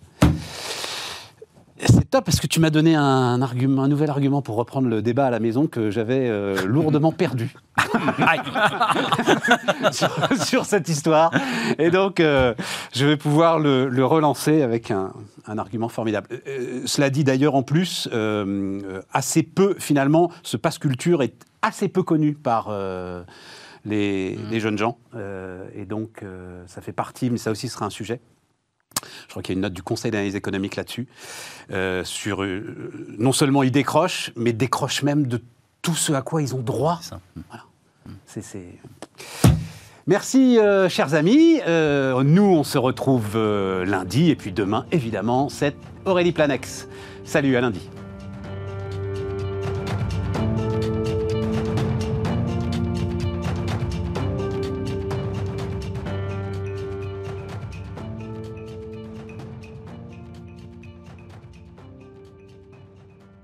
C'est 1.77 2.09
top 2.09 2.23
parce 2.23 2.39
que 2.39 2.47
tu 2.47 2.61
m'as 2.61 2.69
donné 2.69 2.95
un, 2.95 3.41
argument, 3.41 3.83
un 3.83 3.89
nouvel 3.89 4.09
argument 4.09 4.41
pour 4.41 4.55
reprendre 4.55 4.87
le 4.87 5.01
débat 5.01 5.25
à 5.25 5.29
la 5.29 5.41
maison 5.41 5.67
que 5.67 5.91
j'avais 5.91 6.29
euh, 6.29 6.55
lourdement 6.65 7.11
perdu 7.11 7.53
sur, 9.91 10.65
cette 10.65 10.87
histoire. 10.87 11.31
Et 11.77 11.91
donc, 11.91 12.21
euh, 12.21 12.53
je 12.93 13.05
vais 13.05 13.17
pouvoir 13.17 13.59
le, 13.59 14.05
relancer 14.05 14.61
avec 14.61 14.89
un, 14.89 15.11
argument 15.45 15.89
formidable. 15.89 16.29
Euh, 16.47 16.83
cela 16.85 17.09
dit 17.09 17.25
d'ailleurs 17.25 17.55
en 17.55 17.63
plus, 17.63 18.07
assez 19.11 19.43
peu 19.43 19.75
finalement, 19.77 20.31
ce 20.43 20.55
passe 20.55 20.77
culture 20.77 21.23
est 21.23 21.45
assez 21.61 21.89
peu 21.89 22.03
connu 22.03 22.35
par 22.35 22.69
les, 23.83 24.37
mmh. 24.37 24.49
les, 24.49 24.59
jeunes 24.61 24.77
gens. 24.77 24.97
et 25.75 25.85
donc, 25.85 26.23
ça 26.67 26.79
fait 26.79 26.93
partie, 26.93 27.29
mais 27.29 27.37
ça 27.37 27.51
aussi 27.51 27.67
sera 27.67 27.85
un 27.85 27.89
sujet 27.89 28.21
je 29.23 29.29
crois 29.29 29.41
qu'il 29.41 29.53
y 29.53 29.55
a 29.55 29.57
une 29.57 29.61
note 29.61 29.73
du 29.73 29.83
Conseil 29.83 30.11
d'analyse 30.11 30.35
économique 30.35 30.75
là-dessus. 30.75 31.07
Euh, 31.71 32.03
sur 32.03 32.43
euh, 32.43 32.91
non 33.17 33.31
seulement 33.31 33.63
ils 33.63 33.71
décrochent, 33.71 34.31
mais 34.35 34.53
décrochent 34.53 35.03
même 35.03 35.27
de 35.27 35.41
tout 35.81 35.95
ce 35.95 36.13
à 36.13 36.21
quoi 36.21 36.41
ils 36.41 36.55
ont 36.55 36.61
droit. 36.61 36.99
Merci, 40.07 40.59
euh, 40.59 40.87
chers 40.87 41.15
amis. 41.15 41.59
nous, 41.65 42.43
on 42.43 42.63
se 42.63 42.77
retrouve 42.77 43.37
lundi. 43.37 44.29
Et 44.29 44.35
puis 44.35 44.51
demain, 44.51 44.85
évidemment, 44.91 45.49
c'est 45.49 45.75
Aurélie 46.05 46.31
Planex. 46.31 46.87
Salut, 47.23 47.55
à 47.55 47.61
lundi. 47.61 47.89